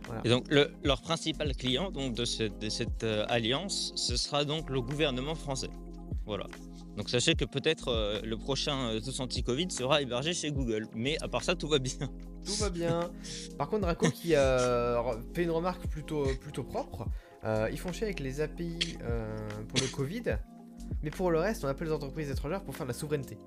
Voilà. 0.05 0.21
Et 0.23 0.29
donc 0.29 0.45
le- 0.51 0.71
leur 0.83 1.01
principal 1.01 1.55
client 1.55 1.89
donc, 1.89 2.13
de, 2.13 2.23
ce- 2.23 2.43
de 2.43 2.69
cette 2.69 3.03
euh, 3.03 3.25
alliance, 3.29 3.93
ce 3.95 4.15
sera 4.15 4.45
donc 4.45 4.69
le 4.69 4.79
gouvernement 4.81 5.33
français. 5.33 5.71
Voilà. 6.25 6.47
Donc 6.97 7.09
sachez 7.09 7.35
que 7.35 7.45
peut-être 7.45 7.89
euh, 7.89 8.21
le 8.23 8.37
prochain 8.37 8.89
euh, 8.89 8.99
tous 8.99 9.19
anti-Covid 9.19 9.69
sera 9.69 10.01
hébergé 10.01 10.33
chez 10.33 10.51
Google. 10.51 10.87
Mais 10.95 11.17
à 11.21 11.27
part 11.27 11.43
ça, 11.43 11.55
tout 11.55 11.67
va 11.67 11.79
bien. 11.79 12.09
Tout 12.45 12.55
va 12.59 12.69
bien. 12.69 13.11
Par 13.57 13.69
contre, 13.69 13.81
Draco 13.81 14.09
qui 14.09 14.35
euh, 14.35 15.01
fait 15.33 15.43
une 15.43 15.51
remarque 15.51 15.87
plutôt, 15.87 16.25
plutôt 16.41 16.63
propre. 16.63 17.07
Euh, 17.43 17.69
ils 17.71 17.79
font 17.79 17.91
chier 17.91 18.05
avec 18.05 18.19
les 18.19 18.41
API 18.41 18.97
euh, 19.03 19.37
pour 19.67 19.79
le 19.79 19.87
Covid. 19.87 20.37
Mais 21.03 21.09
pour 21.09 21.31
le 21.31 21.39
reste, 21.39 21.63
on 21.63 21.67
appelle 21.67 21.87
les 21.87 21.93
entreprises 21.93 22.29
étrangères 22.29 22.63
pour 22.63 22.75
faire 22.75 22.85
de 22.85 22.91
la 22.91 22.97
souveraineté. 22.97 23.37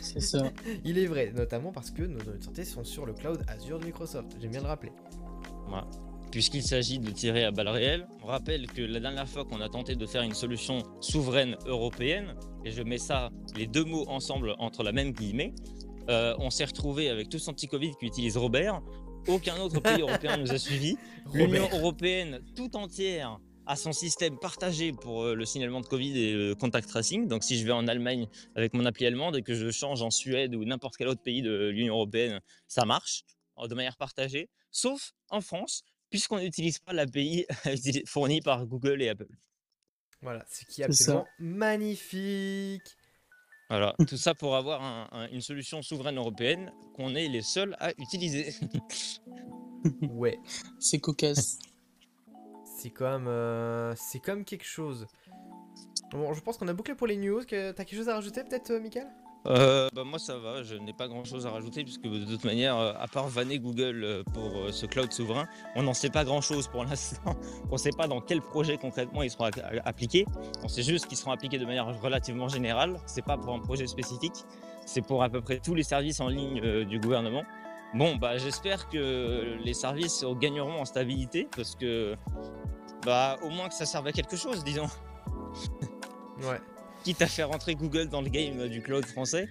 C'est 0.00 0.20
ça. 0.20 0.50
Il 0.84 0.98
est 0.98 1.06
vrai, 1.06 1.32
notamment 1.34 1.72
parce 1.72 1.90
que 1.90 2.02
nos 2.02 2.18
données 2.18 2.38
de 2.38 2.44
santé 2.44 2.64
sont 2.64 2.84
sur 2.84 3.06
le 3.06 3.12
cloud 3.12 3.42
Azure 3.48 3.78
de 3.78 3.86
Microsoft. 3.86 4.36
J'aime 4.40 4.50
bien 4.50 4.60
le 4.60 4.68
rappeler. 4.68 4.92
Puisqu'il 6.34 6.64
s'agit 6.64 6.98
de 6.98 7.12
tirer 7.12 7.44
à 7.44 7.52
balles 7.52 7.68
réelles, 7.68 8.08
on 8.20 8.26
rappelle 8.26 8.66
que 8.66 8.82
la 8.82 8.98
dernière 8.98 9.28
fois 9.28 9.44
qu'on 9.44 9.60
a 9.60 9.68
tenté 9.68 9.94
de 9.94 10.04
faire 10.04 10.22
une 10.22 10.34
solution 10.34 10.82
souveraine 11.00 11.56
européenne, 11.64 12.34
et 12.64 12.72
je 12.72 12.82
mets 12.82 12.98
ça, 12.98 13.30
les 13.54 13.68
deux 13.68 13.84
mots 13.84 14.04
ensemble 14.08 14.56
entre 14.58 14.82
la 14.82 14.90
même 14.90 15.12
guillemets, 15.12 15.54
euh, 16.08 16.34
on 16.40 16.50
s'est 16.50 16.64
retrouvé 16.64 17.08
avec 17.08 17.28
tous 17.28 17.46
anti-Covid 17.46 17.92
qui 18.00 18.06
utilisent 18.06 18.36
Robert. 18.36 18.82
Aucun 19.28 19.60
autre 19.60 19.78
pays 19.78 20.00
européen 20.00 20.36
nous 20.36 20.50
a 20.50 20.58
suivis. 20.58 20.96
L'Union 21.32 21.68
européenne 21.72 22.40
tout 22.56 22.74
entière 22.74 23.38
a 23.66 23.76
son 23.76 23.92
système 23.92 24.36
partagé 24.36 24.90
pour 24.90 25.22
euh, 25.22 25.36
le 25.36 25.44
signalement 25.44 25.82
de 25.82 25.86
Covid 25.86 26.18
et 26.18 26.32
le 26.32 26.56
contact 26.56 26.88
tracing. 26.88 27.28
Donc 27.28 27.44
si 27.44 27.60
je 27.60 27.64
vais 27.64 27.70
en 27.70 27.86
Allemagne 27.86 28.26
avec 28.56 28.74
mon 28.74 28.84
appli 28.86 29.06
allemande 29.06 29.36
et 29.36 29.42
que 29.42 29.54
je 29.54 29.70
change 29.70 30.02
en 30.02 30.10
Suède 30.10 30.56
ou 30.56 30.64
n'importe 30.64 30.96
quel 30.96 31.06
autre 31.06 31.22
pays 31.22 31.42
de 31.42 31.68
l'Union 31.68 31.94
européenne, 31.94 32.40
ça 32.66 32.84
marche 32.84 33.22
de 33.68 33.74
manière 33.76 33.96
partagée, 33.96 34.50
sauf 34.72 35.12
en 35.30 35.40
France, 35.40 35.84
puisqu'on 36.14 36.38
n'utilise 36.38 36.78
pas 36.78 36.92
l'API 36.92 37.44
fournie 38.06 38.40
par 38.40 38.64
Google 38.66 39.02
et 39.02 39.08
Apple. 39.08 39.26
Voilà, 40.22 40.44
ce 40.48 40.64
qui 40.64 40.80
est 40.82 40.84
absolument 40.84 41.26
magnifique. 41.40 42.96
Voilà, 43.68 43.96
tout 44.06 44.16
ça 44.16 44.32
pour 44.32 44.54
avoir 44.54 44.80
un- 44.80 45.08
un- 45.10 45.28
une 45.30 45.40
solution 45.40 45.82
souveraine 45.82 46.16
européenne 46.16 46.72
qu'on 46.94 47.16
est 47.16 47.26
les 47.26 47.42
seuls 47.42 47.74
à 47.80 47.90
utiliser. 47.98 48.54
Ouais, 50.08 50.38
C'est 50.78 51.00
cocasse. 51.00 51.58
c'est 52.78 52.90
comme, 52.90 53.26
euh, 53.26 53.92
c'est 53.96 54.20
comme 54.20 54.44
quelque 54.44 54.64
chose. 54.64 55.06
Bon, 56.12 56.32
je 56.32 56.40
pense 56.40 56.56
qu'on 56.58 56.68
a 56.68 56.72
bouclé 56.72 56.94
pour 56.94 57.08
les 57.08 57.16
news. 57.16 57.44
que- 57.44 57.72
T'as 57.72 57.84
quelque 57.84 57.98
chose 57.98 58.08
à 58.08 58.14
rajouter 58.14 58.44
peut-être, 58.44 58.70
euh, 58.70 58.80
Michael? 58.80 59.08
Euh, 59.46 59.88
bah 59.92 60.04
moi 60.04 60.18
ça 60.18 60.38
va, 60.38 60.62
je 60.62 60.74
n'ai 60.74 60.94
pas 60.94 61.06
grand 61.06 61.24
chose 61.24 61.46
à 61.46 61.50
rajouter 61.50 61.84
puisque 61.84 62.04
de 62.04 62.24
toute 62.24 62.44
manière, 62.44 62.78
euh, 62.78 62.94
à 62.98 63.06
part 63.08 63.28
vanner 63.28 63.58
Google 63.58 64.02
euh, 64.02 64.22
pour 64.32 64.56
euh, 64.56 64.72
ce 64.72 64.86
cloud 64.86 65.12
souverain, 65.12 65.46
on 65.76 65.82
n'en 65.82 65.92
sait 65.92 66.08
pas 66.08 66.24
grand 66.24 66.40
chose 66.40 66.66
pour 66.68 66.82
l'instant. 66.84 67.36
On 67.68 67.72
ne 67.72 67.76
sait 67.78 67.90
pas 67.90 68.06
dans 68.06 68.22
quel 68.22 68.40
projet 68.40 68.78
concrètement 68.78 69.22
ils 69.22 69.30
seront 69.30 69.50
appliqués. 69.84 70.24
On 70.62 70.68
sait 70.68 70.82
juste 70.82 71.08
qu'ils 71.08 71.18
seront 71.18 71.32
appliqués 71.32 71.58
de 71.58 71.66
manière 71.66 71.86
relativement 72.00 72.48
générale. 72.48 72.98
C'est 73.04 73.24
pas 73.24 73.36
pour 73.36 73.52
un 73.52 73.60
projet 73.60 73.86
spécifique, 73.86 74.44
c'est 74.86 75.02
pour 75.02 75.22
à 75.22 75.28
peu 75.28 75.42
près 75.42 75.60
tous 75.60 75.74
les 75.74 75.82
services 75.82 76.20
en 76.20 76.28
ligne 76.28 76.84
du 76.84 76.98
gouvernement. 76.98 77.44
Bon 77.92 78.16
bah 78.16 78.38
j'espère 78.38 78.88
que 78.88 79.56
les 79.62 79.74
services 79.74 80.24
gagneront 80.40 80.80
en 80.80 80.84
stabilité 80.86 81.48
parce 81.54 81.76
que 81.76 82.16
bah 83.04 83.36
au 83.42 83.50
moins 83.50 83.68
que 83.68 83.74
ça 83.74 83.84
serve 83.84 84.06
à 84.06 84.12
quelque 84.12 84.36
chose, 84.36 84.64
disons. 84.64 84.88
Ouais. 86.42 86.58
Quitte 87.04 87.22
à 87.22 87.26
faire 87.26 87.48
rentrer 87.50 87.74
Google 87.74 88.08
dans 88.08 88.22
le 88.22 88.28
game 88.28 88.66
du 88.68 88.82
cloud 88.82 89.04
français, 89.04 89.48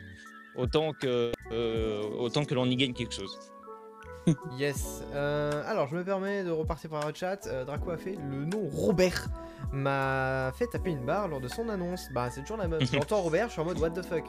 autant 0.56 0.92
que, 0.92 1.32
euh, 1.52 2.02
autant 2.20 2.44
que 2.44 2.54
l'on 2.54 2.66
y 2.66 2.76
gagne 2.76 2.94
quelque 2.94 3.14
chose. 3.14 3.40
Yes. 4.58 5.04
Euh, 5.14 5.64
alors, 5.68 5.88
je 5.88 5.96
me 5.98 6.04
permets 6.04 6.44
de 6.44 6.50
repartir 6.50 6.90
par 6.90 7.06
le 7.06 7.14
chat. 7.14 7.46
Euh, 7.46 7.66
Draco 7.66 7.92
a 7.92 7.98
fait 7.98 8.16
le 8.16 8.46
nom 8.46 8.68
Robert. 8.72 9.28
M'a 9.74 10.52
fait 10.56 10.68
taper 10.68 10.92
une 10.92 11.06
barre 11.06 11.28
lors 11.28 11.42
de 11.42 11.50
son 11.50 11.68
annonce. 11.68 12.08
Bah, 12.14 12.30
c'est 12.30 12.42
toujours 12.42 12.58
la 12.58 12.68
même. 12.68 12.80
J'entends 12.94 13.22
Robert, 13.22 13.48
je 13.48 13.54
suis 13.54 13.62
en 13.62 13.66
mode 13.66 13.80
what 13.80 13.90
the 13.90 14.06
fuck. 14.06 14.24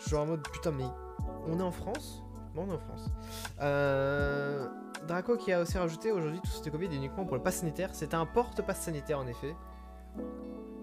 Je 0.00 0.06
suis 0.06 0.16
en 0.16 0.26
mode 0.26 0.46
putain, 0.48 0.72
mais 0.72 0.84
on 1.46 1.60
est 1.60 1.62
en 1.62 1.70
France? 1.70 2.22
Bon, 2.54 2.66
on 2.66 2.72
est 2.72 2.74
en 2.74 2.78
France. 2.78 3.08
Euh, 3.60 4.66
Draco 5.06 5.36
qui 5.36 5.52
a 5.52 5.60
aussi 5.60 5.78
rajouté 5.78 6.10
aujourd'hui 6.10 6.40
tout 6.40 6.50
ce 6.50 6.68
Covid 6.68 6.86
est 6.86 6.96
uniquement 6.96 7.24
pour 7.24 7.36
le 7.36 7.42
pass 7.42 7.56
sanitaire. 7.58 7.90
C'est 7.92 8.14
un 8.14 8.26
porte-pass 8.26 8.80
sanitaire 8.80 9.18
en 9.20 9.26
effet. 9.26 9.54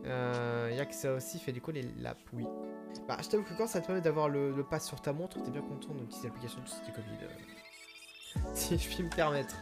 Euh, 0.06 0.70
y 0.74 0.80
a 0.80 0.86
que 0.86 0.94
ça 0.96 1.14
aussi 1.14 1.40
fait 1.40 1.52
du 1.54 1.62
coup 1.62 1.72
les 1.72 1.84
lapes, 2.00 2.18
oui. 2.34 2.46
Bah, 3.08 3.18
je 3.22 3.30
t'avoue 3.30 3.44
que 3.44 3.54
quand 3.58 3.68
ça 3.68 3.82
te 3.82 3.88
permet 3.88 4.02
d'avoir 4.02 4.30
le, 4.30 4.52
le 4.52 4.64
pass 4.64 4.86
sur 4.88 5.00
ta 5.02 5.14
montre, 5.14 5.42
t'es 5.42 5.52
bien 5.52 5.62
content 5.62 5.94
d'une 5.94 6.08
petite 6.08 6.26
application 6.26 6.62
de 6.62 6.68
ce 6.68 6.76
Covid. 6.92 7.18
euh. 7.24 8.40
si 8.54 8.78
je 8.78 8.88
puis 8.90 9.04
me 9.04 9.10
permettre. 9.10 9.56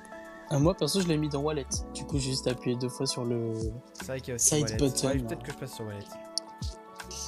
Ah, 0.50 0.60
moi, 0.60 0.74
perso, 0.74 1.00
je 1.00 1.08
l'ai 1.08 1.18
mis 1.18 1.30
dans 1.30 1.42
Wallet. 1.42 1.66
Du 1.94 2.04
coup, 2.06 2.18
j'ai 2.18 2.32
juste 2.32 2.48
appuyé 2.48 2.76
deux 2.76 2.90
fois 2.90 3.06
sur 3.06 3.24
le. 3.24 3.54
C'est 3.94 4.08
vrai 4.08 4.20
qu'il 4.20 4.30
y 4.30 4.32
a 4.32 4.36
aussi 4.36 4.48
Side 4.56 4.64
Wallet. 4.64 4.78
button, 4.78 5.08
Ouais. 5.08 5.20
Peut-être 5.20 5.44
que 5.44 5.52
je 5.54 5.58
passe 5.58 5.74
sur 5.76 5.86
Wallet. 5.86 6.00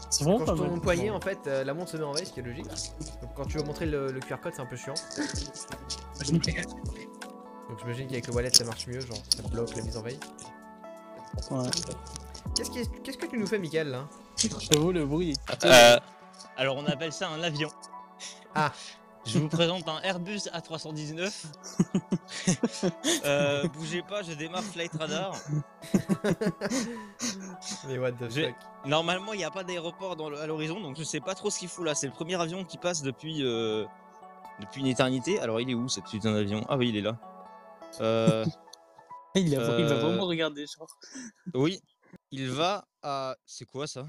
C'est 0.09 0.23
vraiment 0.25 0.39
Quand 0.39 0.45
pas 0.45 0.55
je 0.55 0.63
mon 0.63 0.79
poignet, 0.79 1.09
en 1.09 1.21
fait, 1.21 1.39
euh, 1.47 1.63
la 1.63 1.73
montre 1.73 1.91
se 1.91 1.97
met 1.97 2.03
en 2.03 2.11
veille, 2.11 2.25
ce 2.25 2.33
qui 2.33 2.39
est 2.41 2.43
logique. 2.43 2.67
Donc 3.21 3.33
quand 3.35 3.45
tu 3.45 3.57
veux 3.57 3.63
montrer 3.63 3.85
le, 3.85 4.11
le 4.11 4.19
QR 4.19 4.37
code, 4.41 4.53
c'est 4.55 4.61
un 4.61 4.65
peu 4.65 4.75
chiant. 4.75 4.93
Donc 7.69 7.79
j'imagine 7.79 8.07
qu'avec 8.07 8.27
le 8.27 8.33
wallet, 8.33 8.49
ça 8.53 8.63
marche 8.65 8.87
mieux, 8.87 8.99
genre 8.99 9.17
ça 9.35 9.41
bloque 9.49 9.75
la 9.75 9.81
mise 9.83 9.97
en 9.97 10.01
veille. 10.01 10.19
Ouais. 11.49 11.69
Qu'est-ce 12.55 12.69
qui 12.71 12.79
est- 12.79 13.01
qu'est-ce 13.03 13.17
que 13.17 13.25
tu 13.25 13.37
nous 13.37 13.47
fais, 13.47 13.57
Mickaël, 13.59 13.89
là? 13.89 14.07
J'avoue, 14.71 14.91
le 14.91 15.05
bruit 15.05 15.35
Euh, 15.65 15.97
alors 16.57 16.77
on 16.77 16.85
appelle 16.85 17.11
ça 17.13 17.29
un 17.29 17.41
avion. 17.43 17.69
Ah. 18.55 18.71
Je 19.25 19.39
vous 19.39 19.47
présente 19.47 19.87
un 19.87 20.01
Airbus 20.01 20.41
A319. 20.53 21.45
euh, 23.25 23.65
bougez 23.69 24.01
pas, 24.01 24.21
je 24.21 24.33
démarre 24.33 24.63
Flight 24.63 24.91
Radar. 24.99 25.33
Mais 27.87 27.97
what 27.97 28.11
the 28.13 28.29
fuck? 28.29 28.53
Normalement, 28.85 29.31
il 29.33 29.37
n'y 29.37 29.43
a 29.45 29.51
pas 29.51 29.63
d'aéroport 29.63 30.15
dans 30.17 30.29
le- 30.29 30.39
à 30.39 30.45
l'horizon, 30.45 30.81
donc 30.81 30.97
je 30.97 31.03
sais 31.03 31.21
pas 31.21 31.35
trop 31.35 31.49
ce 31.49 31.59
qu'il 31.59 31.69
fout 31.69 31.85
là. 31.85 31.95
C'est 31.95 32.07
le 32.07 32.13
premier 32.13 32.35
avion 32.39 32.65
qui 32.65 32.77
passe 32.77 33.01
depuis, 33.01 33.43
euh, 33.43 33.85
depuis 34.59 34.81
une 34.81 34.87
éternité. 34.87 35.39
Alors 35.39 35.61
il 35.61 35.69
est 35.69 35.73
où 35.73 35.87
cette 35.87 36.05
putain 36.05 36.33
d'avion? 36.33 36.65
Ah 36.67 36.75
oui, 36.77 36.89
il 36.89 36.97
est 36.97 37.01
là. 37.01 37.17
Euh, 38.01 38.45
Il, 39.35 39.55
a- 39.59 39.79
il 39.79 39.85
va 39.85 39.95
vraiment 39.95 40.25
regarder, 40.27 40.65
genre. 40.67 40.87
oui, 41.55 41.81
il 42.31 42.49
va 42.49 42.87
à. 43.01 43.35
C'est 43.45 43.65
quoi 43.65 43.87
ça? 43.87 44.07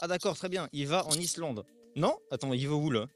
Ah 0.00 0.08
d'accord, 0.08 0.36
très 0.36 0.48
bien. 0.48 0.68
Il 0.72 0.86
va 0.88 1.06
en 1.06 1.14
Islande. 1.14 1.64
Non? 1.96 2.18
Attends, 2.30 2.52
il 2.52 2.68
va 2.68 2.74
où 2.74 2.90
là? 2.90 3.06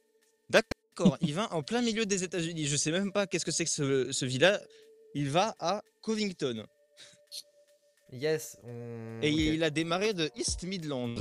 D'accord, 0.49 1.19
il 1.21 1.35
va 1.35 1.53
en 1.53 1.63
plein 1.63 1.83
milieu 1.83 2.07
des 2.07 2.25
États-Unis. 2.25 2.67
Je 2.67 2.77
sais 2.77 2.93
même 2.93 3.13
pas 3.13 3.27
qu'est-ce 3.27 3.45
que 3.45 3.51
c'est 3.51 3.65
que 3.65 3.71
ce, 3.71 4.13
ce 4.13 4.25
village. 4.25 4.61
Il 5.15 5.31
va 5.31 5.55
à 5.59 5.83
Covington. 6.03 6.67
Yes, 8.13 8.57
on... 8.63 9.21
Et 9.23 9.31
il 9.31 9.63
a 9.63 9.71
démarré 9.71 10.15
de 10.15 10.31
East 10.37 10.63
Midland. 10.63 11.15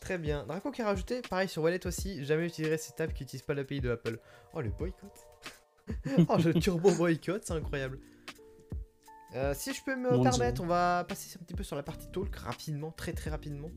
Très 0.00 0.18
bien. 0.18 0.44
Draco 0.46 0.70
qui 0.70 0.82
a 0.82 0.86
rajouté, 0.86 1.22
pareil 1.22 1.48
sur 1.48 1.62
wallet 1.62 1.86
aussi, 1.86 2.24
jamais 2.24 2.46
utiliser 2.46 2.76
cette 2.76 3.00
app 3.00 3.12
qui 3.12 3.22
n'utilise 3.22 3.42
pas 3.42 3.54
l'API 3.54 3.80
de 3.80 3.90
Apple. 3.90 4.18
Oh, 4.52 4.60
le 4.60 4.70
boycott 4.70 5.12
Oh, 6.28 6.36
le 6.36 6.54
turbo 6.54 6.90
boycott, 6.92 7.42
c'est 7.44 7.52
incroyable. 7.52 7.98
Euh, 9.34 9.52
si 9.56 9.72
je 9.74 9.82
peux 9.84 9.96
me 9.96 10.10
Mon 10.16 10.22
permettre, 10.22 10.54
Dieu. 10.56 10.64
on 10.64 10.68
va 10.68 11.04
passer 11.08 11.36
un 11.40 11.44
petit 11.44 11.54
peu 11.54 11.64
sur 11.64 11.74
la 11.76 11.82
partie 11.82 12.06
talk 12.12 12.34
rapidement, 12.36 12.92
très 12.92 13.12
très 13.12 13.30
rapidement. 13.30 13.70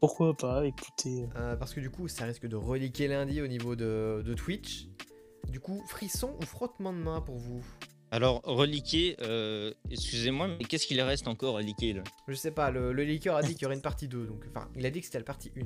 Pourquoi 0.00 0.36
pas 0.36 0.64
Écoutez. 0.66 1.26
Euh, 1.36 1.56
parce 1.56 1.74
que 1.74 1.80
du 1.80 1.90
coup, 1.90 2.06
ça 2.08 2.24
risque 2.24 2.46
de 2.46 2.54
reliquer 2.56 3.08
lundi 3.08 3.40
au 3.42 3.48
niveau 3.48 3.74
de, 3.74 4.22
de 4.24 4.34
Twitch. 4.34 4.86
Du 5.48 5.58
coup, 5.60 5.82
frisson 5.88 6.36
ou 6.40 6.44
frottement 6.44 6.92
de 6.92 6.98
main 6.98 7.20
pour 7.20 7.36
vous? 7.36 7.64
Alors, 8.10 8.40
reliqué, 8.44 9.16
euh, 9.22 9.72
excusez-moi, 9.90 10.48
mais 10.48 10.64
qu'est-ce 10.64 10.86
qu'il 10.86 11.00
reste 11.00 11.26
encore 11.28 11.56
à 11.58 11.62
liquer 11.62 11.92
là? 11.94 12.02
Je 12.28 12.34
sais 12.34 12.50
pas, 12.52 12.70
le, 12.70 12.92
le 12.92 13.02
leaker 13.04 13.36
a 13.36 13.42
dit 13.42 13.54
qu'il 13.54 13.62
y 13.62 13.66
aurait 13.66 13.74
une 13.74 13.82
partie 13.82 14.08
2, 14.08 14.26
donc 14.26 14.44
enfin, 14.48 14.68
il 14.76 14.86
a 14.86 14.90
dit 14.90 15.00
que 15.00 15.06
c'était 15.06 15.18
la 15.18 15.24
partie 15.24 15.50
1. 15.56 15.60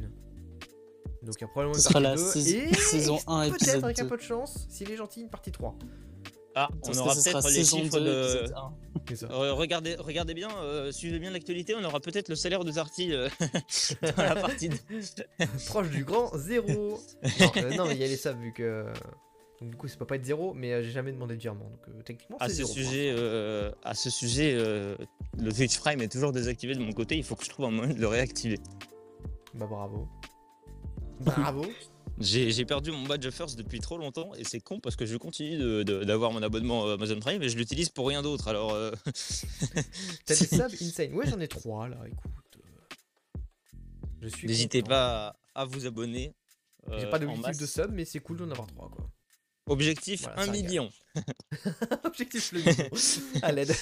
Donc 1.25 1.35
il 1.37 1.41
y 1.43 1.45
a 1.45 1.49
probablement 1.49 1.75
une 1.75 1.81
Ce 1.81 1.89
sera 1.89 2.01
partie 2.01 2.03
la 2.03 2.17
2 2.17 2.41
sais- 2.41 2.69
et 2.71 2.75
saison 2.75 3.19
1, 3.29 3.51
peut-être 3.51 3.85
avec 3.85 3.99
un 4.01 4.03
2. 4.05 4.09
peu 4.09 4.17
de 4.17 4.23
chance, 4.23 4.67
s'il 4.71 4.91
est 4.91 4.97
gentil, 4.97 5.21
une 5.21 5.31
partie 5.31 5.53
3. 5.53 5.77
Ah, 6.55 6.69
on 6.83 6.99
aura 6.99 7.15
peut-être 7.15 7.49
les 7.49 7.65
chiffres 7.65 7.99
2, 7.99 8.05
de. 8.05 8.25
épisode 8.39 8.55
1. 8.57 8.73
C'est 9.09 9.17
ça. 9.17 9.27
Euh, 9.31 9.53
regardez, 9.55 9.97
regardez 9.97 10.35
bien, 10.35 10.51
euh, 10.59 10.93
suivez 10.93 11.19
bien 11.19 11.31
l'actualité, 11.31 11.75
on 11.75 11.83
aura 11.85 11.99
peut-être 12.01 12.29
le 12.29 12.35
salaire 12.37 12.63
de 12.65 12.71
Tarty 12.73 13.13
euh, 13.13 13.29
dans 14.17 14.23
la 14.23 14.37
partie. 14.37 14.69
de- 14.69 14.77
Proche 15.67 15.89
du 15.91 16.05
grand 16.05 16.31
zéro. 16.37 17.01
non, 17.41 17.53
euh, 17.57 17.75
non, 17.77 17.87
mais 17.87 17.95
il 17.95 18.01
y 18.01 18.05
a 18.05 18.09
les 18.09 18.17
subs 18.17 18.39
vu 18.39 18.53
que. 18.53 18.87
Donc 19.61 19.71
du 19.71 19.77
coup, 19.77 19.89
ça 19.89 19.97
peut 19.97 20.07
pas 20.07 20.17
être 20.17 20.25
zéro, 20.25 20.55
mais 20.55 20.73
euh, 20.73 20.83
j'ai 20.83 20.91
jamais 20.91 21.13
demandé 21.13 21.37
de 21.37 21.41
virement. 21.41 21.65
Donc 21.65 21.81
euh, 21.89 22.03
techniquement, 22.05 22.37
À 22.39 22.49
c'est 22.49 22.55
ce 22.57 22.65
zéro. 22.65 22.73
sujet, 22.75 23.15
euh, 23.17 23.71
à 23.85 23.95
ce 23.95 24.11
sujet, 24.11 24.55
euh, 24.57 24.97
le 25.39 25.53
Twitch 25.53 25.79
Prime 25.79 26.01
est 26.03 26.11
toujours 26.13 26.33
désactivé 26.33 26.75
de 26.75 26.81
mon 26.81 26.93
côté. 26.93 27.17
Il 27.17 27.25
faut 27.25 27.35
que 27.37 27.45
je 27.45 27.51
trouve 27.51 27.67
un 27.67 27.71
moyen 27.71 27.95
de 27.95 28.01
le 28.01 28.09
réactiver. 28.09 28.59
Bah 29.55 29.67
bravo. 29.69 30.07
Bravo. 31.21 31.65
J'ai 32.19 32.65
perdu 32.65 32.91
mon 32.93 33.03
badge 33.05 33.29
first 33.31 33.57
depuis 33.57 33.81
trop 33.81 33.99
longtemps 33.99 34.33
et 34.35 34.45
c'est 34.45 34.61
con 34.61 34.79
parce 34.81 34.97
que 34.97 35.07
je 35.07 35.17
continue 35.17 35.85
d'avoir 35.85 36.31
mon 36.31 36.43
abonnement 36.43 36.87
euh, 36.87 36.95
Amazon 36.95 37.19
Prime 37.19 37.43
et 37.43 37.49
je 37.49 37.57
l'utilise 37.57 37.89
pour 37.89 38.07
rien 38.09 38.23
d'autre. 38.23 38.49
Alors, 38.49 38.73
euh, 38.75 38.93
T'as 40.27 40.35
des 40.37 40.47
subs 40.47 40.77
insane. 40.83 41.15
Ouais, 41.15 41.27
j'en 41.29 41.41
ai 41.41 41.49
trois 41.49 41.89
là, 41.89 41.97
écoute. 42.07 42.31
euh, 43.37 43.41
Je 44.21 44.29
suis. 44.29 44.47
n'hésitez 44.47 44.83
pas 44.83 45.37
à 45.55 45.65
vous 45.65 45.87
abonner. 45.87 46.35
J'ai 46.99 47.07
pas 47.07 47.19
d'objectif 47.19 47.59
de 47.59 47.67
sub, 47.67 47.91
mais 47.93 48.05
c'est 48.05 48.21
cool 48.21 48.37
d'en 48.39 48.51
avoir 48.51 48.67
trois 48.69 48.89
quoi. 48.91 49.09
Objectif 49.67 50.23
Voilà, 50.23 50.41
1 50.43 50.45
ça 50.47 50.51
régale. 50.53 50.67
million. 50.69 50.91
Objectif 52.05 52.53
le 52.53 52.61
million. 52.61 52.89
À 53.43 53.53
l'aide. 53.53 53.73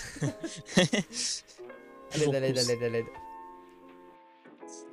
À 2.13 2.19
l'aide, 2.19 2.35
à 2.35 2.41
l'aide, 2.41 2.59
à 2.59 2.63
l'aide, 2.65 2.83
à 2.83 2.89
l'aide. 2.91 3.07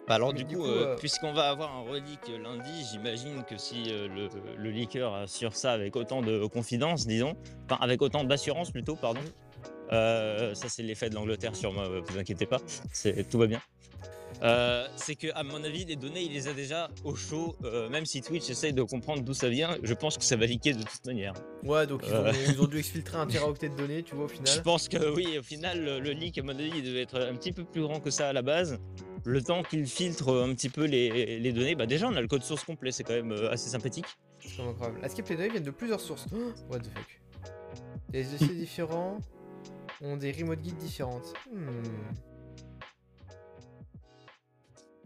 Bah 0.07 0.15
alors 0.15 0.31
du 0.33 0.45
du 0.45 0.55
coup, 0.55 0.63
coup, 0.63 0.69
euh, 0.69 0.93
euh, 0.93 0.95
puisqu'on 0.95 1.33
va 1.33 1.49
avoir 1.49 1.75
un 1.75 1.81
relique 1.81 2.29
lundi, 2.41 2.85
j'imagine 2.89 3.43
que 3.43 3.57
si 3.57 3.85
euh, 3.89 4.07
le, 4.07 4.29
le 4.55 4.69
leaker 4.69 5.13
assure 5.13 5.53
ça 5.53 5.73
avec 5.73 5.97
autant 5.97 6.21
de 6.21 6.45
confidence, 6.45 7.05
disons, 7.05 7.35
enfin 7.65 7.77
avec 7.81 8.01
autant 8.01 8.23
d'assurance 8.23 8.71
plutôt, 8.71 8.95
pardon, 8.95 9.19
euh, 9.91 10.55
ça 10.55 10.69
c'est 10.69 10.83
l'effet 10.83 11.09
de 11.09 11.15
l'Angleterre 11.15 11.57
sur 11.57 11.73
moi, 11.73 11.89
euh, 11.89 12.01
vous 12.05 12.17
inquiétez 12.17 12.45
pas, 12.45 12.59
tout 13.29 13.37
va 13.37 13.47
bien. 13.47 13.61
Euh, 14.43 14.87
c'est 14.95 15.15
que 15.15 15.27
à 15.33 15.43
mon 15.43 15.63
avis, 15.63 15.85
les 15.85 15.95
données, 15.95 16.21
il 16.21 16.33
les 16.33 16.47
a 16.47 16.53
déjà 16.53 16.89
au 17.03 17.15
chaud, 17.15 17.55
euh, 17.63 17.89
même 17.89 18.05
si 18.05 18.21
Twitch 18.21 18.49
essaye 18.49 18.73
de 18.73 18.83
comprendre 18.83 19.23
d'où 19.23 19.33
ça 19.33 19.49
vient, 19.49 19.75
je 19.81 19.93
pense 19.93 20.17
que 20.17 20.23
ça 20.23 20.35
va 20.35 20.45
liquer 20.45 20.73
de 20.73 20.83
toute 20.83 21.05
manière. 21.05 21.33
Ouais, 21.63 21.87
donc 21.87 22.03
ils 22.05 22.13
ont, 22.13 22.17
Euh. 22.25 22.33
ils 22.47 22.61
ont 22.61 22.67
dû 22.67 22.77
exfiltrer 22.77 23.17
un 23.17 23.25
teraoctet 23.27 23.69
de 23.69 23.75
données, 23.75 24.03
tu 24.03 24.15
vois, 24.15 24.25
au 24.25 24.27
Je 24.27 24.35
final. 24.35 24.61
pense 24.63 24.87
que 24.87 25.13
oui, 25.15 25.37
au 25.39 25.43
final, 25.43 25.83
le, 25.83 25.99
le 25.99 26.11
leak, 26.11 26.37
à 26.37 26.43
mon 26.43 26.49
avis, 26.57 26.71
il 26.75 26.83
devait 26.83 27.01
être 27.01 27.19
un 27.19 27.35
petit 27.35 27.51
peu 27.51 27.63
plus 27.63 27.81
grand 27.81 27.99
que 27.99 28.11
ça 28.11 28.29
à 28.29 28.33
la 28.33 28.41
base. 28.43 28.79
Le 29.25 29.41
temps 29.41 29.63
qu'il 29.63 29.85
filtre 29.87 30.33
un 30.41 30.53
petit 30.53 30.69
peu 30.69 30.85
les, 30.85 31.39
les 31.39 31.51
données, 31.51 31.75
bah 31.75 31.85
déjà 31.85 32.07
on 32.07 32.15
a 32.15 32.21
le 32.21 32.27
code 32.27 32.43
source 32.43 32.63
complet, 32.63 32.91
c'est 32.91 33.03
quand 33.03 33.13
même 33.21 33.31
assez 33.51 33.69
sympathique. 33.69 34.05
C'est 34.39 34.61
incroyable. 34.61 34.99
À 35.03 35.09
ce 35.09 35.15
les 35.17 35.35
données 35.35 35.49
viennent 35.49 35.63
de 35.63 35.71
plusieurs 35.71 35.99
sources? 35.99 36.27
Oh, 36.33 36.51
what 36.69 36.79
the 36.79 36.85
fuck. 36.95 37.19
Les 38.13 38.23
dossiers 38.31 38.55
différents 38.55 39.17
ont 40.01 40.15
des 40.15 40.31
remote 40.31 40.61
guides 40.61 40.77
différentes. 40.77 41.33
Hmm. 41.51 41.81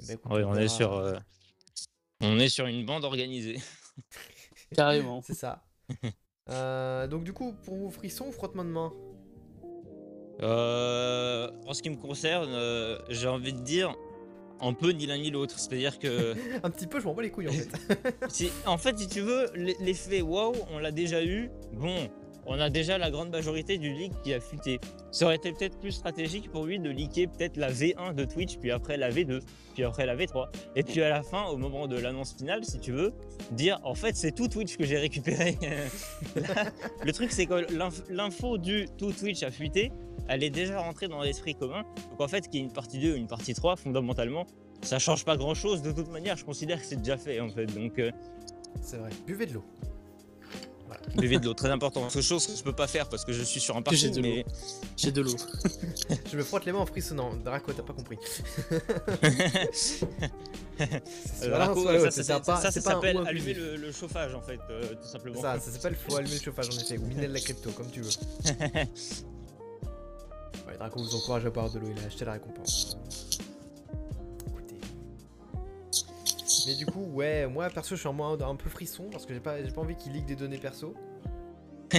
Eh 0.01 0.07
ben, 0.07 0.13
écoute, 0.13 0.31
on 0.31 0.55
est 0.55 0.67
sur, 0.67 0.93
euh, 0.93 1.15
on 2.21 2.39
est 2.39 2.49
sur 2.49 2.65
une 2.65 2.85
bande 2.85 3.03
organisée. 3.05 3.59
Carrément. 4.75 5.21
C'est 5.21 5.33
ça. 5.33 5.63
Euh, 6.49 7.07
donc 7.07 7.23
du 7.23 7.31
coup, 7.33 7.53
pour 7.63 7.77
vous, 7.77 7.91
frisson 7.91 8.25
ou 8.27 8.31
frottement 8.31 8.65
de 8.65 8.69
main 8.69 8.91
Euh, 10.41 11.49
en 11.67 11.73
ce 11.73 11.83
qui 11.83 11.89
me 11.91 11.95
concerne, 11.95 12.49
euh, 12.51 12.97
j'ai 13.09 13.27
envie 13.27 13.53
de 13.53 13.59
dire 13.59 13.95
un 14.59 14.73
peu 14.73 14.89
ni 14.89 15.05
l'un 15.05 15.19
ni 15.19 15.29
l'autre. 15.29 15.59
C'est-à-dire 15.59 15.99
que, 15.99 16.33
Un 16.63 16.69
petit 16.71 16.87
peu, 16.87 16.99
je 16.99 17.05
m'en 17.05 17.13
bats 17.13 17.21
les 17.21 17.29
couilles 17.29 17.47
en 17.47 17.51
fait. 17.51 17.69
si, 18.27 18.49
en 18.65 18.77
fait, 18.79 18.97
si 18.97 19.07
tu 19.07 19.21
veux, 19.21 19.51
l'effet 19.53 20.21
waouh, 20.21 20.55
on 20.71 20.79
l'a 20.79 20.91
déjà 20.91 21.23
eu. 21.23 21.51
Bon, 21.73 22.09
on 22.45 22.59
a 22.59 22.69
déjà 22.69 22.97
la 22.97 23.11
grande 23.11 23.29
majorité 23.29 23.77
du 23.77 23.91
leak 23.93 24.13
qui 24.23 24.33
a 24.33 24.39
fuité. 24.39 24.79
Ça 25.11 25.25
aurait 25.25 25.35
été 25.35 25.51
peut-être 25.51 25.77
plus 25.79 25.91
stratégique 25.91 26.51
pour 26.51 26.65
lui 26.65 26.79
de 26.79 26.89
leaker 26.89 27.27
peut-être 27.31 27.57
la 27.57 27.71
V1 27.71 28.13
de 28.15 28.25
Twitch, 28.25 28.57
puis 28.57 28.71
après 28.71 28.97
la 28.97 29.09
V2, 29.11 29.41
puis 29.73 29.83
après 29.83 30.05
la 30.05 30.15
V3. 30.15 30.47
Et 30.75 30.83
puis 30.83 31.01
à 31.03 31.09
la 31.09 31.21
fin, 31.23 31.45
au 31.45 31.57
moment 31.57 31.87
de 31.87 31.97
l'annonce 31.99 32.33
finale, 32.35 32.63
si 32.65 32.79
tu 32.79 32.91
veux, 32.91 33.13
dire 33.51 33.79
en 33.83 33.93
fait 33.95 34.15
c'est 34.15 34.31
tout 34.31 34.47
Twitch 34.47 34.77
que 34.77 34.85
j'ai 34.85 34.97
récupéré. 34.97 35.57
Le 37.05 37.11
truc 37.13 37.31
c'est 37.31 37.45
que 37.45 37.71
l'inf- 37.73 38.03
l'info 38.09 38.57
du 38.57 38.87
tout 38.97 39.11
Twitch 39.11 39.43
a 39.43 39.51
fuité, 39.51 39.91
elle 40.27 40.43
est 40.43 40.49
déjà 40.49 40.79
rentrée 40.81 41.07
dans 41.07 41.21
l'esprit 41.21 41.55
commun. 41.55 41.83
Donc 42.09 42.21
en 42.21 42.27
fait 42.27 42.47
qu'il 42.47 42.59
y 42.59 42.63
ait 42.63 42.65
une 42.65 42.73
partie 42.73 42.99
2 42.99 43.13
ou 43.13 43.15
une 43.17 43.27
partie 43.27 43.53
3, 43.53 43.75
fondamentalement, 43.75 44.45
ça 44.81 44.97
change 44.99 45.25
pas 45.25 45.37
grand 45.37 45.53
chose. 45.53 45.81
De 45.81 45.91
toute 45.91 46.09
manière, 46.09 46.37
je 46.37 46.45
considère 46.45 46.79
que 46.79 46.85
c'est 46.85 46.95
déjà 46.97 47.17
fait 47.17 47.39
en 47.39 47.49
fait. 47.49 47.65
Donc 47.67 47.99
euh, 47.99 48.11
C'est 48.81 48.97
vrai. 48.97 49.09
Buvez 49.27 49.45
de 49.45 49.53
l'eau. 49.53 49.63
Buvez 51.17 51.39
de 51.39 51.45
l'eau, 51.45 51.53
très 51.53 51.69
important. 51.69 52.09
C'est 52.09 52.21
chose 52.21 52.47
que 52.47 52.55
je 52.55 52.63
peux 52.63 52.73
pas 52.73 52.87
faire 52.87 53.07
parce 53.09 53.25
que 53.25 53.33
je 53.33 53.43
suis 53.43 53.59
sur 53.59 53.75
un 53.77 53.81
Que 53.81 53.95
j'ai 53.95 54.07
parking, 54.09 54.21
de 54.23 54.27
l'eau. 54.27 54.35
mais 54.35 54.45
J'ai 54.97 55.11
de 55.11 55.21
l'eau. 55.21 55.35
Je 56.31 56.37
me 56.37 56.43
frotte 56.43 56.65
les 56.65 56.71
mains 56.71 56.79
en 56.79 56.85
frissonnant. 56.85 57.33
Draco, 57.35 57.71
t'as 57.73 57.83
pas 57.83 57.93
compris. 57.93 58.17
Euh, 61.43 61.67
l'autre, 61.67 61.83
ça, 61.83 61.99
ça, 62.05 62.11
c'est 62.11 62.23
ça, 62.23 62.39
pas- 62.39 62.59
ça, 62.59 62.71
s'appelle 62.71 63.17
allumer 63.27 63.53
le 63.53 63.91
chauffage 63.91 64.33
en 64.33 64.41
fait, 64.41 64.59
euh, 64.71 64.95
tout 64.95 65.07
simplement. 65.07 65.39
Ça, 65.39 65.59
ça 65.59 65.69
s'appelle 65.69 65.95
faut 65.95 66.15
allumer 66.15 66.33
le 66.33 66.41
chauffage 66.41 66.69
en 66.69 66.79
effet, 66.79 66.97
ou 66.97 67.05
miner 67.05 67.27
de 67.27 67.33
la 67.33 67.39
crypto, 67.39 67.69
comme 67.71 67.91
tu 67.91 68.01
veux. 68.01 68.09
Ouais, 70.67 70.77
Draco 70.77 70.99
vous 71.03 71.15
encourage 71.15 71.45
à 71.45 71.49
boire 71.49 71.69
de 71.69 71.79
l'eau, 71.79 71.87
il 71.95 72.03
a 72.03 72.07
acheté 72.07 72.25
la 72.25 72.33
récompense. 72.33 72.97
Mais 76.67 76.75
du 76.75 76.85
coup, 76.85 77.05
ouais, 77.13 77.47
moi 77.47 77.69
perso, 77.69 77.95
je 77.95 77.99
suis 77.99 78.09
en 78.09 78.13
mode 78.13 78.41
un 78.41 78.55
peu 78.55 78.69
frisson 78.69 79.05
parce 79.11 79.25
que 79.25 79.33
j'ai 79.33 79.39
pas, 79.39 79.63
j'ai 79.63 79.71
pas 79.71 79.81
envie 79.81 79.95
qu'il 79.95 80.13
leak 80.13 80.25
des 80.25 80.35
données 80.35 80.57
perso. 80.57 80.93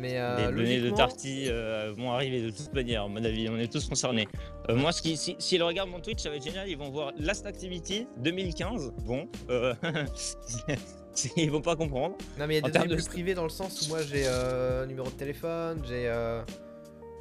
Mais 0.00 0.18
euh, 0.18 0.50
les 0.50 0.56
données 0.56 0.80
de 0.80 0.90
Tarty 0.90 1.46
euh, 1.48 1.92
vont 1.96 2.12
arriver 2.12 2.42
de 2.42 2.50
toute 2.50 2.72
manière, 2.74 3.04
à 3.04 3.08
mon 3.08 3.24
avis, 3.24 3.48
on 3.48 3.56
est 3.56 3.72
tous 3.72 3.88
concernés. 3.88 4.28
Euh, 4.68 4.76
moi, 4.76 4.92
ce 4.92 5.00
qui, 5.00 5.16
si, 5.16 5.34
s'ils 5.38 5.62
regardent 5.62 5.90
mon 5.90 6.00
Twitch, 6.00 6.22
ça 6.22 6.28
va 6.28 6.36
être 6.36 6.44
génial, 6.44 6.68
ils 6.68 6.76
vont 6.76 6.90
voir 6.90 7.12
Last 7.18 7.46
Activity 7.46 8.06
2015. 8.18 8.92
Bon, 9.06 9.28
euh, 9.48 9.74
ils 11.36 11.50
vont 11.50 11.60
pas 11.60 11.76
comprendre. 11.76 12.16
Non, 12.38 12.46
mais 12.46 12.58
il 12.58 12.60
y 12.60 12.64
a 12.64 12.66
des 12.66 12.70
termes 12.70 12.84
données 12.84 12.96
de 12.96 13.02
plus 13.02 13.08
privées 13.08 13.34
dans 13.34 13.44
le 13.44 13.48
sens 13.48 13.86
où 13.86 13.88
moi 13.88 14.02
j'ai 14.02 14.24
euh, 14.26 14.86
numéro 14.86 15.08
de 15.08 15.14
téléphone, 15.14 15.82
j'ai 15.86 16.08
euh, 16.08 16.42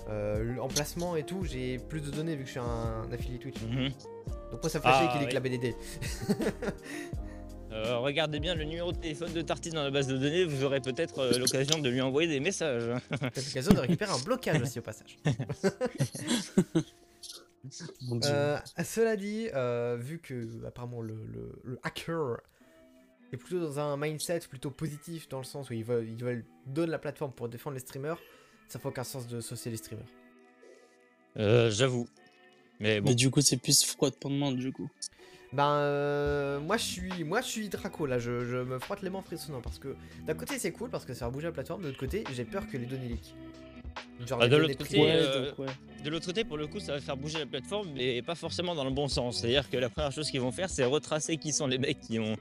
euh, 0.10 0.56
l'emplacement 0.56 1.16
et 1.16 1.24
tout, 1.24 1.44
j'ai 1.44 1.78
plus 1.78 2.02
de 2.02 2.12
données 2.12 2.36
vu 2.36 2.44
que 2.44 2.48
je 2.48 2.52
suis 2.52 2.60
un 2.60 3.12
affilié 3.12 3.40
Twitch. 3.40 3.62
Mhm. 3.62 3.92
Donc 4.52 4.62
moi 4.64 4.70
ça 4.70 4.80
me 4.80 4.84
fait 4.84 4.90
Ah, 4.92 5.00
chier 5.00 5.20
qu'il 5.20 5.28
oui. 5.28 5.34
la 5.34 5.40
BDD. 5.42 5.76
Euh, 7.72 7.98
regardez 7.98 8.40
bien 8.40 8.56
le 8.56 8.64
numéro 8.64 8.92
de 8.92 8.98
téléphone 8.98 9.32
de 9.34 9.42
Tarty 9.42 9.70
dans 9.72 9.84
la 9.84 9.92
base 9.92 10.08
de 10.08 10.18
données, 10.18 10.46
vous 10.46 10.64
aurez 10.64 10.80
peut-être 10.80 11.20
euh, 11.20 11.32
l'occasion 11.38 11.80
de 11.80 11.90
lui 11.90 12.02
envoyer 12.02 12.28
des 12.30 12.40
messages. 12.40 12.90
L'occasion 13.22 13.74
de 13.74 13.80
récupérer 13.80 14.12
un 14.12 14.20
blocage 14.24 14.62
aussi 14.62 14.80
au 14.80 14.82
passage. 14.82 15.18
Euh, 18.24 18.58
cela 18.86 19.18
dit, 19.18 19.50
euh, 19.54 19.98
vu 20.00 20.20
que 20.20 20.66
apparemment 20.66 21.02
le, 21.02 21.16
le- 21.26 21.60
le 21.66 21.80
hacker 21.84 22.38
est 23.34 23.38
plutôt 23.38 23.60
dans 23.60 23.80
un 23.80 23.98
mindset 23.98 24.40
plutôt 24.50 24.72
positif 24.72 25.28
dans 25.28 25.40
le 25.40 25.44
sens 25.44 25.70
où 25.70 25.74
ils 25.74 25.84
veulent, 25.84 26.08
ils 26.08 26.24
veulent 26.24 26.46
donner 26.66 26.92
la 26.92 27.00
plateforme 27.00 27.34
pour 27.34 27.50
défendre 27.50 27.74
les 27.74 27.82
streamers, 27.82 28.18
ça 28.70 28.80
fait 28.80 28.88
aucun 28.88 29.04
sens 29.04 29.28
de 29.28 29.42
saucer 29.42 29.70
les 29.70 29.76
streamers. 29.78 30.06
Euh, 31.38 31.70
J'avoue. 31.70 32.08
Mais 32.80 33.02
bon, 33.02 33.10
Mais 33.10 33.16
du 33.16 33.30
coup, 33.32 33.42
c'est 33.42 33.58
plus 33.58 33.84
froidement 33.84 34.52
du 34.52 34.72
coup. 34.72 34.90
Ben 35.54 35.72
euh, 35.78 36.60
moi 36.60 36.76
je 36.76 36.84
suis 36.84 37.24
moi 37.24 37.40
je 37.40 37.48
suis 37.48 37.70
Draco 37.70 38.06
là, 38.06 38.20
je, 38.20 38.44
je 38.44 38.58
me 38.58 38.80
frotte 38.80 39.02
les 39.02 39.10
mains 39.10 39.22
frissonnant 39.22 39.62
parce 39.62 39.80
que 39.80 39.96
d'un 40.26 40.34
côté 40.34 40.60
c'est 40.60 40.74
cool 40.74 40.90
parce 40.90 41.06
que 41.06 41.14
ça 41.14 41.24
va 41.24 41.32
bouger 41.32 41.46
la 41.46 41.54
plateforme, 41.54 41.84
de 41.84 41.88
l'autre 41.88 42.00
côté 42.00 42.26
j'ai 42.34 42.44
peur 42.44 42.68
que 42.68 42.76
les 42.76 42.86
données 42.86 43.08
leak. 43.08 43.34
Genre 44.28 44.40
Ah, 44.42 44.46
les 44.46 44.52
de 44.52 44.58
l'autre 44.58 44.78
côté, 44.78 45.00
euh, 45.02 45.54
ouais. 45.58 45.68
de 46.04 46.10
l'autre 46.10 46.26
côté, 46.26 46.44
pour 46.44 46.58
le 46.58 46.68
coup, 46.68 46.80
ça 46.80 46.94
va 46.94 47.00
faire 47.00 47.16
bouger 47.18 47.40
la 47.40 47.46
plateforme, 47.46 47.90
mais 47.96 48.22
pas 48.22 48.36
forcément 48.36 48.76
dans 48.76 48.84
le 48.84 48.92
bon 48.92 49.08
sens. 49.08 49.40
C'est-à-dire 49.40 49.70
que 49.70 49.78
la 49.78 49.90
première 49.90 50.12
chose 50.12 50.30
qu'ils 50.30 50.42
vont 50.42 50.52
faire, 50.52 50.70
c'est 50.70 50.84
retracer 50.84 51.38
qui 51.38 51.54
sont 51.54 51.66
les 51.66 51.78
mecs 51.78 52.00
qui 52.02 52.20
ont, 52.20 52.36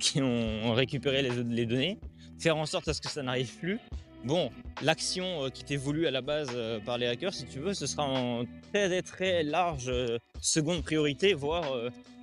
qui 0.00 0.20
ont 0.22 0.72
récupéré 0.72 1.22
les, 1.22 1.44
les 1.44 1.66
données, 1.66 1.98
faire 2.38 2.56
en 2.56 2.66
sorte 2.66 2.88
à 2.88 2.94
ce 2.94 3.00
que 3.00 3.08
ça 3.08 3.22
n'arrive 3.22 3.54
plus. 3.58 3.78
Bon, 4.26 4.50
l'action 4.82 5.44
euh, 5.44 5.50
qui 5.50 5.62
était 5.62 5.76
voulue 5.76 6.06
à 6.06 6.10
la 6.10 6.20
base 6.20 6.48
euh, 6.52 6.80
par 6.80 6.98
les 6.98 7.06
hackers, 7.06 7.32
si 7.32 7.46
tu 7.46 7.60
veux, 7.60 7.74
ce 7.74 7.86
sera 7.86 8.02
en 8.04 8.44
très 8.72 9.00
très 9.02 9.42
large 9.44 9.86
euh, 9.88 10.18
seconde 10.40 10.82
priorité, 10.82 11.32
voire 11.32 11.70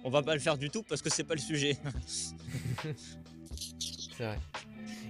on 0.04 0.10
va 0.10 0.22
pas 0.22 0.34
le 0.34 0.42
faire 0.42 0.58
du 0.58 0.70
tout 0.70 0.84
parce 0.84 1.02
que 1.02 1.10
c'est 1.10 1.24
pas 1.24 1.34
le 1.36 1.40
sujet. 1.40 1.78
C'est 4.18 4.24
vrai. 4.26 4.38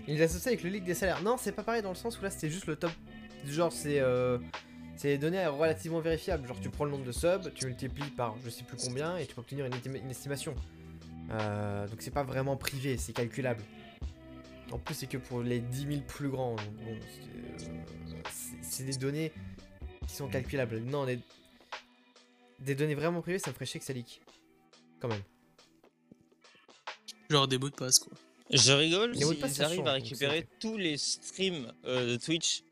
Ils 0.08 0.22
associent 0.22 0.52
avec 0.52 0.64
le 0.64 0.70
leak 0.70 0.84
des 0.86 0.94
salaires. 0.94 1.22
Non, 1.24 1.36
c'est 1.38 1.52
pas 1.52 1.64
pareil 1.64 1.82
dans 1.82 1.90
le 1.90 1.96
sens 1.96 2.18
où 2.20 2.24
là 2.24 2.30
c'était 2.30 2.50
juste 2.50 2.68
le 2.68 2.76
top. 2.78 2.92
Genre 3.46 3.72
c'est 3.74 4.00
euh, 4.00 4.38
c'est 4.96 5.18
données 5.18 5.46
relativement 5.48 6.00
vérifiables. 6.00 6.48
Genre 6.48 6.60
tu 6.62 6.70
prends 6.70 6.86
le 6.86 6.92
nombre 6.92 7.04
de 7.06 7.12
subs, 7.12 7.52
tu 7.54 7.66
multiplies 7.66 8.10
par 8.12 8.36
je 8.46 8.50
sais 8.50 8.64
plus 8.64 8.78
combien 8.78 9.18
et 9.18 9.26
tu 9.26 9.36
peux 9.36 9.42
obtenir 9.42 9.66
une, 9.66 9.74
estima- 9.74 10.02
une 10.02 10.10
estimation. 10.12 10.56
Donc 11.30 12.00
c'est 12.00 12.12
pas 12.14 12.24
vraiment 12.24 12.56
privé, 12.56 12.96
c'est 12.98 13.12
calculable. 13.14 13.62
En 14.74 14.80
plus 14.80 14.96
c'est 14.96 15.08
que 15.08 15.18
pour 15.18 15.42
les 15.42 15.60
10 15.60 15.88
000 15.88 16.02
plus 16.08 16.30
grands. 16.30 16.56
bon, 16.56 16.98
c'est, 17.58 17.66
euh, 17.68 18.22
c'est- 18.62 18.84
des 18.84 18.98
données 18.98 19.32
qui 20.08 20.16
sont 20.16 20.28
calculables. 20.28 20.80
Non, 20.80 21.06
des, 21.06 21.20
des 22.60 22.74
données 22.76 22.96
vraiment 22.96 23.22
privées, 23.22 23.38
ça 23.40 23.52
me 23.52 23.54
ferait 23.54 23.66
chier 23.68 23.80
que 23.80 23.86
ça 23.86 23.94
leak. 23.94 24.22
Quand 25.00 25.08
même. 25.10 25.22
Genre 27.30 27.48
des 27.48 27.58
mots 27.60 27.70
de 27.70 27.76
passe 27.76 28.00
quoi. 28.00 28.14
Je 28.50 28.72
rigole 28.74 29.16
s'ils 29.16 29.50
ça 29.52 29.66
arrivent 29.66 29.88
à 29.88 29.94
récupérer 29.94 30.48
tous 30.60 30.78
les 30.78 30.98
streams 30.98 31.72
euh, 31.86 32.12
de 32.12 32.18
Twitch, 32.18 32.64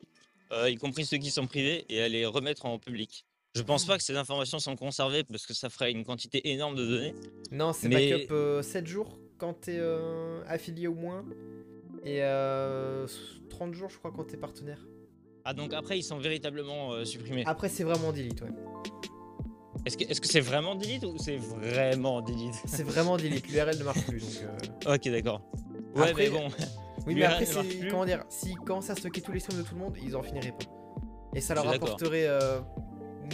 euh, 0.51 0.69
y 0.69 0.75
compris 0.77 1.05
ceux 1.05 1.17
qui 1.17 1.31
sont 1.31 1.47
privés, 1.47 1.85
et 1.89 2.01
à 2.01 2.07
les 2.09 2.25
remettre 2.25 2.65
en 2.65 2.77
public. 2.79 3.25
Je 3.55 3.61
pense 3.61 3.85
pas 3.85 3.97
que 3.97 4.03
ces 4.03 4.15
informations 4.15 4.59
sont 4.59 4.75
conservées 4.75 5.23
parce 5.23 5.45
que 5.45 5.53
ça 5.53 5.69
ferait 5.69 5.91
une 5.91 6.03
quantité 6.05 6.49
énorme 6.51 6.75
de 6.75 6.85
données. 6.85 7.13
Non, 7.51 7.73
c'est 7.73 7.89
Mais- 7.89 8.11
backup 8.11 8.31
euh, 8.33 8.61
7 8.63 8.87
jours 8.87 9.17
quand 9.37 9.53
t'es 9.53 9.77
euh, 9.77 10.41
affilié 10.47 10.87
au 10.87 10.93
moins. 10.95 11.25
Et 12.03 12.19
euh, 12.23 13.07
30 13.49 13.73
jours, 13.73 13.89
je 13.89 13.97
crois, 13.97 14.11
quand 14.11 14.23
t'es 14.25 14.37
partenaire. 14.37 14.79
Ah 15.43 15.53
donc 15.55 15.73
après 15.73 15.97
ils 15.97 16.03
sont 16.03 16.19
véritablement 16.19 16.91
euh, 16.93 17.03
supprimés. 17.03 17.43
Après, 17.47 17.67
c'est 17.67 17.83
vraiment 17.83 18.11
delete, 18.11 18.41
ouais. 18.41 18.49
Est-ce 19.85 20.21
que 20.21 20.27
c'est 20.27 20.39
vraiment 20.39 20.75
delete 20.75 21.03
ou 21.03 21.17
c'est 21.17 21.37
vraiment 21.37 22.21
delete? 22.21 22.53
C'est 22.67 22.83
vraiment 22.83 23.17
delete. 23.17 23.47
L'URL 23.49 23.77
ne 23.79 23.83
marche 23.83 24.05
plus, 24.05 24.21
donc. 24.41 24.43
euh, 24.85 24.93
Ok 24.93 25.09
d'accord. 25.09 25.41
Ouais 25.95 26.09
Après, 26.09 26.25
mais 26.25 26.29
bon. 26.29 26.47
Oui, 27.07 27.15
mais 27.15 27.23
après, 27.23 27.45
c'est. 27.45 27.87
Comment 27.89 28.05
dire 28.05 28.23
S'ils 28.29 28.57
commencent 28.59 28.91
à 28.91 28.95
stocker 28.95 29.21
tous 29.21 29.31
les 29.31 29.39
streams 29.39 29.57
de 29.59 29.63
tout 29.67 29.73
le 29.73 29.81
monde, 29.81 29.97
ils 30.03 30.15
en 30.15 30.21
finiraient 30.21 30.51
pas. 30.51 30.65
Et 31.35 31.41
ça 31.41 31.55
leur 31.55 31.63
suis 31.63 31.71
d'accord. 31.71 31.87
apporterait 31.89 32.27
euh, 32.27 32.59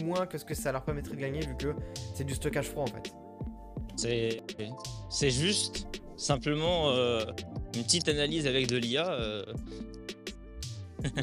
moins 0.05 0.25
que 0.25 0.37
ce 0.37 0.45
que 0.45 0.53
ça 0.53 0.71
leur 0.71 0.85
permettrait 0.85 1.15
de 1.15 1.19
gagner, 1.21 1.41
vu 1.41 1.57
que 1.57 1.75
c'est 2.15 2.23
du 2.23 2.33
stockage 2.35 2.69
froid 2.69 2.83
en 2.83 2.87
fait. 2.87 3.11
C'est 3.97 4.41
c'est 5.09 5.31
juste 5.31 5.87
simplement 6.17 6.89
euh, 6.91 7.23
une 7.75 7.83
petite 7.83 8.09
analyse 8.09 8.47
avec 8.47 8.67
de 8.67 8.77
l'IA. 8.77 9.09
euh, 9.11 9.43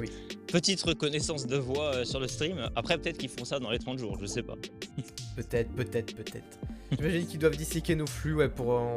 Oui. 0.00 0.08
Petite 0.46 0.80
reconnaissance 0.82 1.48
de 1.48 1.56
voix 1.56 1.96
euh, 1.96 2.04
sur 2.04 2.20
le 2.20 2.28
stream. 2.28 2.70
Après 2.76 2.96
peut-être 2.96 3.18
qu'ils 3.18 3.28
font 3.28 3.44
ça 3.44 3.58
dans 3.58 3.70
les 3.70 3.78
30 3.80 3.98
jours, 3.98 4.16
je 4.20 4.26
sais 4.26 4.42
pas. 4.44 4.54
Peut-être, 5.36 5.72
peut-être, 5.72 6.14
peut-être. 6.14 6.58
J'imagine 6.92 7.26
qu'ils 7.26 7.40
doivent 7.40 7.56
disséquer 7.56 7.96
nos 7.96 8.06
flux, 8.06 8.34
ouais, 8.34 8.48
pour 8.48 8.68
en... 8.70 8.96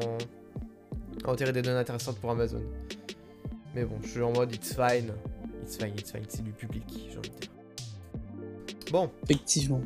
en 1.26 1.36
tirer 1.36 1.52
des 1.52 1.64
données 1.64 1.80
intéressantes 1.80 2.20
pour 2.20 2.30
Amazon. 2.30 2.62
Mais 3.74 3.86
bon, 3.86 3.96
je 4.04 4.08
suis 4.10 4.22
en 4.22 4.32
mode 4.34 4.54
it's 4.54 4.76
fine. 4.76 5.12
It's 5.64 5.78
fine, 5.78 5.94
it's 5.98 6.12
fine, 6.12 6.26
c'est 6.28 6.44
du 6.44 6.52
public, 6.52 6.84
j'ai 7.10 7.18
envie 7.18 7.30
de 7.32 7.36
dire. 7.40 7.50
Bon, 8.92 9.10
Effectivement. 9.24 9.82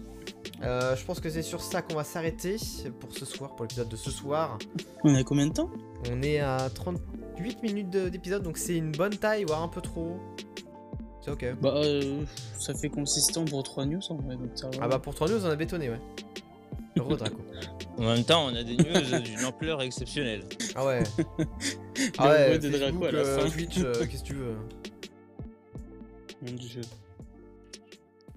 Euh, 0.64 0.96
je 0.96 1.04
pense 1.06 1.20
que 1.20 1.30
c'est 1.30 1.42
sur 1.42 1.62
ça 1.62 1.82
qu'on 1.82 1.96
va 1.96 2.04
s'arrêter 2.04 2.58
pour 3.00 3.12
ce 3.14 3.26
soir, 3.26 3.56
pour 3.56 3.64
l'épisode 3.66 3.90
de 3.90 3.96
ce 3.96 4.12
soir. 4.12 4.58
On 5.04 5.16
a 5.16 5.24
combien 5.24 5.48
de 5.48 5.54
temps 5.54 5.70
On 6.12 6.22
est 6.22 6.40
à 6.40 6.70
38 6.70 7.64
minutes 7.64 7.90
de- 7.90 8.10
d'épisode, 8.10 8.44
donc 8.44 8.58
c'est 8.58 8.78
une 8.78 8.92
bonne 8.92 9.16
taille, 9.18 9.44
voire 9.46 9.64
un 9.64 9.68
peu 9.68 9.82
trop. 9.82 10.20
C'est 11.22 11.32
ok. 11.32 11.46
Bah, 11.62 11.74
euh, 11.76 12.24
ça 12.58 12.74
fait 12.74 12.90
consistant 12.90 13.46
pour 13.46 13.64
3 13.64 13.86
news 13.86 14.02
en 14.10 14.16
vrai. 14.16 14.36
Donc 14.36 14.52
ça 14.56 14.68
va. 14.70 14.78
Ah 14.82 14.88
bah 14.88 15.00
pour 15.00 15.14
3 15.16 15.30
news, 15.30 15.46
on 15.46 15.50
a 15.50 15.56
bétonné, 15.56 15.90
ouais. 15.90 16.00
Heureux 16.98 17.18
Draco. 17.18 17.38
En 17.98 18.04
même 18.16 18.24
temps, 18.24 18.46
on 18.46 18.56
a 18.56 18.64
des 18.64 18.78
news 18.78 19.20
d'une 19.22 19.46
ampleur 19.46 19.82
exceptionnelle. 19.82 20.44
Ah 20.76 20.86
ouais. 20.86 21.04
Ah 22.18 22.30
ouais, 22.30 22.58
de 22.58 22.70
Draco 22.70 22.80
Facebook, 23.02 23.04
à 23.04 23.12
la 23.12 23.20
euh, 23.20 23.40
fin. 23.42 23.50
Twitch, 23.50 23.78
euh, 23.80 23.94
qu'est-ce 24.10 24.24
que 24.24 24.28
tu 24.28 24.34
veux 24.34 24.56
Mon 26.42 26.54
dieu. 26.54 26.82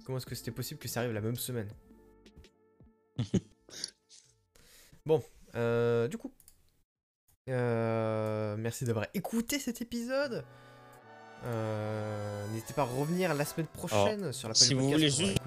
Comment 0.04 0.18
est-ce 0.18 0.26
que 0.26 0.34
c'était 0.34 0.50
possible 0.50 0.78
que 0.80 0.88
ça 0.88 1.00
arrive 1.00 1.12
la 1.12 1.20
même 1.22 1.36
semaine 1.36 1.68
Bon, 5.06 5.22
euh, 5.54 6.08
du 6.08 6.16
coup, 6.16 6.32
euh, 7.50 8.56
merci 8.58 8.86
d'avoir 8.86 9.06
écouté 9.12 9.58
cet 9.58 9.82
épisode. 9.82 10.44
Euh, 11.44 12.46
N'hésitez 12.52 12.72
pas 12.72 12.82
à 12.82 12.86
revenir 12.86 13.34
la 13.34 13.44
semaine 13.44 13.66
prochaine 13.66 14.32
sur 14.32 14.48
la 14.48 14.54
page 14.54 14.62
si 14.62 14.72
vous 14.72 14.88
voulez 14.88 15.10
juste-. 15.10 15.38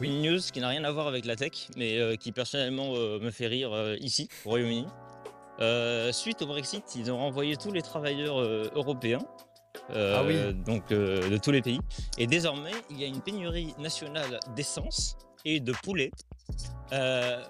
Oui. 0.00 0.08
Une 0.08 0.22
news 0.22 0.40
qui 0.52 0.60
n'a 0.60 0.68
rien 0.68 0.84
à 0.84 0.92
voir 0.92 1.08
avec 1.08 1.24
la 1.24 1.34
tech, 1.34 1.70
mais 1.76 2.16
qui 2.18 2.30
personnellement 2.30 2.92
me 2.92 3.30
fait 3.32 3.48
rire 3.48 3.96
ici, 3.98 4.28
au 4.44 4.50
Royaume-Uni. 4.50 4.86
Suite 6.12 6.42
au 6.42 6.46
Brexit, 6.46 6.84
ils 6.94 7.10
ont 7.10 7.18
renvoyé 7.18 7.56
tous 7.56 7.72
les 7.72 7.82
travailleurs 7.82 8.38
européens, 8.38 9.26
euh, 9.90 10.16
Ah 10.18 10.24
oui. 10.24 10.54
donc 10.64 10.90
euh, 10.92 11.28
de 11.28 11.36
tous 11.38 11.50
les 11.50 11.62
pays. 11.62 11.80
Et 12.18 12.26
désormais, 12.26 12.72
il 12.90 13.00
y 13.00 13.04
a 13.04 13.06
une 13.06 13.20
pénurie 13.20 13.74
nationale 13.78 14.40
d'essence 14.54 15.16
et 15.44 15.60
de 15.60 15.72
poulet. 15.82 16.10
Euh, 16.92 17.42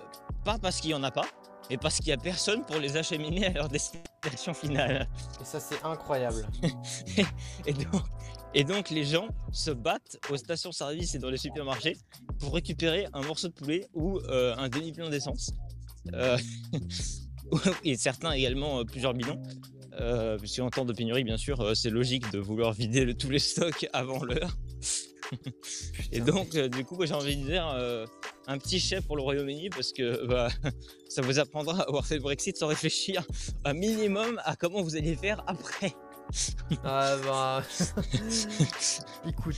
pas 0.45 0.59
parce 0.59 0.81
qu'il 0.81 0.89
n'y 0.89 0.95
en 0.95 1.03
a 1.03 1.11
pas, 1.11 1.27
mais 1.71 1.77
parce 1.77 1.97
qu'il 1.97 2.07
n'y 2.07 2.13
a 2.13 2.17
personne 2.19 2.65
pour 2.65 2.77
les 2.79 2.97
acheminer 2.97 3.47
à 3.47 3.51
leur 3.51 3.69
destination 3.69 4.55
finale. 4.55 5.09
Et 5.41 5.45
ça, 5.45 5.61
c'est 5.61 5.83
incroyable. 5.85 6.47
Et 7.67 7.73
donc, 7.73 8.03
et 8.55 8.65
donc 8.65 8.89
les 8.91 9.05
gens 9.05 9.29
se 9.53 9.71
battent 9.71 10.19
aux 10.31 10.37
stations-service 10.39 11.15
et 11.15 11.19
dans 11.19 11.29
les 11.29 11.37
supermarchés 11.37 11.97
pour 12.39 12.55
récupérer 12.55 13.07
un 13.13 13.21
morceau 13.21 13.49
de 13.49 13.53
poulet 13.53 13.87
ou 13.93 14.19
euh, 14.21 14.55
un 14.57 14.69
demi-plein 14.71 15.11
d'essence. 15.11 15.51
Euh, 16.15 16.39
et 17.85 17.97
certains 17.97 18.33
également 18.33 18.83
plusieurs 18.85 19.13
bidons. 19.13 19.43
Euh, 20.01 20.39
puisqu'en 20.39 20.71
temps 20.71 20.85
de 20.85 20.93
pénurie, 20.93 21.25
bien 21.25 21.37
sûr, 21.39 21.77
c'est 21.77 21.91
logique 21.91 22.31
de 22.31 22.39
vouloir 22.39 22.73
vider 22.73 23.05
le- 23.05 23.15
tous 23.15 23.31
les 23.31 23.39
stocks 23.39 23.87
avant 23.93 24.23
l'heure. 24.25 24.57
Et 26.13 26.21
donc, 26.21 26.55
euh, 26.55 26.69
du 26.69 26.85
coup, 26.85 27.05
j'ai 27.05 27.15
envie 27.15 27.37
de 27.37 27.45
dire 27.45 27.69
euh, 27.69 28.07
un 28.47 28.59
petit 28.59 28.79
chef 28.79 29.07
pour 29.07 29.17
le 29.17 29.23
Royaume-Uni 29.23 29.71
parce 29.71 29.93
que 29.93 30.25
bah, 30.27 30.49
ça 31.09 31.23
vous 31.23 31.39
apprendra 31.39 31.81
à 31.83 31.89
avoir 31.89 32.07
fait 32.07 32.17
le 32.17 32.23
Brexit 32.23 32.57
sans 32.57 32.69
réfléchir 32.69 33.25
un 33.65 33.75
minimum 33.75 34.41
à 34.45 34.57
comment 34.57 34.83
vous 34.83 34.97
allez 34.97 35.17
faire 35.17 35.43
après. 35.47 35.95
Ah 36.85 37.17
bah. 37.25 37.63
Écoute. 39.27 39.57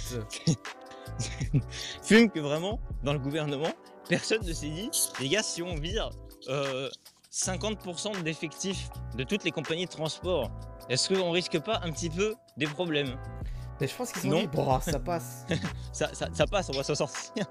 fume 2.02 2.30
que 2.30 2.40
vraiment, 2.40 2.80
dans 3.02 3.12
le 3.12 3.18
gouvernement, 3.18 3.72
personne 4.08 4.44
ne 4.44 4.52
s'est 4.52 4.70
dit, 4.70 4.90
les 5.20 5.28
gars, 5.28 5.42
si 5.42 5.62
on 5.62 5.74
vire 5.74 6.10
euh, 6.48 6.88
50% 7.32 8.22
d'effectifs 8.22 8.88
de 9.16 9.24
toutes 9.24 9.44
les 9.44 9.50
compagnies 9.50 9.86
de 9.86 9.90
transport. 9.90 10.50
Est-ce 10.88 11.12
qu'on 11.12 11.30
risque 11.30 11.58
pas 11.60 11.80
un 11.82 11.92
petit 11.92 12.10
peu 12.10 12.34
des 12.56 12.66
problèmes? 12.66 13.16
Mais 13.80 13.86
je 13.86 13.94
pense 13.94 14.12
qu'ils 14.12 14.22
sont 14.22 14.28
Non. 14.28 14.40
dit, 14.40 14.46
bon, 14.48 14.80
ça 14.80 14.98
passe. 14.98 15.46
ça, 15.92 16.10
ça, 16.12 16.28
ça 16.32 16.46
passe, 16.46 16.68
on 16.70 16.76
va 16.76 16.82
s'en 16.82 16.94
sortir. 16.94 17.46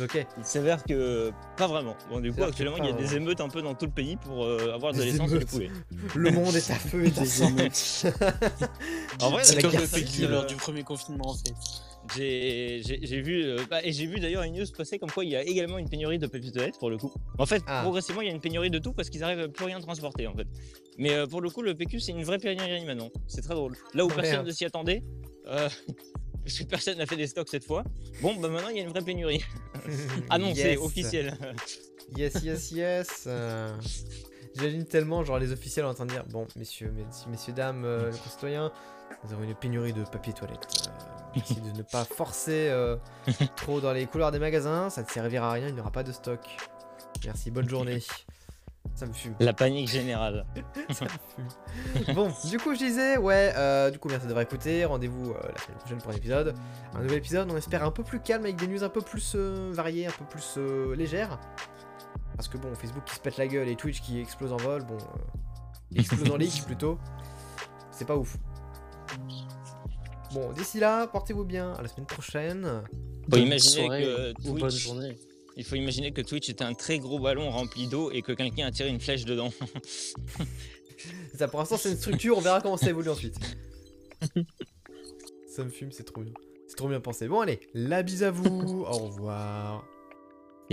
Ok. 0.00 0.26
Il 0.38 0.44
s'avère 0.44 0.82
que 0.82 1.30
pas 1.56 1.66
vraiment. 1.68 1.94
Bon, 2.10 2.20
du 2.20 2.32
coup, 2.32 2.42
actuellement, 2.42 2.78
il 2.78 2.86
y 2.86 2.88
a 2.88 2.92
des 2.92 3.14
émeutes 3.14 3.40
un 3.40 3.48
peu 3.48 3.62
dans 3.62 3.74
tout 3.74 3.86
le 3.86 3.92
pays 3.92 4.16
pour 4.16 4.44
euh, 4.44 4.72
avoir 4.74 4.92
de 4.92 4.98
Des 4.98 5.04
l'essence 5.12 5.32
et 5.32 5.44
poulets. 5.44 5.70
Le 6.16 6.30
monde 6.32 6.54
est 6.56 6.70
à 6.70 6.74
feu 6.74 7.04
et 7.04 7.10
Des 7.10 7.42
émeutes. 7.44 8.06
En 9.20 9.30
vrai, 9.30 9.44
C'est 9.44 9.56
la 9.56 9.62
comme 9.62 9.70
guerre 9.70 9.82
le 9.82 10.36
euh, 10.36 10.46
du 10.46 10.56
premier 10.56 10.82
confinement 10.82 11.28
en 11.28 11.34
fait. 11.34 11.54
J'ai 12.16 12.82
vu, 13.22 13.44
euh, 13.44 13.58
bah, 13.70 13.82
et 13.84 13.92
j'ai 13.92 14.06
vu 14.06 14.18
d'ailleurs 14.20 14.42
une 14.42 14.54
news 14.58 14.66
passer 14.76 14.98
comme 14.98 15.10
quoi 15.10 15.24
il 15.24 15.30
y 15.30 15.36
a 15.36 15.42
également 15.42 15.78
une 15.78 15.88
pénurie 15.88 16.18
de 16.18 16.26
papier 16.26 16.50
toilette 16.50 16.78
pour 16.78 16.90
le 16.90 16.98
coup. 16.98 17.12
En 17.38 17.46
fait, 17.46 17.62
Ah. 17.66 17.80
progressivement, 17.82 18.20
il 18.22 18.26
y 18.28 18.30
a 18.30 18.34
une 18.34 18.40
pénurie 18.40 18.70
de 18.70 18.78
tout 18.78 18.92
parce 18.92 19.08
qu'ils 19.08 19.22
arrivent 19.24 19.40
à 19.40 19.48
plus 19.48 19.64
rien 19.64 19.80
transporter 19.80 20.26
en 20.26 20.34
fait. 20.34 20.46
Mais 20.98 21.12
euh, 21.14 21.26
pour 21.26 21.40
le 21.40 21.48
coup, 21.48 21.62
le 21.62 21.74
PQ, 21.74 22.00
c'est 22.00 22.12
une 22.12 22.24
vraie 22.24 22.38
pénurie 22.38 22.84
maintenant. 22.84 23.10
C'est 23.28 23.42
très 23.42 23.54
drôle. 23.54 23.76
Là 23.94 24.04
où 24.04 24.08
Oh, 24.10 24.14
personne 24.14 24.32
merde. 24.34 24.46
ne 24.48 24.52
s'y 24.52 24.64
attendait, 24.64 25.02
euh, 25.46 25.68
parce 26.44 26.58
que 26.58 26.64
personne 26.64 26.98
n'a 26.98 27.06
fait 27.06 27.16
des 27.16 27.28
stocks 27.28 27.48
cette 27.48 27.64
fois, 27.64 27.84
bon, 28.20 28.34
bah 28.34 28.48
maintenant 28.48 28.68
il 28.70 28.76
y 28.76 28.80
a 28.80 28.82
une 28.82 28.90
vraie 28.90 29.02
pénurie. 29.02 29.42
Annoncé, 30.30 30.60
Yes. 30.70 30.78
officiel. 30.78 31.38
Yes, 32.16 32.42
yes, 32.42 32.70
yes. 32.72 33.24
euh, 33.26 33.72
J'imagine 34.56 34.84
tellement, 34.84 35.24
genre, 35.24 35.38
les 35.38 35.50
officiels 35.52 35.86
en 35.86 35.94
train 35.94 36.04
de 36.04 36.10
dire 36.10 36.24
Bon, 36.30 36.46
messieurs, 36.56 36.90
messieurs, 36.92 37.30
messieurs 37.30 37.52
dames, 37.54 37.86
les 38.12 38.18
concitoyens, 38.18 38.70
nous 39.24 39.32
avons 39.32 39.44
une 39.44 39.54
pénurie 39.54 39.94
de 39.94 40.02
papier 40.04 40.32
toilette. 40.34 40.66
De 41.34 41.76
ne 41.76 41.82
pas 41.82 42.04
forcer 42.04 42.68
euh, 42.70 42.96
trop 43.56 43.80
dans 43.80 43.92
les 43.92 44.06
couloirs 44.06 44.32
des 44.32 44.38
magasins, 44.38 44.90
ça 44.90 45.02
ne 45.02 45.08
servira 45.08 45.48
à 45.48 45.52
rien, 45.52 45.68
il 45.68 45.74
n'y 45.74 45.80
aura 45.80 45.90
pas 45.90 46.02
de 46.02 46.12
stock. 46.12 46.40
Merci, 47.24 47.50
bonne 47.50 47.68
journée. 47.68 48.00
Ça 48.94 49.06
me 49.06 49.12
fume. 49.12 49.34
La 49.40 49.52
panique 49.52 49.88
générale. 49.88 50.44
Ça 50.90 51.06
me 51.06 51.10
fume. 51.10 52.14
Bon, 52.14 52.30
du 52.44 52.58
coup, 52.58 52.74
je 52.74 52.78
disais, 52.78 53.16
ouais, 53.16 53.52
euh, 53.56 53.90
du 53.90 53.98
coup, 53.98 54.08
merci 54.08 54.26
d'avoir 54.26 54.42
écouté. 54.42 54.84
Rendez-vous 54.84 55.30
euh, 55.30 55.34
la 55.34 55.58
semaine 55.58 55.78
prochaine 55.78 55.98
pour 55.98 56.10
un 56.10 56.16
épisode. 56.16 56.54
Un 56.94 57.02
nouvel 57.02 57.18
épisode, 57.18 57.50
on 57.50 57.56
espère 57.56 57.84
un 57.84 57.90
peu 57.90 58.02
plus 58.02 58.20
calme 58.20 58.44
avec 58.44 58.56
des 58.56 58.66
news 58.66 58.84
un 58.84 58.90
peu 58.90 59.00
plus 59.00 59.36
variées, 59.36 60.06
un 60.06 60.10
peu 60.10 60.24
plus 60.24 60.58
légères. 60.94 61.38
Parce 62.36 62.48
que 62.48 62.58
bon, 62.58 62.74
Facebook 62.74 63.04
qui 63.04 63.14
se 63.14 63.20
pète 63.20 63.38
la 63.38 63.46
gueule 63.46 63.68
et 63.68 63.76
Twitch 63.76 64.02
qui 64.02 64.20
explose 64.20 64.52
en 64.52 64.58
vol, 64.58 64.82
bon, 64.82 64.98
explose 65.94 66.30
en 66.30 66.36
leak 66.36 66.64
plutôt. 66.66 66.98
C'est 67.92 68.06
pas 68.06 68.16
ouf. 68.16 68.36
Bon, 70.32 70.52
d'ici 70.52 70.78
là, 70.80 71.06
portez-vous 71.06 71.44
bien. 71.44 71.72
À 71.74 71.82
la 71.82 71.88
semaine 71.88 72.06
prochaine. 72.06 72.64
Faut 72.64 73.28
Bonne 73.28 73.42
imaginer 73.42 73.84
soirée 73.84 74.02
que 74.02 74.48
ou 74.48 74.52
bonne 74.54 74.60
Twitch- 74.70 74.82
journée. 74.82 75.16
Il 75.56 75.64
faut 75.64 75.74
imaginer 75.76 76.12
que 76.12 76.22
Twitch 76.22 76.48
était 76.48 76.64
un 76.64 76.72
très 76.72 76.98
gros 76.98 77.18
ballon 77.18 77.50
rempli 77.50 77.86
d'eau 77.86 78.10
et 78.10 78.22
que 78.22 78.32
quelqu'un 78.32 78.66
a 78.68 78.70
tiré 78.70 78.88
une 78.88 79.00
flèche 79.00 79.24
dedans. 79.26 79.50
Ça, 81.36 81.48
pour 81.48 81.58
l'instant, 81.60 81.76
c'est 81.76 81.90
une 81.90 81.96
structure, 81.96 82.38
on 82.38 82.40
verra 82.40 82.60
comment 82.60 82.76
ça 82.76 82.88
évolue 82.88 83.10
ensuite. 83.10 83.34
ça 85.48 85.64
me 85.64 85.68
fume, 85.70 85.90
c'est 85.90 86.04
trop 86.04 86.22
bien. 86.22 86.32
C'est 86.68 86.76
trop 86.76 86.88
bien 86.88 87.00
pensé. 87.00 87.26
Bon, 87.28 87.40
allez, 87.40 87.60
la 87.74 88.02
bise 88.02 88.22
à 88.22 88.30
vous. 88.30 88.84
Au 88.88 88.92
revoir. 89.08 89.84